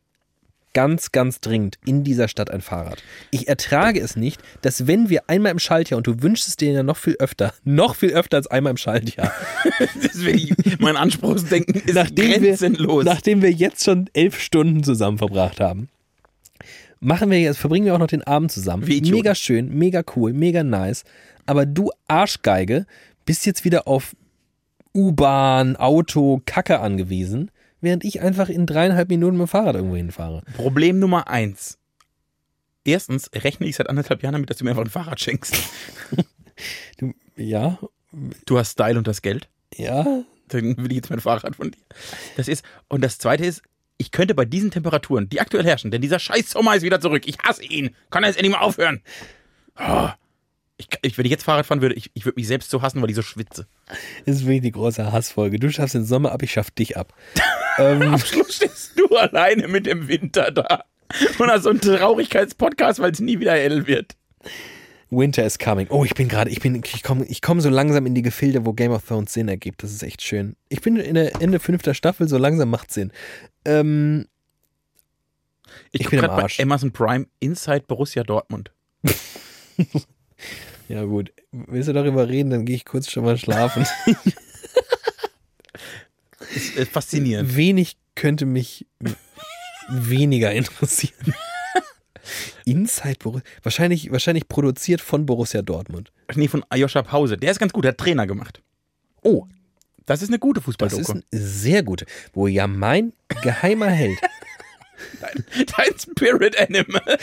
[0.76, 3.02] ganz, ganz dringend in dieser Stadt ein Fahrrad.
[3.30, 6.70] Ich ertrage es nicht, dass wenn wir einmal im Schaltjahr, und du wünschst es dir
[6.70, 9.32] ja noch viel öfter, noch viel öfter als einmal im Schaltjahr,
[10.04, 13.06] Deswegen, mein Anspruchsdenken ist nachdem wir, grenzenlos.
[13.06, 15.88] nachdem wir jetzt schon elf Stunden zusammen verbracht haben,
[17.00, 18.86] machen wir jetzt, verbringen wir auch noch den Abend zusammen.
[18.86, 21.04] Wie mega schön, mega cool, mega nice.
[21.46, 22.84] Aber du Arschgeige
[23.24, 24.14] bist jetzt wieder auf
[24.94, 27.50] U-Bahn, Auto, Kacke angewiesen,
[27.86, 30.42] während ich einfach in dreieinhalb Minuten mit dem Fahrrad irgendwo hinfahre.
[30.56, 31.78] Problem Nummer eins.
[32.84, 35.56] Erstens rechne ich seit anderthalb Jahren damit, dass du mir einfach ein Fahrrad schenkst.
[36.98, 37.78] Du, ja,
[38.46, 39.48] Du hast Style und das Geld.
[39.76, 41.80] ja, Dann will ich jetzt mein Fahrrad von dir.
[42.36, 43.62] Das ist, und das zweite ist,
[43.98, 47.24] ich könnte bei diesen Temperaturen, die aktuell herrschen, denn dieser scheiß Sommer ist wieder zurück.
[47.26, 47.94] Ich hasse ihn.
[48.10, 49.02] Kann er jetzt endlich mal aufhören?
[49.78, 50.08] Oh.
[50.78, 53.00] Ich, ich, wenn ich jetzt Fahrrad fahren würde, ich, ich würde mich selbst so hassen,
[53.00, 53.66] weil ich so schwitze.
[54.26, 55.58] das ist wirklich die große Hassfolge.
[55.58, 57.14] Du schaffst den Sommer ab, ich schaff dich ab.
[57.78, 60.84] ähm, Am Schluss stehst du alleine mit dem Winter da.
[61.38, 64.16] Und hast so einen Traurigkeitspodcast, weil es nie wieder hell wird.
[65.08, 65.86] Winter is coming.
[65.88, 68.66] Oh, ich bin gerade, ich bin, ich komme ich komm so langsam in die Gefilde,
[68.66, 69.82] wo Game of Thrones Sinn ergibt.
[69.82, 70.56] Das ist echt schön.
[70.68, 73.12] Ich bin in der Ende fünfter Staffel, so langsam macht Sinn.
[73.64, 74.26] Ähm,
[75.92, 76.62] Ich, Ich bin grad bei.
[76.62, 78.72] Amazon Prime Inside Borussia Dortmund.
[80.88, 83.86] ja gut, willst du darüber reden, dann gehe ich kurz schon mal schlafen.
[86.54, 87.56] Ist äh, faszinierend.
[87.56, 88.86] Wenig könnte mich
[89.88, 91.34] weniger interessieren.
[92.64, 96.10] Inside Borussia, wahrscheinlich, wahrscheinlich produziert von Borussia Dortmund.
[96.34, 97.36] Nee, von Ayosha Pause.
[97.36, 98.62] Der ist ganz gut, der hat Trainer gemacht.
[99.22, 99.46] Oh,
[100.06, 101.00] Das ist eine gute das Fußballdoku.
[101.02, 104.18] ist ein sehr gute, wo ja mein geheimer Held
[105.20, 107.18] Dein Spirit Animal.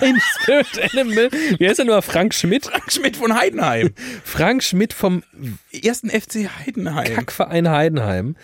[0.00, 1.30] Mein Spirit Animal.
[1.58, 2.02] Wie heißt er nur?
[2.02, 2.66] Frank Schmidt?
[2.66, 3.90] Frank Schmidt von Heidenheim.
[4.24, 5.22] Frank Schmidt vom
[5.72, 7.14] Ersten FC Heidenheim.
[7.14, 8.36] Kackverein Heidenheim.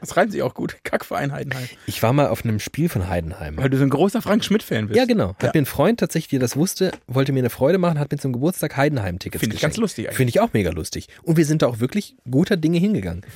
[0.00, 0.78] Das reimt sich auch gut.
[0.82, 1.68] Kackverein Heidenheim.
[1.86, 3.58] Ich war mal auf einem Spiel von Heidenheim.
[3.58, 4.96] Weil du so ein großer Frank Schmidt-Fan bist.
[4.96, 5.30] Ja, genau.
[5.34, 5.50] Hat Ja.
[5.52, 8.32] mir ein Freund tatsächlich, der das wusste, wollte mir eine Freude machen, hat mir zum
[8.32, 10.16] Geburtstag Heidenheim-Tickets Finde ich ganz lustig eigentlich.
[10.16, 11.08] Finde ich auch mega lustig.
[11.22, 13.26] Und wir sind da auch wirklich guter Dinge hingegangen.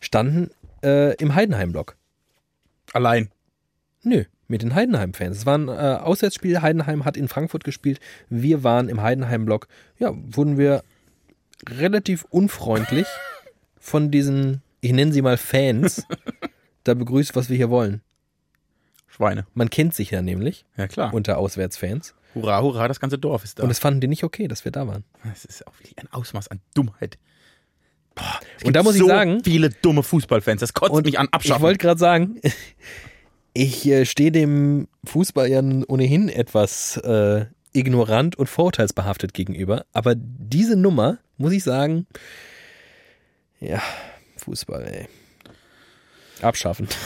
[0.00, 0.50] Standen
[0.82, 1.94] äh, im Heidenheim-Block.
[2.94, 3.30] Allein.
[4.02, 5.38] Nö, mit den Heidenheim-Fans.
[5.38, 6.60] Es war ein äh, Auswärtsspiel.
[6.62, 8.00] Heidenheim hat in Frankfurt gespielt.
[8.28, 9.68] Wir waren im Heidenheim-Block.
[9.98, 10.82] Ja, wurden wir
[11.68, 13.06] relativ unfreundlich
[13.78, 16.06] von diesen, ich nenne sie mal Fans,
[16.84, 18.02] da begrüßt, was wir hier wollen.
[19.08, 19.46] Schweine.
[19.54, 21.14] Man kennt sich ja nämlich Ja, klar.
[21.14, 22.14] unter Auswärtsfans.
[22.34, 23.62] hurra, hurra, das ganze Dorf ist da.
[23.62, 25.04] Und das fanden die nicht okay, dass wir da waren.
[25.24, 27.16] das ist auch wirklich ein Ausmaß an Dummheit.
[28.16, 28.24] Boah,
[28.56, 30.60] es Und gibt da muss ich so sagen- viele dumme Fußballfans.
[30.60, 31.26] Das kotzt Und mich an.
[31.26, 31.62] ich Abschaffen.
[31.62, 32.40] wollte gerade sagen,
[33.54, 39.86] ich äh, stehe dem Fußball ja ohnehin etwas äh, ignorant und vorurteilsbehaftet gegenüber.
[39.92, 42.06] Aber diese Nummer, muss ich sagen,
[43.60, 43.80] ja,
[44.38, 45.08] Fußball, ey.
[46.42, 46.88] Abschaffen.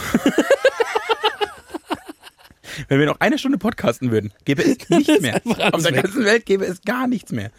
[2.88, 5.40] Wenn wir noch eine Stunde podcasten würden, gäbe es nichts mehr.
[5.72, 7.50] Auf der ganzen Welt gäbe es gar nichts mehr.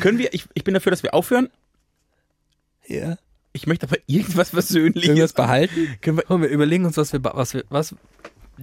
[0.00, 1.48] Können wir, ich, ich bin dafür, dass wir aufhören.
[2.86, 3.16] Ja.
[3.52, 5.08] Ich möchte aber irgendwas Versöhnliches.
[5.08, 5.96] Irgendwas behalten.
[6.02, 7.94] Können wir, Komm, wir überlegen uns, was wir, was wir, was.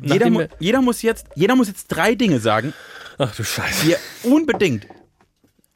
[0.02, 2.74] Jeder, mu jeder, muss jetzt, jeder muss jetzt drei Dinge sagen,
[3.18, 3.86] Ach du Scheiße.
[3.86, 4.88] die er unbedingt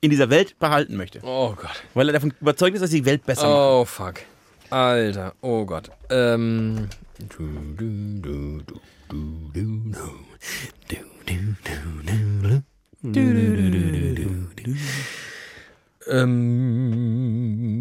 [0.01, 1.19] in dieser Welt behalten möchte.
[1.23, 1.83] Oh Gott.
[1.93, 3.57] Weil er davon überzeugt ist, dass die Welt besser macht.
[3.57, 4.15] Oh fuck.
[4.69, 5.89] Alter, oh Gott.
[6.09, 6.89] Ähm.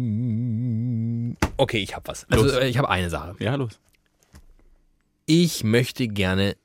[0.07, 2.25] Ähm, okay, ich habe was.
[2.29, 2.53] Also, Los.
[2.55, 3.35] äh, ich habe eine Sache.
[3.39, 3.79] Ja, los.
[5.27, 6.55] Ich möchte gerne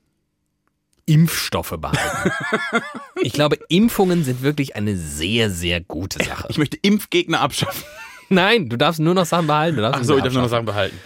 [1.05, 2.31] Impfstoffe behalten.
[3.21, 6.47] ich glaube, Impfungen sind wirklich eine sehr, sehr gute Sache.
[6.49, 7.83] Ich möchte Impfgegner abschaffen.
[8.29, 9.77] Nein, du darfst nur noch Sachen behalten.
[9.77, 10.49] Du Ach so, ich darf nur noch.
[10.49, 10.97] Sachen behalten.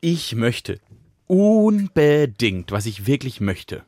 [0.00, 0.80] Ich möchte
[1.28, 3.84] unbedingt, was ich wirklich möchte,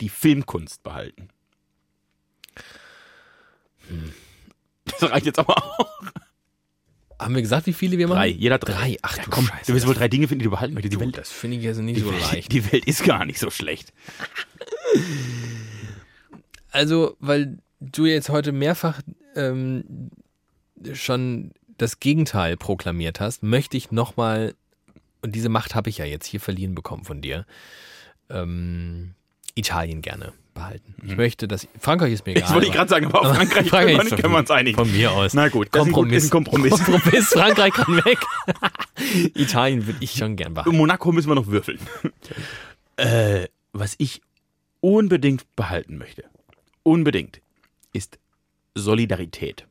[0.00, 1.28] die Filmkunst behalten.
[4.84, 6.02] Das reicht jetzt aber auch.
[7.18, 8.18] Haben wir gesagt, wie viele wir machen?
[8.18, 8.72] Drei, jeder drei.
[8.72, 10.74] Drei, ach ja, du komm, Scheiße, du wirst wohl drei Dinge finden, die du behalten
[10.74, 10.94] möchtest.
[10.94, 12.52] Die Welt, das finde ich jetzt nicht die, so Welt, leicht.
[12.52, 13.92] die Welt ist gar nicht so schlecht.
[16.70, 19.00] Also, weil du jetzt heute mehrfach
[19.34, 20.10] ähm,
[20.92, 24.54] schon das Gegenteil proklamiert hast, möchte ich nochmal,
[25.22, 27.46] und diese Macht habe ich ja jetzt hier verliehen bekommen von dir,
[28.28, 29.14] ähm,
[29.54, 30.94] Italien gerne behalten.
[31.06, 32.42] Ich möchte, dass Frankreich ist mir egal.
[32.42, 34.76] Das wollte ich gerade sagen, aber auf Frankreich, Frankreich können, wir, uns einigen.
[34.76, 35.34] Von mir aus.
[35.34, 36.70] Na gut, das ist ein gut- ist ein Kompromiss.
[36.84, 37.28] Kompromiss.
[37.28, 38.18] Frankreich kann weg.
[39.34, 40.76] Italien würde ich schon gern behalten.
[40.76, 41.78] Monaco müssen wir noch würfeln.
[42.96, 44.20] äh, was ich
[44.80, 46.24] unbedingt behalten möchte,
[46.82, 47.40] unbedingt,
[47.92, 48.18] ist
[48.74, 49.66] Solidarität.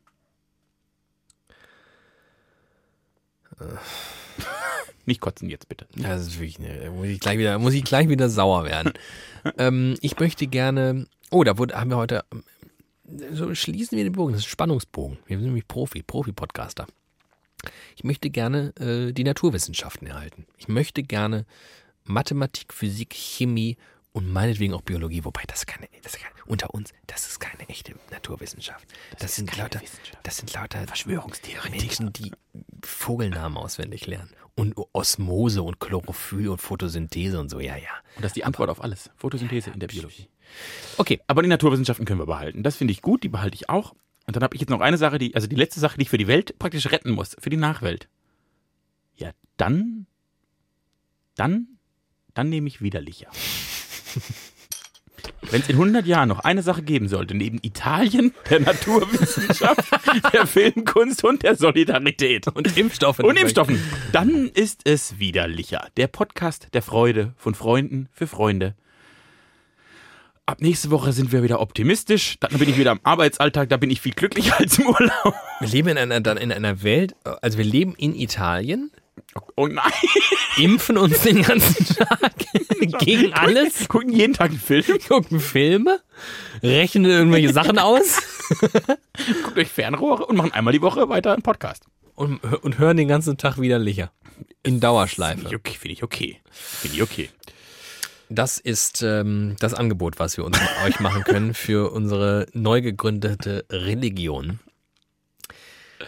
[5.08, 5.86] Nicht kotzen jetzt bitte.
[5.96, 8.92] Das ist wirklich, eine, muss ich gleich wieder, muss ich gleich wieder sauer werden.
[9.58, 12.26] ähm, ich möchte gerne, oh, da wurde, haben wir heute,
[13.32, 15.16] so schließen wir den Bogen, das ist ein Spannungsbogen.
[15.24, 16.86] Wir sind nämlich Profi, Profi-Podcaster.
[17.96, 20.44] Ich möchte gerne äh, die Naturwissenschaften erhalten.
[20.58, 21.46] Ich möchte gerne
[22.04, 23.78] Mathematik, Physik, Chemie
[24.18, 27.68] und meinetwegen auch Biologie, wobei das keine, das ist keine unter uns, das ist keine
[27.68, 28.84] echte Naturwissenschaft.
[29.20, 29.80] Das, sind lauter,
[30.24, 32.10] das sind lauter Verschwörungstheoretiker.
[32.10, 32.32] Die
[32.82, 34.30] Vogelnamen auswendig lernen.
[34.56, 37.90] Und Osmose und Chlorophyll und Photosynthese und so, ja, ja.
[38.16, 39.08] Und das ist die Antwort auf alles.
[39.14, 40.28] Photosynthese in der Biologie.
[40.96, 42.64] Okay, Aber die Naturwissenschaften können wir behalten.
[42.64, 43.94] Das finde ich gut, die behalte ich auch.
[44.26, 46.10] Und dann habe ich jetzt noch eine Sache, die, also die letzte Sache, die ich
[46.10, 48.08] für die Welt praktisch retten muss, für die Nachwelt.
[49.14, 50.06] Ja, dann,
[51.36, 51.68] dann,
[52.34, 53.30] dann nehme ich widerlicher.
[55.50, 59.84] Wenn es in 100 Jahren noch eine Sache geben sollte, neben Italien, der Naturwissenschaft,
[60.32, 63.20] der Filmkunst und der Solidarität und Impfstoffe.
[63.20, 63.80] und Impfstoffen,
[64.12, 65.88] dann ist es widerlicher.
[65.96, 68.74] Der Podcast der Freude von Freunden für Freunde.
[70.44, 72.36] Ab nächste Woche sind wir wieder optimistisch.
[72.40, 75.34] Dann bin ich wieder am Arbeitsalltag, da bin ich viel glücklicher als im Urlaub.
[75.60, 78.90] Wir leben in einer, in einer Welt, also wir leben in Italien,
[79.56, 79.90] Oh nein.
[80.56, 82.34] impfen uns den ganzen Tag
[83.00, 86.00] gegen alles, Gucken jeden Tag einen Film, gucken Filme,
[86.62, 88.20] rechnen irgendwelche Sachen aus
[89.42, 91.84] gucken durch Fernrohre und machen einmal die Woche weiter einen Podcast.
[92.14, 94.10] und, und hören den ganzen Tag widerlicher.
[94.62, 95.54] In Finde ich Dauerschleife.
[95.54, 95.76] okay.
[95.78, 96.40] Finde ich okay.
[96.50, 97.30] Finde ich okay.
[98.30, 103.64] Das ist ähm, das Angebot, was wir uns euch machen können für unsere neu gegründete
[103.70, 104.60] Religion.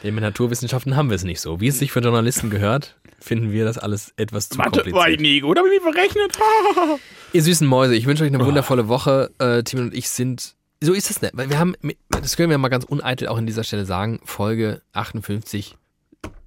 [0.02, 1.60] Denn mit Naturwissenschaften haben wir es nicht so.
[1.60, 4.92] Wie es sich für Journalisten gehört, finden wir das alles etwas zu Mathe war ich
[4.92, 5.20] kompliziert.
[5.20, 6.38] nie gut, habe ich mich verrechnet.
[7.32, 9.30] Ihr süßen Mäuse, ich wünsche euch eine wundervolle Woche.
[9.38, 11.74] Äh, Timon und ich sind, so ist es nicht, weil wir haben,
[12.08, 15.76] das können wir mal ganz uneitel auch an dieser Stelle sagen, Folge 58,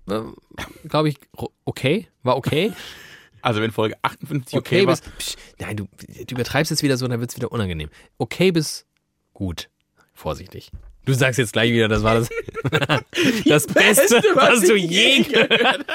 [0.09, 0.21] äh,
[0.87, 1.17] glaube ich,
[1.65, 2.73] okay, war okay.
[3.45, 6.95] Also wenn Folge 58 okay, Okay, war, bis, psch, nein, du, du übertreibst jetzt wieder
[6.95, 7.89] so, dann wird es wieder unangenehm.
[8.17, 8.85] Okay bis
[9.33, 9.69] gut.
[10.13, 10.71] Vorsichtig.
[11.05, 12.29] Du sagst jetzt gleich wieder, das war das,
[13.45, 15.85] das Beste, was, du je gehört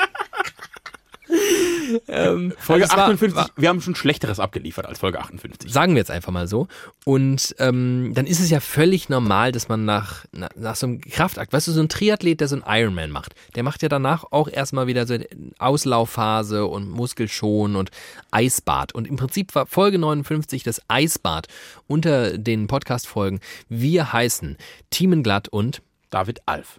[2.09, 5.72] ähm, Folge also es war- 58, war- wir haben schon Schlechteres abgeliefert als Folge 58.
[5.72, 6.68] Sagen wir jetzt einfach mal so.
[7.05, 11.00] Und ähm, dann ist es ja völlig normal, dass man nach, nach, nach so einem
[11.00, 14.24] Kraftakt, weißt du, so ein Triathlet, der so einen Ironman macht, der macht ja danach
[14.30, 15.26] auch erstmal wieder so eine
[15.59, 17.90] Auslaufphase und Muskelschon und
[18.30, 18.94] Eisbad.
[18.94, 21.48] Und im Prinzip war Folge 59 das Eisbad
[21.86, 23.40] unter den Podcast-Folgen.
[23.68, 24.56] Wir heißen
[24.90, 26.76] Thiemenglatt und David Alf.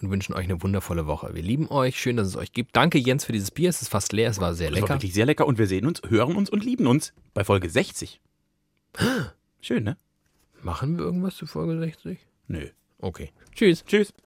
[0.00, 1.34] Und wünschen euch eine wundervolle Woche.
[1.34, 2.74] Wir lieben euch, schön, dass es euch gibt.
[2.76, 4.94] Danke Jens für dieses Bier, es ist fast leer, es war sehr Das war lecker.
[4.94, 8.20] wirklich sehr lecker und wir sehen uns, hören uns und lieben uns bei Folge 60.
[9.60, 9.96] Schön, ne?
[10.62, 12.18] Machen wir irgendwas zu Folge 60?
[12.48, 12.68] Nö.
[12.98, 13.30] Okay.
[13.54, 13.84] Tschüss.
[13.84, 14.12] Tschüss.